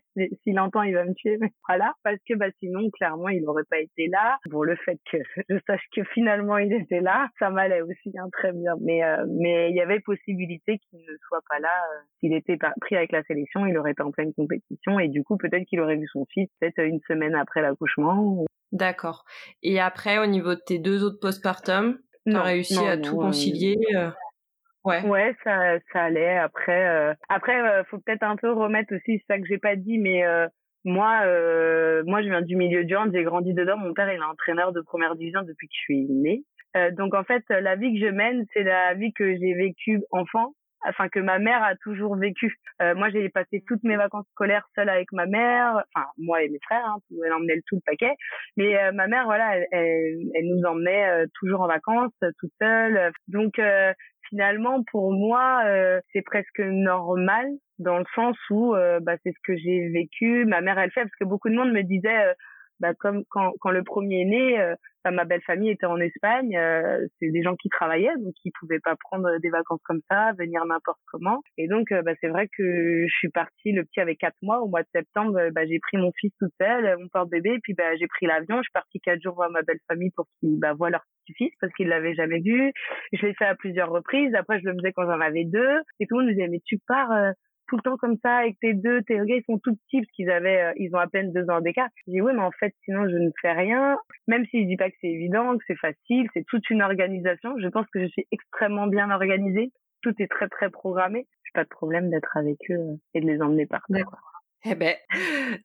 S'il 0.43 0.59
entend, 0.59 0.81
il 0.81 0.93
va 0.93 1.05
me 1.05 1.13
tuer. 1.13 1.37
Mais 1.39 1.51
voilà, 1.67 1.93
parce 2.03 2.17
que 2.27 2.35
bah 2.35 2.47
sinon, 2.59 2.89
clairement, 2.91 3.29
il 3.29 3.43
n'aurait 3.43 3.63
pas 3.69 3.79
été 3.79 4.07
là. 4.07 4.37
Bon, 4.49 4.63
le 4.63 4.75
fait 4.75 4.99
que 5.09 5.17
je 5.49 5.57
sache 5.65 5.85
que 5.95 6.03
finalement 6.13 6.57
il 6.57 6.73
était 6.73 6.99
là, 6.99 7.29
ça 7.39 7.49
m'allait 7.49 7.81
aussi 7.81 8.11
hein, 8.17 8.27
très 8.33 8.51
bien. 8.51 8.75
Mais 8.81 9.03
euh, 9.03 9.25
mais 9.29 9.69
il 9.69 9.75
y 9.75 9.81
avait 9.81 10.01
possibilité 10.01 10.79
qu'il 10.89 10.99
ne 10.99 11.17
soit 11.27 11.41
pas 11.49 11.59
là. 11.59 11.69
Euh, 11.69 12.01
s'il 12.19 12.33
était 12.33 12.57
pris 12.81 12.97
avec 12.97 13.11
la 13.11 13.23
sélection, 13.23 13.65
il 13.65 13.77
aurait 13.77 13.91
été 13.91 14.03
en 14.03 14.11
pleine 14.11 14.33
compétition 14.33 14.99
et 14.99 15.07
du 15.07 15.23
coup 15.23 15.37
peut-être 15.37 15.65
qu'il 15.65 15.79
aurait 15.79 15.97
vu 15.97 16.07
son 16.11 16.25
fils 16.25 16.49
peut-être 16.59 16.79
une 16.79 16.99
semaine 17.07 17.35
après 17.35 17.61
l'accouchement. 17.61 18.45
D'accord. 18.71 19.23
Et 19.63 19.79
après, 19.79 20.17
au 20.17 20.25
niveau 20.25 20.55
de 20.55 20.61
tes 20.65 20.79
deux 20.79 21.03
autres 21.03 21.19
postpartum, 21.21 21.97
tu 22.27 22.35
as 22.35 22.41
réussi 22.41 22.79
à 22.79 22.97
tout 22.97 23.15
concilier 23.15 23.77
Ouais. 24.85 25.01
Ouais, 25.01 25.35
ça, 25.43 25.79
ça 25.91 26.03
allait. 26.03 26.37
Après, 26.37 26.87
euh, 26.87 27.13
après, 27.27 27.59
euh, 27.59 27.83
faut 27.85 27.97
peut-être 27.97 28.23
un 28.23 28.35
peu 28.35 28.51
remettre 28.51 28.95
aussi 28.95 29.21
ça 29.27 29.39
que 29.39 29.45
j'ai 29.47 29.57
pas 29.57 29.75
dit, 29.75 29.97
mais 29.97 30.23
euh, 30.23 30.47
moi, 30.83 31.21
euh, 31.25 32.03
moi, 32.05 32.21
je 32.21 32.29
viens 32.29 32.41
du 32.41 32.55
milieu 32.55 32.85
du 32.85 32.95
hand, 32.95 33.11
j'ai 33.11 33.23
grandi 33.23 33.53
dedans. 33.53 33.77
Mon 33.77 33.93
père, 33.93 34.11
il 34.13 34.17
est 34.17 34.23
entraîneur 34.23 34.71
de 34.71 34.81
première 34.81 35.15
division 35.15 35.41
depuis 35.41 35.67
que 35.67 35.73
je 35.73 35.79
suis 35.79 36.05
née. 36.07 36.43
Euh, 36.77 36.91
donc 36.91 37.15
en 37.15 37.23
fait, 37.23 37.43
la 37.49 37.75
vie 37.75 37.93
que 37.93 38.05
je 38.05 38.11
mène, 38.11 38.45
c'est 38.53 38.63
la 38.63 38.93
vie 38.93 39.13
que 39.13 39.35
j'ai 39.37 39.53
vécue 39.53 40.01
enfant, 40.11 40.53
enfin 40.87 41.09
que 41.09 41.19
ma 41.19 41.39
mère 41.39 41.63
a 41.63 41.75
toujours 41.75 42.15
vécu. 42.15 42.55
Euh, 42.81 42.95
moi, 42.95 43.09
j'ai 43.09 43.29
passé 43.29 43.63
toutes 43.67 43.83
mes 43.83 43.95
vacances 43.97 44.27
scolaires 44.31 44.67
seule 44.75 44.89
avec 44.89 45.11
ma 45.11 45.25
mère, 45.25 45.83
enfin 45.95 46.07
moi 46.17 46.43
et 46.43 46.49
mes 46.49 46.59
frères, 46.65 46.85
hein, 46.85 46.97
elle 47.25 47.33
emmenait 47.33 47.55
le 47.55 47.61
tout 47.67 47.75
le 47.75 47.81
paquet. 47.85 48.13
Mais 48.57 48.91
ma 48.91 49.07
mère, 49.07 49.25
voilà, 49.25 49.57
elle, 49.57 50.17
elle, 50.33 50.47
nous 50.47 50.63
emmenait 50.63 51.25
toujours 51.39 51.61
en 51.61 51.67
vacances, 51.67 52.13
toute 52.39 52.51
seule. 52.59 53.11
Donc 53.27 53.59
finalement, 54.29 54.83
pour 54.91 55.11
moi, 55.11 55.63
euh, 55.65 55.99
c'est 56.13 56.21
presque 56.21 56.59
normal 56.59 57.47
dans 57.79 57.99
le 57.99 58.05
sens 58.15 58.37
où 58.49 58.75
euh, 58.75 58.99
bah, 59.01 59.15
c'est 59.23 59.31
ce 59.31 59.39
que 59.43 59.57
j'ai 59.57 59.89
vécu. 59.89 60.45
Ma 60.45 60.61
mère, 60.61 60.77
elle 60.79 60.91
fait 60.91 61.01
parce 61.01 61.15
que 61.19 61.25
beaucoup 61.25 61.49
de 61.49 61.55
monde 61.55 61.71
me 61.71 61.83
disait, 61.83 62.27
euh, 62.27 62.33
bah, 62.79 62.93
comme 62.93 63.23
quand, 63.29 63.53
quand 63.59 63.71
le 63.71 63.83
premier 63.83 64.21
est 64.21 64.25
né, 64.25 64.73
bah, 65.03 65.11
ma 65.11 65.25
belle 65.25 65.41
famille 65.41 65.69
était 65.69 65.85
en 65.85 65.99
Espagne. 65.99 66.57
c'est 67.19 67.29
des 67.29 67.43
gens 67.43 67.55
qui 67.55 67.69
travaillaient, 67.69 68.17
donc 68.17 68.33
ils 68.43 68.51
pouvaient 68.59 68.79
pas 68.79 68.95
prendre 68.95 69.37
des 69.39 69.49
vacances 69.49 69.81
comme 69.83 70.01
ça, 70.09 70.33
venir 70.37 70.65
n'importe 70.65 70.99
comment. 71.11 71.41
Et 71.57 71.67
donc, 71.67 71.87
bah, 71.91 72.13
c'est 72.21 72.27
vrai 72.27 72.47
que 72.47 73.05
je 73.07 73.13
suis 73.15 73.29
partie, 73.29 73.71
le 73.71 73.83
petit 73.83 73.99
avait 73.99 74.15
quatre 74.15 74.37
mois. 74.41 74.61
Au 74.61 74.67
mois 74.67 74.81
de 74.81 74.87
septembre, 74.93 75.49
bah, 75.51 75.65
j'ai 75.65 75.79
pris 75.79 75.97
mon 75.97 76.11
fils 76.19 76.31
toute 76.39 76.51
seule, 76.59 76.97
mon 76.99 77.07
porte-bébé, 77.09 77.59
puis 77.63 77.73
bah, 77.73 77.95
j'ai 77.99 78.07
pris 78.07 78.25
l'avion. 78.25 78.57
Je 78.57 78.63
suis 78.63 78.73
partie 78.73 78.99
quatre 78.99 79.21
jours 79.21 79.35
voir 79.35 79.49
ma 79.51 79.61
belle 79.61 79.79
famille 79.87 80.11
pour 80.15 80.25
qu'ils 80.39 80.59
bah, 80.59 80.73
voient 80.73 80.89
leur 80.89 81.03
fils 81.33 81.53
parce 81.59 81.73
qu'il 81.73 81.87
l'avait 81.87 82.13
jamais 82.13 82.39
vu. 82.39 82.71
Je 83.13 83.25
l'ai 83.25 83.33
fait 83.33 83.45
à 83.45 83.55
plusieurs 83.55 83.89
reprises. 83.89 84.33
Après, 84.35 84.59
je 84.59 84.65
le 84.65 84.73
faisais 84.73 84.93
quand 84.93 85.05
j'en 85.05 85.19
avais 85.19 85.45
deux. 85.45 85.81
Et 85.99 86.07
tout 86.07 86.15
le 86.17 86.21
monde 86.21 86.29
me 86.29 86.33
disait, 86.35 86.47
mais 86.47 86.61
tu 86.65 86.77
pars 86.87 87.11
euh, 87.11 87.31
tout 87.67 87.77
le 87.77 87.81
temps 87.81 87.97
comme 87.97 88.17
ça 88.23 88.37
avec 88.37 88.59
tes 88.59 88.73
deux, 88.73 89.01
tes 89.03 89.15
gars, 89.15 89.35
ils 89.35 89.43
sont 89.45 89.59
tout 89.59 89.75
petits 89.75 90.01
parce 90.01 90.11
qu'ils 90.11 90.29
avaient, 90.29 90.61
euh, 90.61 90.73
ils 90.77 90.95
ont 90.95 90.99
à 90.99 91.07
peine 91.07 91.31
deux 91.33 91.49
ans 91.49 91.61
d'écart. 91.61 91.89
Je 92.05 92.11
dis, 92.11 92.21
oui, 92.21 92.31
mais 92.33 92.41
en 92.41 92.51
fait, 92.51 92.73
sinon, 92.85 93.07
je 93.09 93.17
ne 93.17 93.29
fais 93.41 93.51
rien. 93.51 93.97
Même 94.27 94.45
si 94.47 94.63
je 94.63 94.67
dis 94.67 94.77
pas 94.77 94.89
que 94.89 94.95
c'est 95.01 95.07
évident, 95.07 95.57
que 95.57 95.63
c'est 95.67 95.77
facile, 95.77 96.27
c'est 96.33 96.45
toute 96.47 96.69
une 96.69 96.81
organisation. 96.81 97.55
Je 97.61 97.67
pense 97.67 97.85
que 97.93 98.01
je 98.01 98.07
suis 98.07 98.27
extrêmement 98.31 98.87
bien 98.87 99.09
organisée. 99.11 99.71
Tout 100.01 100.13
est 100.19 100.27
très, 100.27 100.47
très 100.47 100.69
programmé. 100.69 101.27
J'ai 101.43 101.51
pas 101.53 101.63
de 101.63 101.69
problème 101.69 102.09
d'être 102.09 102.37
avec 102.37 102.57
eux 102.69 102.75
euh, 102.75 102.95
et 103.13 103.21
de 103.21 103.27
les 103.27 103.41
emmener 103.41 103.65
partout. 103.65 103.93
Eh 104.67 104.73
ben, 104.73 104.95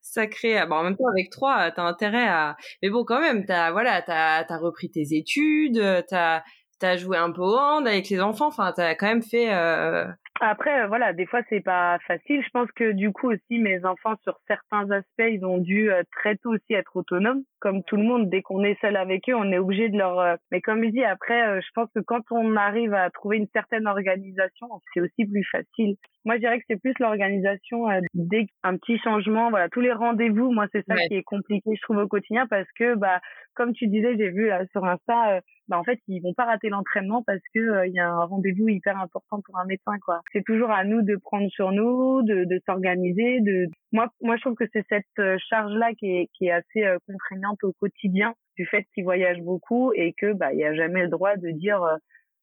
sacré. 0.03 0.61
Bon, 0.69 0.77
en 0.77 0.83
même 0.85 0.97
temps, 0.97 1.09
avec 1.09 1.31
trois, 1.31 1.71
t'as 1.71 1.85
intérêt 1.85 2.29
à. 2.29 2.57
Mais 2.83 2.91
bon, 2.91 3.05
quand 3.05 3.21
même, 3.21 3.47
t'as 3.47 3.73
voilà, 3.73 4.03
t'as 4.03 4.45
as 4.47 4.59
repris 4.59 4.91
tes 4.91 5.15
études, 5.17 5.83
t'as 6.09 6.43
as 6.83 6.97
joué 6.97 7.17
un 7.17 7.31
peu 7.31 7.41
au 7.41 7.57
hand 7.57 7.87
avec 7.87 8.11
les 8.11 8.21
enfants. 8.21 8.49
Enfin, 8.49 8.73
t'as 8.77 8.95
quand 8.95 9.07
même 9.07 9.23
fait. 9.23 9.55
Euh... 9.55 10.05
Après, 10.43 10.85
euh, 10.85 10.87
voilà, 10.87 11.13
des 11.13 11.27
fois 11.27 11.43
c'est 11.51 11.61
pas 11.61 11.99
facile. 12.07 12.43
Je 12.43 12.49
pense 12.49 12.71
que 12.73 12.93
du 12.93 13.13
coup 13.13 13.31
aussi 13.31 13.59
mes 13.59 13.85
enfants 13.85 14.15
sur 14.25 14.41
certains 14.49 14.91
aspects, 14.91 15.29
ils 15.29 15.45
ont 15.45 15.59
dû 15.59 15.93
euh, 15.93 16.03
très 16.17 16.37
tôt 16.37 16.55
aussi 16.55 16.73
être 16.73 16.97
autonomes. 16.97 17.43
Comme 17.59 17.85
tout 17.85 17.97
le 17.97 18.05
monde, 18.05 18.31
dès 18.31 18.41
qu'on 18.41 18.65
est 18.65 18.81
seul 18.81 18.97
avec 18.97 19.29
eux, 19.29 19.35
on 19.35 19.53
est 19.53 19.59
obligé 19.59 19.91
de 19.91 19.99
leur. 19.99 20.19
Euh, 20.19 20.37
mais 20.51 20.63
comme 20.63 20.83
je 20.83 20.89
dis, 20.89 21.05
après, 21.05 21.61
je 21.61 21.69
pense 21.75 21.91
que 21.95 22.01
quand 22.01 22.23
on 22.31 22.57
arrive 22.57 22.95
à 22.95 23.11
trouver 23.11 23.37
une 23.37 23.49
certaine 23.53 23.87
organisation, 23.87 24.67
c'est 24.95 25.03
aussi 25.03 25.27
plus 25.27 25.45
facile. 25.45 25.97
Moi, 26.25 26.37
je 26.37 26.41
dirais 26.41 26.59
que 26.59 26.65
c'est 26.69 26.81
plus 26.81 26.95
l'organisation 27.01 27.87
dès 28.15 28.47
un 28.63 28.77
petit 28.77 28.99
changement, 28.99 29.51
voilà, 29.51 29.69
tous 29.69 29.81
les 29.81 29.93
rendez-vous. 29.93 30.53
Moi, 30.53 30.67
c'est 30.73 30.85
ça 30.87 30.95
qui 31.07 31.15
est 31.15 31.23
compliqué, 31.23 31.71
je 31.75 31.83
trouve 31.83 31.99
au 31.99 32.09
quotidien, 32.09 32.47
parce 32.47 32.69
que 32.79 32.95
bah, 32.95 33.21
comme 33.55 33.73
tu 33.73 33.89
disais, 33.89 34.17
j'ai 34.17 34.31
vu 34.31 34.49
là 34.49 34.65
sur 34.73 34.85
Insta, 34.85 35.41
bah 35.71 35.79
en 35.79 35.85
fait, 35.85 36.01
ils 36.09 36.21
vont 36.21 36.35
pas 36.35 36.45
rater 36.45 36.69
l'entraînement 36.69 37.23
parce 37.25 37.41
que 37.55 37.87
il 37.87 37.95
y 37.95 38.01
a 38.01 38.11
un 38.11 38.25
rendez-vous 38.25 38.69
hyper 38.69 38.99
important 38.99 39.41
pour 39.41 39.59
un 39.59 39.65
médecin, 39.65 39.93
quoi 40.05 40.21
c'est 40.33 40.45
toujours 40.45 40.71
à 40.71 40.85
nous 40.85 41.03
de 41.03 41.17
prendre 41.17 41.49
sur 41.51 41.73
nous, 41.73 42.23
de, 42.23 42.45
de 42.45 42.61
s'organiser. 42.67 43.41
De 43.41 43.67
moi, 43.93 44.09
moi, 44.21 44.37
je 44.37 44.43
trouve 44.43 44.55
que 44.55 44.65
c'est 44.73 44.85
cette 44.89 45.05
euh, 45.19 45.37
charge-là 45.49 45.93
qui 45.95 46.07
est, 46.07 46.29
qui 46.37 46.47
est 46.47 46.53
assez 46.53 46.85
euh, 46.85 46.99
contraignante 47.07 47.63
au 47.65 47.73
quotidien 47.73 48.35
du 48.57 48.67
fait 48.67 48.85
qu'ils 48.95 49.05
voyagent 49.05 49.43
beaucoup 49.43 49.93
et 49.95 50.13
que 50.13 50.33
bah 50.33 50.53
il 50.53 50.59
y 50.59 50.65
a 50.65 50.75
jamais 50.75 51.03
le 51.03 51.09
droit 51.09 51.37
de 51.37 51.51
dire 51.51 51.83
euh, 51.83 51.97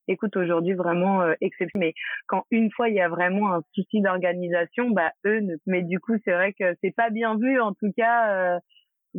écoute 0.08 0.36
aujourd'hui 0.36 0.74
vraiment 0.74 1.22
euh, 1.22 1.34
exception 1.42 1.80
mais 1.80 1.94
quand 2.28 2.46
une 2.50 2.72
fois 2.72 2.90
il 2.90 2.96
y 2.96 3.02
a 3.02 3.10
vraiment 3.10 3.54
un 3.54 3.62
souci 3.74 4.02
d'organisation 4.02 4.90
bah 4.90 5.12
eux 5.26 5.42
ne 5.42 5.56
mais 5.68 5.84
du 5.84 6.00
coup 6.00 6.14
c'est 6.24 6.32
vrai 6.32 6.54
que 6.54 6.76
c'est 6.82 6.96
pas 6.96 7.10
bien 7.10 7.38
vu 7.38 7.60
en 7.60 7.74
tout 7.74 7.92
cas 7.96 8.60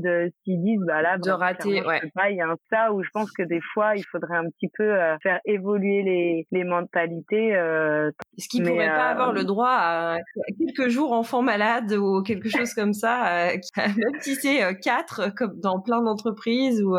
de 0.01 0.33
s'ils 0.43 0.63
disent 0.63 0.85
bah 0.87 1.03
là 1.03 1.19
de 1.19 1.31
rater 1.31 1.83
ouais. 1.85 2.01
pas 2.15 2.31
il 2.31 2.37
y 2.37 2.41
a 2.41 2.49
un 2.49 2.57
ça 2.71 2.93
où 2.93 3.03
je 3.03 3.11
pense 3.11 3.31
que 3.33 3.43
des 3.43 3.61
fois 3.61 3.97
il 3.97 4.05
faudrait 4.05 4.37
un 4.37 4.49
petit 4.51 4.69
peu 4.77 4.85
euh, 4.85 5.17
faire 5.23 5.41
évoluer 5.45 6.03
les 6.03 6.47
les 6.51 6.65
mentalités 6.65 7.55
euh, 7.57 8.11
est-ce 8.37 8.49
qu'ils 8.49 8.63
pourraient 8.65 8.89
pas 8.89 9.11
avoir 9.11 9.33
le 9.33 9.41
euh, 9.41 9.45
droit 9.45 9.71
à 9.71 10.19
quelques 10.59 10.89
jours 10.89 11.13
enfants 11.13 11.43
malades 11.43 11.93
ou 11.93 12.23
quelque 12.23 12.49
chose 12.49 12.73
comme 12.75 12.93
ça 12.93 13.51
même 13.77 14.21
si 14.21 14.35
c'est 14.35 14.79
quatre 14.81 15.35
comme 15.35 15.59
dans 15.61 15.81
plein 15.81 16.03
d'entreprises 16.03 16.83
ou 16.83 16.97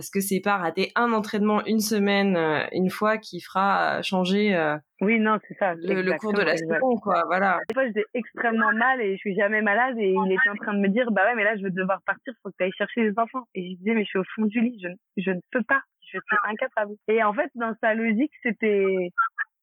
parce 0.00 0.10
que 0.10 0.20
c'est 0.20 0.40
pas 0.40 0.56
rater 0.56 0.92
un 0.96 1.12
entraînement 1.12 1.64
une 1.66 1.80
semaine 1.80 2.38
une 2.72 2.88
fois 2.90 3.18
qui 3.18 3.40
fera 3.40 4.00
changer 4.02 4.56
oui, 5.00 5.18
non, 5.18 5.38
c'est 5.48 5.54
ça. 5.54 5.74
Le, 5.76 6.18
cours 6.18 6.34
de 6.34 6.42
la 6.42 6.56
saison, 6.58 6.96
quoi, 7.02 7.22
voilà. 7.26 7.58
Des 7.68 7.74
fois, 7.74 7.86
j'étais 7.86 8.04
extrêmement 8.12 8.72
mal 8.72 9.00
et 9.00 9.12
je 9.12 9.16
suis 9.16 9.34
jamais 9.34 9.62
malade 9.62 9.96
et 9.98 10.12
il 10.12 10.32
était 10.32 10.50
en 10.50 10.56
train 10.56 10.74
de 10.74 10.78
me 10.80 10.88
dire, 10.88 11.10
bah 11.10 11.24
ouais, 11.24 11.34
mais 11.34 11.44
là, 11.44 11.56
je 11.56 11.62
vais 11.62 11.70
devoir 11.70 12.02
partir, 12.02 12.34
faut 12.42 12.50
que 12.50 12.56
tu 12.58 12.64
ailles 12.64 12.72
chercher 12.76 13.04
les 13.04 13.18
enfants. 13.18 13.44
Et 13.54 13.62
je 13.62 13.76
disais, 13.78 13.94
mais 13.94 14.04
je 14.04 14.08
suis 14.08 14.18
au 14.18 14.24
fond 14.34 14.44
du 14.44 14.60
lit, 14.60 14.78
je, 14.82 14.88
je 15.22 15.30
ne 15.30 15.40
peux 15.52 15.62
pas, 15.62 15.80
je 16.02 16.18
suis 16.18 16.36
incapable. 16.44 16.92
Et 17.08 17.22
en 17.22 17.32
fait, 17.32 17.50
dans 17.54 17.74
sa 17.80 17.94
logique, 17.94 18.32
c'était, 18.42 19.10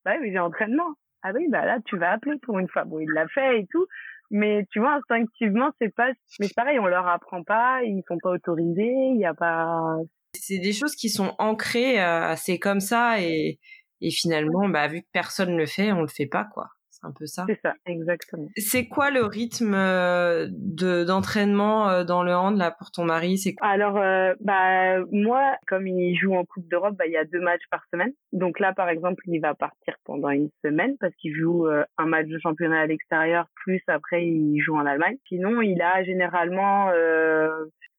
bah 0.04 0.14
oui, 0.16 0.22
mais 0.24 0.32
j'ai 0.32 0.40
entraînement. 0.40 0.96
Ah 1.22 1.32
oui, 1.36 1.48
bah 1.50 1.66
là, 1.66 1.78
tu 1.86 1.98
vas 1.98 2.14
appeler 2.14 2.38
pour 2.42 2.58
une 2.58 2.68
fois. 2.70 2.86
Bon, 2.86 3.00
il 3.00 3.10
l'a 3.12 3.28
fait 3.28 3.60
et 3.60 3.68
tout. 3.68 3.86
Mais 4.32 4.66
tu 4.72 4.80
vois, 4.80 4.96
instinctivement, 4.96 5.72
c'est 5.80 5.94
pas, 5.94 6.10
mais 6.40 6.48
c'est 6.48 6.56
pareil, 6.56 6.80
on 6.80 6.88
leur 6.88 7.08
apprend 7.08 7.44
pas, 7.44 7.84
ils 7.84 8.04
sont 8.08 8.18
pas 8.18 8.32
autorisés, 8.32 9.12
il 9.14 9.20
y 9.20 9.26
a 9.26 9.34
pas. 9.34 9.98
C'est 10.42 10.60
des 10.60 10.74
choses 10.74 10.96
qui 10.96 11.10
sont 11.10 11.34
ancrées, 11.40 12.02
euh, 12.02 12.36
c'est 12.38 12.60
comme 12.60 12.80
ça 12.80 13.22
et, 13.22 13.60
et 14.02 14.12
finalement, 14.12 14.68
bah, 14.70 14.88
vu 14.88 15.02
que 15.02 15.08
personne 15.12 15.52
ne 15.54 15.58
le 15.58 15.66
fait, 15.66 15.92
on 15.92 16.02
le 16.02 16.08
fait 16.08 16.28
pas, 16.28 16.46
quoi. 16.54 16.68
C'est 17.00 17.06
un 17.06 17.12
peu 17.12 17.28
ça. 17.28 17.46
C'est 17.48 17.60
ça, 17.62 17.76
exactement. 17.86 18.48
C'est 18.58 18.88
quoi 18.88 19.12
le 19.12 19.24
rythme 19.24 19.76
euh, 19.76 20.48
de 20.50 21.04
d'entraînement 21.04 21.90
euh, 21.90 22.04
dans 22.04 22.24
le 22.24 22.34
hand 22.34 22.58
là 22.58 22.72
pour 22.72 22.90
ton 22.90 23.04
mari? 23.04 23.38
C'est 23.38 23.54
Alors, 23.62 23.98
euh, 23.98 24.34
bah 24.40 25.00
moi, 25.12 25.58
comme 25.68 25.86
il 25.86 26.18
joue 26.18 26.34
en 26.34 26.44
Coupe 26.44 26.68
d'Europe, 26.68 26.96
bah 26.98 27.06
il 27.06 27.12
y 27.12 27.18
a 27.18 27.26
deux 27.26 27.40
matchs 27.40 27.68
par 27.70 27.84
semaine. 27.94 28.14
Donc 28.32 28.60
là, 28.60 28.74
par 28.74 28.90
exemple, 28.90 29.22
il 29.28 29.40
va 29.40 29.54
partir 29.54 29.96
pendant 30.06 30.30
une 30.30 30.50
semaine 30.66 30.98
parce 31.00 31.14
qu'il 31.18 31.36
joue 31.36 31.68
un 31.68 32.06
match 32.08 32.28
de 32.28 32.40
championnat 32.40 32.82
à 32.82 32.88
l'extérieur, 32.88 33.46
plus 33.64 33.82
après 33.88 34.26
il 34.26 34.60
joue 34.60 34.76
en 34.76 34.86
Allemagne. 34.88 35.18
Sinon, 35.28 35.62
il 35.62 35.80
a 35.84 36.04
généralement 36.04 36.90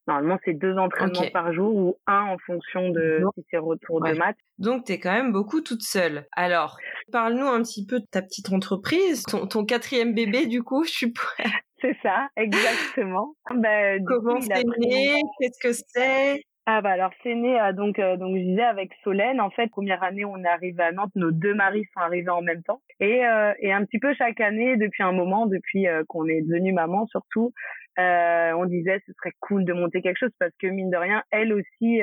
Normalement, 0.09 0.39
c'est 0.43 0.55
deux 0.55 0.75
entraînements 0.79 1.31
par 1.35 1.53
jour 1.53 1.77
ou 1.77 1.97
un 2.07 2.23
en 2.23 2.39
fonction 2.39 2.89
de 2.89 3.21
si 3.35 3.45
c'est 3.51 3.59
retour 3.59 4.01
de 4.01 4.13
maths. 4.15 4.39
Donc, 4.57 4.87
tu 4.87 4.93
es 4.93 4.99
quand 4.99 5.13
même 5.13 5.33
beaucoup 5.33 5.61
toute 5.61 5.83
seule. 5.83 6.27
Alors, 6.33 6.79
parle-nous 7.13 7.47
un 7.47 7.63
petit 7.63 7.85
peu 7.85 8.01
de 8.01 8.07
ta 8.11 8.23
petite 8.23 8.51
entreprise, 8.51 9.23
ton, 9.25 9.67
quatrième 9.67 10.15
bébé, 10.15 10.47
du 10.47 10.63
coup, 10.63 10.85
je 10.85 10.91
suis 10.91 11.13
prête. 11.13 11.47
C'est 11.83 11.97
ça, 12.03 12.27
exactement. 12.37 13.35
ben, 13.55 14.03
Comment 14.07 14.41
c'est 14.41 14.65
né? 14.79 15.21
Qu'est-ce 15.39 15.61
que 15.63 15.85
c'est? 15.87 16.43
Ah 16.71 16.83
bah 16.83 16.91
alors 16.91 17.13
c'est 17.23 17.35
né 17.35 17.59
euh, 17.59 17.73
donc 17.73 17.99
euh, 17.99 18.19
donc 18.19 18.37
je 18.37 18.43
disais 18.43 18.63
avec 18.63 18.91
Solène 19.03 19.41
en 19.41 19.49
fait 19.49 19.69
première 19.69 20.03
année 20.03 20.27
on 20.27 20.37
est 20.45 20.49
arrivé 20.49 20.83
à 20.83 20.93
Nantes 20.93 21.13
nos 21.15 21.31
deux 21.31 21.55
maris 21.55 21.85
sont 21.95 22.01
arrivés 22.01 22.29
en 22.29 22.43
même 22.43 22.63
temps. 22.63 22.83
Et 23.01 23.27
euh, 23.27 23.55
et 23.61 23.73
un 23.73 23.87
petit 23.87 23.99
peu 23.99 24.13
chaque 24.13 24.39
année 24.43 24.77
depuis 24.77 25.03
un 25.03 25.13
moment 25.13 25.47
depuis 25.47 25.87
qu'on 26.09 26.27
est 26.27 26.43
devenu 26.43 26.75
maman 26.75 27.07
surtout 27.07 27.55
on 27.97 28.65
disait 28.67 29.03
ce 29.07 29.13
serait 29.15 29.33
cool 29.41 29.65
de 29.65 29.73
monter 29.73 30.03
quelque 30.03 30.19
chose 30.19 30.35
parce 30.39 30.53
que 30.61 30.67
mine 30.67 30.91
de 30.91 30.99
rien 30.99 31.23
elle 31.31 31.55
aussi 31.55 32.03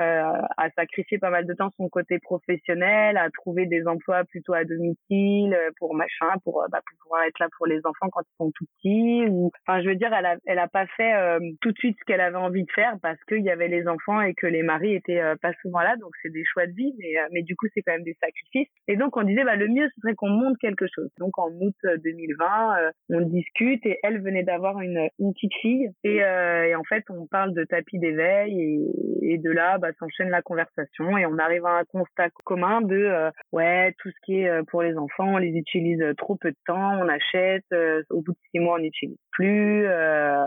a 0.00 0.70
sacrifié 0.76 1.18
pas 1.18 1.30
mal 1.30 1.46
de 1.46 1.54
temps 1.54 1.70
son 1.76 1.88
côté 1.88 2.18
professionnel, 2.18 3.16
a 3.16 3.30
trouvé 3.30 3.66
des 3.66 3.86
emplois 3.86 4.24
plutôt 4.24 4.54
à 4.54 4.64
domicile 4.64 5.56
pour 5.78 5.94
machin, 5.94 6.32
pour, 6.44 6.64
bah, 6.70 6.80
pour 6.86 6.98
pouvoir 7.02 7.24
être 7.24 7.38
là 7.38 7.48
pour 7.56 7.66
les 7.66 7.80
enfants 7.84 8.08
quand 8.10 8.22
ils 8.22 8.36
sont 8.36 8.50
tout 8.52 8.64
petits. 8.76 9.24
Ou, 9.28 9.50
enfin, 9.66 9.82
je 9.82 9.88
veux 9.88 9.96
dire, 9.96 10.12
elle 10.12 10.26
a, 10.26 10.36
elle 10.46 10.58
a 10.58 10.68
pas 10.68 10.86
fait 10.96 11.12
tout 11.60 11.72
de 11.72 11.78
suite 11.78 11.96
ce 11.98 12.04
qu'elle 12.04 12.20
avait 12.20 12.36
envie 12.36 12.64
de 12.64 12.72
faire 12.72 12.96
parce 13.02 13.22
qu'il 13.24 13.42
y 13.42 13.50
avait 13.50 13.68
les 13.68 13.86
enfants 13.88 14.20
et 14.20 14.34
que 14.34 14.46
les 14.46 14.62
maris 14.62 14.94
étaient 14.94 15.22
pas 15.42 15.52
souvent 15.62 15.80
là. 15.80 15.96
Donc 15.96 16.10
c'est 16.22 16.32
des 16.32 16.44
choix 16.44 16.66
de 16.66 16.72
vie, 16.72 16.94
mais, 16.98 17.14
mais 17.32 17.42
du 17.42 17.56
coup 17.56 17.66
c'est 17.74 17.82
quand 17.82 17.92
même 17.92 18.02
des 18.02 18.16
sacrifices. 18.20 18.68
Et 18.88 18.96
donc 18.96 19.16
on 19.16 19.22
disait, 19.22 19.44
bah 19.44 19.56
le 19.56 19.68
mieux 19.68 19.88
ce 19.94 20.00
serait 20.00 20.14
qu'on 20.14 20.30
monte 20.30 20.58
quelque 20.58 20.86
chose. 20.94 21.10
Donc 21.18 21.38
en 21.38 21.50
août 21.60 21.76
2020, 21.82 22.92
on 23.10 23.20
discute 23.20 23.84
et 23.86 23.98
elle 24.02 24.20
venait 24.22 24.42
d'avoir 24.42 24.80
une, 24.80 25.08
une 25.18 25.32
petite 25.32 25.54
fille 25.60 25.90
et, 26.04 26.22
euh, 26.22 26.64
et, 26.64 26.74
en 26.74 26.84
fait 26.84 27.04
on 27.10 27.26
parle 27.26 27.54
de 27.54 27.64
tapis 27.64 27.98
d'éveil 27.98 28.60
et, 28.60 29.32
et, 29.34 29.38
de 29.38 29.50
là 29.50 29.78
bah, 29.78 29.89
s'enchaîne 29.98 30.30
la 30.30 30.42
conversation 30.42 31.16
et 31.18 31.26
on 31.26 31.38
arrive 31.38 31.66
à 31.66 31.78
un 31.78 31.84
constat 31.84 32.30
commun 32.44 32.80
de 32.80 32.96
euh, 32.96 33.30
ouais 33.52 33.94
tout 33.98 34.10
ce 34.10 34.16
qui 34.24 34.40
est 34.40 34.48
euh, 34.48 34.62
pour 34.64 34.82
les 34.82 34.96
enfants 34.96 35.34
on 35.34 35.38
les 35.38 35.50
utilise 35.50 36.04
trop 36.16 36.36
peu 36.36 36.50
de 36.50 36.56
temps 36.66 36.98
on 37.00 37.08
achète 37.08 37.64
au 38.10 38.22
bout 38.22 38.32
de 38.32 38.38
six 38.50 38.60
mois 38.60 38.76
on 38.76 38.82
n'utilise 38.82 39.16
plus 39.32 39.82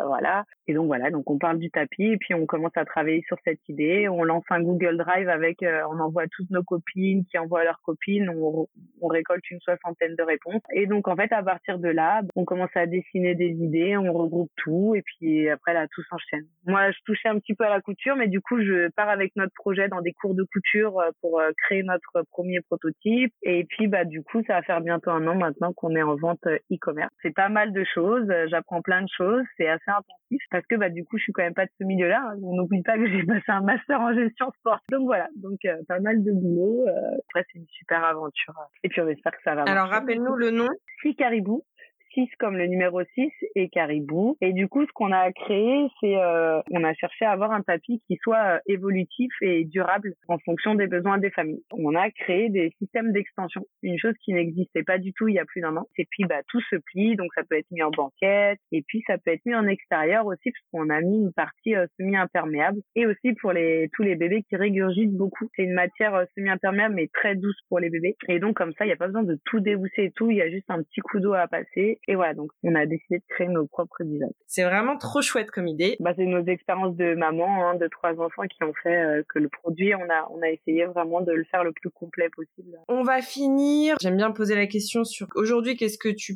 voilà. 0.06 0.43
Et 0.67 0.73
donc 0.73 0.88
voilà 0.88 1.10
donc 1.10 1.29
on 1.29 1.38
parle 1.38 1.60
du 1.60 1.69
tapis 1.69 2.06
et 2.06 2.17
puis 2.17 2.34
on 2.34 2.45
commence 2.45 2.75
à 2.75 2.86
travailler 2.86 3.23
sur 3.27 3.38
cette 3.43 3.60
idée. 3.67 4.08
On 4.08 4.23
lance 4.23 4.43
un 4.49 4.62
Google 4.62 4.97
Drive 4.97 5.29
avec 5.29 5.58
on 5.62 5.99
envoie 5.99 6.25
toutes 6.27 6.49
nos 6.51 6.63
copines 6.63 7.25
qui 7.25 7.38
envoient 7.38 7.63
leurs 7.63 7.82
copines. 7.82 8.29
On, 8.29 8.67
on 9.01 9.08
récolte 9.08 9.49
une 9.49 9.60
soixantaine 9.62 10.15
de 10.15 10.23
réponses. 10.23 10.62
Et 10.73 10.86
donc 10.86 11.08
en 11.08 11.15
fait 11.15 11.32
à 11.32 11.43
partir 11.43 11.79
de 11.79 11.89
là 11.89 12.21
on 12.36 12.45
commence 12.45 12.75
à 12.75 12.86
dessiner 12.86 13.36
des 13.36 13.49
idées 13.49 13.97
on 13.97 14.13
regroupe 14.13 14.51
tout 14.58 14.95
et 14.95 15.01
puis 15.01 15.49
après 15.49 15.73
là 15.73 15.88
tout 15.93 16.03
s'enchaîne. 16.03 16.45
Moi 16.65 16.91
je 16.91 16.97
touchais 17.06 17.29
un 17.29 17.39
petit 17.39 17.56
peu 17.56 17.65
à 17.65 17.69
la 17.69 17.82
couture 17.82 18.15
mais 18.15 18.27
du 18.27 18.41
coup 18.41 18.62
je 18.62 18.89
pars 18.89 19.10
avec 19.10 19.23
notre 19.36 19.54
projet 19.54 19.88
dans 19.88 20.02
des 20.02 20.14
cours 20.14 20.36
de 20.36 20.44
couture 20.44 21.00
euh, 21.00 21.10
pour 21.22 21.40
euh, 21.40 21.52
créer 21.66 21.84
notre 21.84 22.24
premier 22.32 22.62
prototype 22.62 23.34
et 23.42 23.66
puis 23.66 23.88
bah 23.88 24.06
du 24.06 24.24
coup 24.24 24.42
ça 24.48 24.56
va 24.56 24.62
faire 24.62 24.82
bientôt 24.82 25.12
un 25.12 25.26
an 25.28 25.36
maintenant 25.36 25.74
qu'on 25.74 25.96
est 25.96 26.02
en 26.02 26.16
vente 26.16 26.46
euh, 26.48 26.58
e-commerce. 26.72 27.12
C'est 27.22 27.34
pas 27.34 27.50
mal 27.50 27.74
de 27.74 27.84
choses, 27.94 28.28
j'apprends 28.48 28.82
plein 28.82 29.02
de 29.02 29.10
choses, 29.16 29.44
c'est 29.58 29.68
assez 29.68 29.90
intensif 29.90 30.42
parce 30.52 30.66
que 30.68 30.76
bah 30.76 30.90
du 30.90 31.04
coup 31.06 31.18
je 31.18 31.24
suis 31.24 31.34
quand 31.34 31.44
même 31.44 31.54
pas 31.54 31.66
de 31.66 31.72
ce 31.80 31.84
milieu-là. 31.84 32.24
Hein. 32.26 32.38
On 32.44 32.56
n'oublie 32.56 32.84
pas 32.84 32.98
que 32.98 33.08
j'ai 33.08 33.24
passé 33.26 33.46
un 33.48 33.62
master 33.62 34.00
en 34.00 34.14
gestion 34.14 34.52
sport. 34.60 34.80
Donc 34.92 35.06
voilà, 35.06 35.28
donc 35.36 35.60
pas 35.88 36.00
mal 36.00 36.24
de 36.24 36.32
boulot. 36.32 36.86
après 37.30 37.46
c'est 37.52 37.60
une 37.60 37.68
super 37.68 38.04
aventure 38.04 38.56
et 38.84 38.90
puis 38.90 39.02
on 39.02 39.08
espère 39.08 39.32
que 39.32 39.44
ça 39.44 39.56
va. 39.56 39.64
Alors 39.64 39.90
rappelle-nous 39.90 40.36
le 40.36 40.52
nom. 40.52 40.68
Si 41.02 41.16
Caribou 41.16 41.64
6 42.13 42.30
comme 42.39 42.58
le 42.58 42.67
numéro 42.67 43.02
6 43.15 43.32
et 43.56 43.69
caribou. 43.69 44.38
Et 44.41 44.54
du 44.54 44.67
coup, 44.67 44.86
ce 44.86 44.91
qu'on 44.93 45.12
a 45.12 45.32
créé, 45.32 45.88
c'est 45.99 46.17
euh, 46.17 46.62
on 46.71 46.84
a 46.84 46.93
cherché 46.93 47.26
à 47.26 47.32
avoir 47.32 47.52
un 47.52 47.62
tapis 47.62 48.02
qui 48.08 48.17
soit 48.21 48.56
euh, 48.56 48.60
évolutif 48.67 49.32
et 49.41 49.65
durable 49.65 50.13
en 50.28 50.38
fonction 50.39 50.76
des 50.76 50.88
besoins 50.88 51.17
des 51.17 51.32
familles. 51.32 51.63
On 51.71 51.95
a 51.95 52.10
créé 52.12 52.49
des 52.49 52.71
systèmes 52.80 53.12
d'extension, 53.12 53.65
une 53.82 53.97
chose 53.97 54.13
qui 54.23 54.34
n'existait 54.34 54.84
pas 54.84 54.97
du 54.97 55.13
tout 55.13 55.28
il 55.28 55.36
y 55.36 55.39
a 55.39 55.45
plus 55.45 55.62
d'un 55.62 55.76
an. 55.78 55.88
Et 55.97 56.06
puis 56.10 56.26
bah 56.26 56.41
tout 56.47 56.62
se 56.69 56.76
plie, 56.76 57.15
donc 57.15 57.32
ça 57.36 57.43
peut 57.43 57.58
être 57.58 57.71
mis 57.71 57.84
en 57.84 57.91
banquette 57.91 58.60
et 58.71 58.84
puis 58.88 59.04
ça 59.08 59.17
peut 59.17 59.32
être 59.32 59.45
mis 59.45 59.56
en 59.56 59.67
extérieur 59.67 60.26
aussi 60.26 60.52
parce 60.52 60.65
qu'on 60.71 60.89
a 60.89 61.02
mis 61.02 61.17
une 61.17 61.34
partie 61.34 61.76
euh, 61.76 61.88
semi-imperméable 61.99 62.80
et 62.95 63.06
aussi 63.06 63.34
pour 63.41 63.54
les 63.54 63.89
tous 63.93 64.04
les 64.04 64.15
bébés 64.15 64.43
qui 64.49 64.56
régurgitent 64.56 65.15
beaucoup. 65.15 65.49
C'est 65.56 65.63
une 65.63 65.73
matière 65.73 66.15
euh, 66.15 66.26
semi-imperméable 66.36 66.95
mais 66.95 67.10
très 67.13 67.36
douce 67.36 67.60
pour 67.69 67.80
les 67.80 67.89
bébés 67.89 68.15
et 68.28 68.39
donc 68.39 68.56
comme 68.56 68.73
ça 68.73 68.86
il 68.86 68.88
n'y 68.88 68.93
a 68.93 68.97
pas 68.97 69.08
besoin 69.08 69.23
de 69.23 69.38
tout 69.45 69.60
débousser 69.60 70.04
et 70.04 70.12
tout, 70.12 70.30
il 70.30 70.38
y 70.38 70.41
a 70.41 70.49
juste 70.49 70.69
un 70.69 70.82
petit 70.84 71.02
coup 71.02 71.19
d'eau 71.19 71.34
à 71.34 71.47
passer 71.47 71.99
et 72.08 72.16
voilà, 72.16 72.34
donc 72.34 72.52
on 72.63 72.76
a 72.76 72.86
décidé 72.86 73.20
de 73.20 73.24
créer 73.30 73.48
nos 73.48 73.66
propres 73.66 74.04
designs. 74.04 74.32
C'est 74.48 74.63
vraiment 74.63 74.98
trop 74.98 75.22
chouette 75.22 75.52
comme 75.52 75.68
idée. 75.68 75.96
Bah, 76.00 76.12
c'est 76.16 76.26
nos 76.26 76.44
expériences 76.46 76.96
de 76.96 77.16
maman, 77.16 77.68
hein, 77.68 77.76
de 77.76 77.88
trois 77.88 78.20
enfants 78.20 78.44
qui 78.44 78.63
ont 78.63 78.74
fait 78.84 78.96
euh, 78.96 79.24
que 79.30 79.39
le 79.39 79.50
produit, 79.50 79.96
on 79.96 80.10
a, 80.10 80.28
on 80.32 80.42
a 80.42 80.50
essayé 80.50 80.86
vraiment 80.86 81.22
de 81.22 81.32
le 81.32 81.44
faire 81.46 81.63
le 81.63 81.72
plus 81.72 81.89
complet 81.89 82.30
possible. 82.36 82.78
On 82.88 83.04
va 83.04 83.22
finir. 83.22 83.96
J'aime 84.02 84.18
bien 84.18 84.32
poser 84.32 84.56
la 84.56 84.68
question 84.68 85.04
sur 85.04 85.28
aujourd'hui, 85.36 85.76
qu'est-ce 85.76 85.98
que 85.98 86.10
tu... 86.10 86.36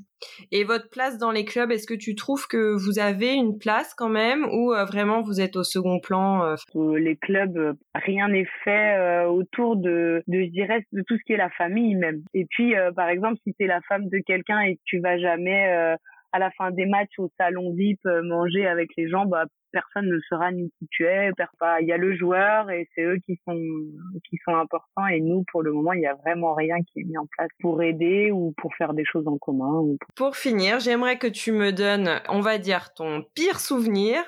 Et 0.52 0.64
votre 0.64 0.90
place 0.90 1.18
dans 1.18 1.32
les 1.32 1.46
clubs, 1.46 1.72
est-ce 1.72 1.86
que 1.86 1.94
tu 1.94 2.16
trouves 2.16 2.48
que 2.48 2.74
vous 2.74 3.00
avez 3.00 3.34
une 3.34 3.58
place 3.58 3.94
quand 3.94 4.10
même 4.10 4.46
ou 4.46 4.74
euh, 4.74 4.86
vraiment 4.86 5.22
vous 5.22 5.42
êtes 5.42 5.56
au 5.56 5.64
second 5.64 6.00
plan 6.00 6.44
euh? 6.44 6.56
Les 6.98 7.16
clubs, 7.16 7.76
rien 7.94 8.30
n'est 8.30 8.48
fait 8.64 9.26
autour 9.26 9.76
de, 9.76 10.24
de, 10.28 10.42
je 10.44 10.50
dirais, 10.50 10.86
de 10.92 11.02
tout 11.02 11.18
ce 11.18 11.24
qui 11.24 11.34
est 11.34 11.38
la 11.38 11.50
famille 11.50 11.96
même. 11.96 12.24
Et 12.34 12.46
puis, 12.46 12.74
par 12.96 13.10
exemple, 13.10 13.36
si 13.44 13.54
tu 13.54 13.66
es 13.66 13.68
la 13.68 13.82
femme 13.82 14.10
de 14.10 14.20
quelqu'un 14.20 14.62
et 14.62 14.76
que 14.76 14.82
tu 14.86 15.00
vas 15.00 15.18
jamais 15.18 15.57
euh, 15.66 15.96
à 16.32 16.40
la 16.40 16.52
fin 16.52 16.72
des 16.72 16.86
matchs 16.86 17.18
au 17.18 17.30
salon 17.38 17.74
VIP 17.74 18.06
euh, 18.06 18.22
manger 18.22 18.68
avec 18.68 18.90
les 18.98 19.10
gens, 19.10 19.26
bah 19.26 19.46
personne 19.72 20.08
ne 20.08 20.20
saura 20.30 20.52
ni 20.52 20.72
qui 20.80 20.88
tu 20.90 21.06
es. 21.06 21.32
Il 21.82 21.88
y 21.88 21.92
a 21.92 21.98
le 21.98 22.16
joueur 22.16 22.70
et 22.72 22.88
c'est 22.96 23.04
eux 23.04 23.18
qui 23.26 23.40
sont 23.46 23.60
qui 24.30 24.38
sont 24.44 24.56
importants 24.56 25.08
et 25.08 25.20
nous 25.20 25.44
pour 25.52 25.62
le 25.62 25.74
moment 25.74 25.94
il 25.94 26.02
y 26.02 26.08
a 26.08 26.16
vraiment 26.16 26.54
rien 26.54 26.78
qui 26.82 27.02
est 27.02 27.04
mis 27.04 27.18
en 27.18 27.28
place 27.28 27.50
pour 27.60 27.82
aider 27.84 28.32
ou 28.32 28.54
pour 28.58 28.74
faire 28.76 28.94
des 28.94 29.06
choses 29.06 29.28
en 29.28 29.38
commun. 29.38 29.84
Pour 30.16 30.36
finir, 30.36 30.80
j'aimerais 30.80 31.18
que 31.18 31.28
tu 31.28 31.52
me 31.52 31.72
donnes, 31.72 32.22
on 32.30 32.40
va 32.40 32.58
dire 32.58 32.94
ton 32.94 33.24
pire 33.36 33.60
souvenir 33.60 34.24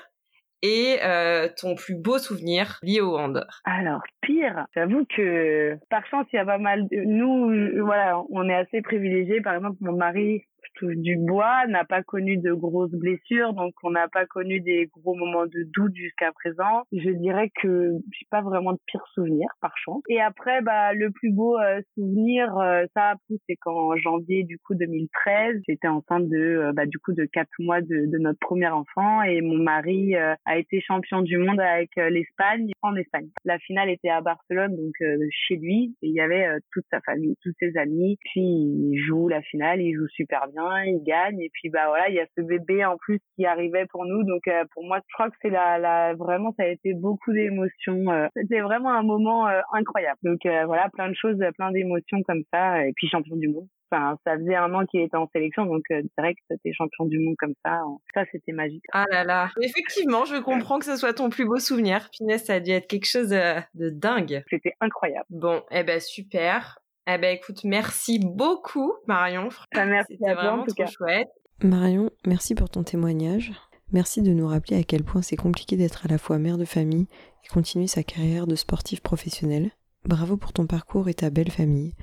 et 0.62 0.98
euh, 1.02 1.48
ton 1.56 1.74
plus 1.74 1.94
beau 1.94 2.18
souvenir 2.18 2.78
lié 2.82 3.00
au 3.00 3.16
hand 3.16 3.46
Alors 3.64 4.02
pire, 4.20 4.66
j'avoue 4.74 5.06
que 5.06 5.76
par 5.88 6.06
chance 6.06 6.26
il 6.32 6.36
y 6.36 6.38
a 6.38 6.44
pas 6.44 6.58
mal. 6.58 6.86
De... 6.88 6.96
Nous, 7.04 7.84
voilà, 7.84 8.20
on 8.30 8.48
est 8.48 8.54
assez 8.54 8.82
privilégiés. 8.82 9.40
Par 9.40 9.54
exemple, 9.54 9.78
mon 9.80 9.96
mari 9.96 10.44
du 10.86 11.16
bois, 11.16 11.66
n'a 11.68 11.84
pas 11.84 12.02
connu 12.02 12.36
de 12.36 12.52
grosses 12.52 12.92
blessures, 12.92 13.52
donc 13.54 13.74
on 13.82 13.90
n'a 13.90 14.08
pas 14.08 14.26
connu 14.26 14.60
des 14.60 14.88
gros 14.92 15.14
moments 15.14 15.46
de 15.46 15.64
doute 15.74 15.94
jusqu'à 15.94 16.32
présent. 16.32 16.82
Je 16.92 17.10
dirais 17.10 17.50
que 17.60 17.92
j'ai 18.12 18.26
pas 18.30 18.42
vraiment 18.42 18.72
de 18.72 18.78
pire 18.86 19.04
souvenir 19.14 19.48
par 19.60 19.76
chance. 19.76 20.02
Et 20.08 20.20
après, 20.20 20.62
bah 20.62 20.92
le 20.92 21.10
plus 21.10 21.32
beau 21.32 21.58
euh, 21.58 21.80
souvenir, 21.94 22.56
euh, 22.58 22.84
ça 22.94 23.14
c'est 23.46 23.56
qu'en 23.56 23.96
janvier 23.96 24.44
du 24.44 24.58
coup 24.58 24.74
2013, 24.74 25.62
j'étais 25.68 25.88
enceinte 25.88 26.28
de 26.28 26.36
euh, 26.36 26.72
bah 26.72 26.86
du 26.86 26.98
coup 26.98 27.12
de 27.12 27.24
quatre 27.24 27.50
mois 27.58 27.80
de, 27.80 28.18
notre 28.18 28.38
premier 28.38 28.68
enfant 28.68 29.22
et 29.22 29.40
mon 29.40 29.56
mari 29.56 30.14
a 30.14 30.58
été 30.58 30.80
champion 30.80 31.22
du 31.22 31.38
monde 31.38 31.58
avec 31.58 31.90
l'Espagne 31.96 32.70
en 32.82 32.94
Espagne. 32.96 33.28
La 33.44 33.58
finale 33.58 33.88
était 33.88 34.10
à 34.10 34.20
Barcelone, 34.20 34.76
donc 34.76 34.92
chez 35.30 35.56
lui, 35.56 35.94
il 36.02 36.12
y 36.12 36.20
avait 36.20 36.46
toute 36.70 36.84
sa 36.90 37.00
famille, 37.00 37.36
tous 37.42 37.52
ses 37.58 37.76
amis. 37.78 38.18
Puis 38.24 38.42
il 38.42 38.98
joue 38.98 39.28
la 39.28 39.40
finale, 39.40 39.80
il 39.80 39.94
joue 39.94 40.08
super 40.08 40.48
bien 40.48 40.69
il 40.78 41.02
gagne 41.02 41.40
et 41.40 41.50
puis 41.52 41.70
bah 41.70 41.86
voilà, 41.88 42.08
il 42.08 42.14
y 42.14 42.20
a 42.20 42.26
ce 42.36 42.42
bébé 42.42 42.84
en 42.84 42.96
plus 42.96 43.18
qui 43.36 43.46
arrivait 43.46 43.86
pour 43.86 44.04
nous 44.04 44.22
donc 44.24 44.46
euh, 44.48 44.64
pour 44.72 44.84
moi 44.84 45.00
je 45.06 45.14
crois 45.14 45.30
que 45.30 45.36
c'est 45.42 45.50
la, 45.50 45.78
la 45.78 46.14
vraiment 46.14 46.52
ça 46.58 46.64
a 46.64 46.68
été 46.68 46.94
beaucoup 46.94 47.32
d'émotions. 47.32 48.10
Euh. 48.10 48.28
c'était 48.36 48.60
vraiment 48.60 48.92
un 48.92 49.02
moment 49.02 49.48
euh, 49.48 49.60
incroyable. 49.72 50.18
Donc 50.22 50.40
voilà, 50.44 50.88
plein 50.92 51.08
de 51.08 51.14
choses, 51.14 51.38
plein 51.56 51.70
d'émotions 51.72 52.22
comme 52.26 52.42
ça 52.52 52.84
et 52.86 52.92
puis 52.94 53.08
champion 53.08 53.36
du 53.36 53.48
monde. 53.48 53.66
Enfin, 53.92 54.16
ça 54.24 54.36
faisait 54.38 54.54
un 54.54 54.72
an 54.72 54.86
qu'il 54.86 55.00
était 55.00 55.16
en 55.16 55.28
sélection, 55.34 55.66
donc 55.66 55.82
direct, 56.16 56.38
c'était 56.48 56.72
champion 56.72 57.06
du 57.06 57.18
monde 57.18 57.34
comme 57.38 57.54
ça. 57.64 57.80
Ça, 58.14 58.22
c'était 58.30 58.52
magique. 58.52 58.84
Ah 58.92 59.04
là 59.10 59.24
là. 59.24 59.50
Effectivement, 59.60 60.24
je 60.24 60.40
comprends 60.40 60.78
que 60.78 60.84
ce 60.84 60.94
soit 60.94 61.12
ton 61.12 61.28
plus 61.28 61.44
beau 61.44 61.58
souvenir. 61.58 62.08
Finesse, 62.16 62.44
ça 62.44 62.54
a 62.54 62.60
dû 62.60 62.70
être 62.70 62.86
quelque 62.86 63.08
chose 63.08 63.30
de 63.30 63.90
dingue. 63.90 64.44
C'était 64.48 64.74
incroyable. 64.80 65.26
Bon, 65.30 65.62
eh 65.72 65.82
ben 65.82 65.98
super. 65.98 66.78
Eh 67.06 67.18
ben 67.18 67.36
écoute, 67.36 67.64
merci 67.64 68.18
beaucoup 68.18 68.92
Marion. 69.06 69.48
Ah, 69.74 69.84
merci 69.84 70.14
C'était 70.18 70.34
vraiment 70.34 70.64
trop 70.64 70.86
chouette. 70.86 71.28
Marion, 71.62 72.10
merci 72.26 72.54
pour 72.54 72.70
ton 72.70 72.82
témoignage. 72.82 73.52
Merci 73.92 74.22
de 74.22 74.32
nous 74.32 74.46
rappeler 74.46 74.76
à 74.76 74.84
quel 74.84 75.02
point 75.02 75.22
c'est 75.22 75.36
compliqué 75.36 75.76
d'être 75.76 76.06
à 76.06 76.08
la 76.08 76.18
fois 76.18 76.38
mère 76.38 76.58
de 76.58 76.64
famille 76.64 77.08
et 77.44 77.48
continuer 77.48 77.88
sa 77.88 78.04
carrière 78.04 78.46
de 78.46 78.54
sportif 78.54 79.00
professionnel. 79.00 79.72
Bravo 80.04 80.36
pour 80.36 80.52
ton 80.52 80.66
parcours 80.66 81.08
et 81.08 81.14
ta 81.14 81.30
belle 81.30 81.50
famille. 81.50 81.94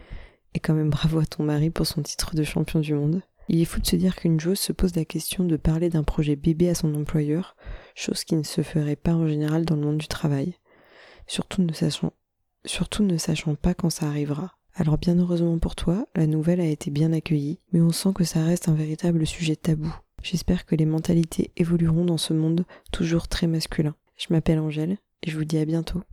Et 0.53 0.59
quand 0.59 0.73
même 0.73 0.89
bravo 0.89 1.19
à 1.19 1.25
ton 1.25 1.43
mari 1.43 1.69
pour 1.69 1.87
son 1.87 2.01
titre 2.01 2.35
de 2.35 2.43
champion 2.43 2.79
du 2.79 2.93
monde. 2.93 3.21
Il 3.47 3.61
est 3.61 3.65
fou 3.65 3.79
de 3.79 3.85
se 3.85 3.95
dire 3.95 4.15
qu'une 4.15 4.39
joueuse 4.39 4.59
se 4.59 4.73
pose 4.73 4.95
la 4.95 5.05
question 5.05 5.45
de 5.45 5.55
parler 5.55 5.89
d'un 5.89 6.03
projet 6.03 6.35
bébé 6.35 6.69
à 6.69 6.75
son 6.75 6.93
employeur, 6.95 7.55
chose 7.95 8.25
qui 8.25 8.35
ne 8.35 8.43
se 8.43 8.61
ferait 8.61 8.97
pas 8.97 9.13
en 9.13 9.27
général 9.27 9.63
dans 9.63 9.75
le 9.75 9.81
monde 9.81 9.97
du 9.97 10.07
travail. 10.07 10.55
Surtout 11.27 11.61
ne 11.61 11.71
sachant, 11.71 12.11
surtout 12.65 13.03
ne 13.03 13.17
sachant 13.17 13.55
pas 13.55 13.73
quand 13.73 13.89
ça 13.89 14.07
arrivera. 14.07 14.56
Alors 14.79 14.99
bien 14.99 15.17
heureusement 15.17 15.57
pour 15.57 15.75
toi, 15.75 16.05
la 16.15 16.27
nouvelle 16.27 16.61
a 16.61 16.65
été 16.65 16.91
bien 16.91 17.11
accueillie, 17.11 17.57
mais 17.73 17.81
on 17.81 17.91
sent 17.91 18.09
que 18.13 18.23
ça 18.23 18.43
reste 18.43 18.69
un 18.69 18.75
véritable 18.75 19.25
sujet 19.25 19.55
tabou. 19.55 19.91
J'espère 20.21 20.67
que 20.67 20.75
les 20.75 20.85
mentalités 20.85 21.49
évolueront 21.57 22.05
dans 22.05 22.19
ce 22.19 22.33
monde 22.33 22.63
toujours 22.91 23.27
très 23.27 23.47
masculin. 23.47 23.95
Je 24.17 24.27
m'appelle 24.29 24.59
Angèle 24.59 24.97
et 25.23 25.31
je 25.31 25.35
vous 25.35 25.45
dis 25.45 25.57
à 25.57 25.65
bientôt. 25.65 26.03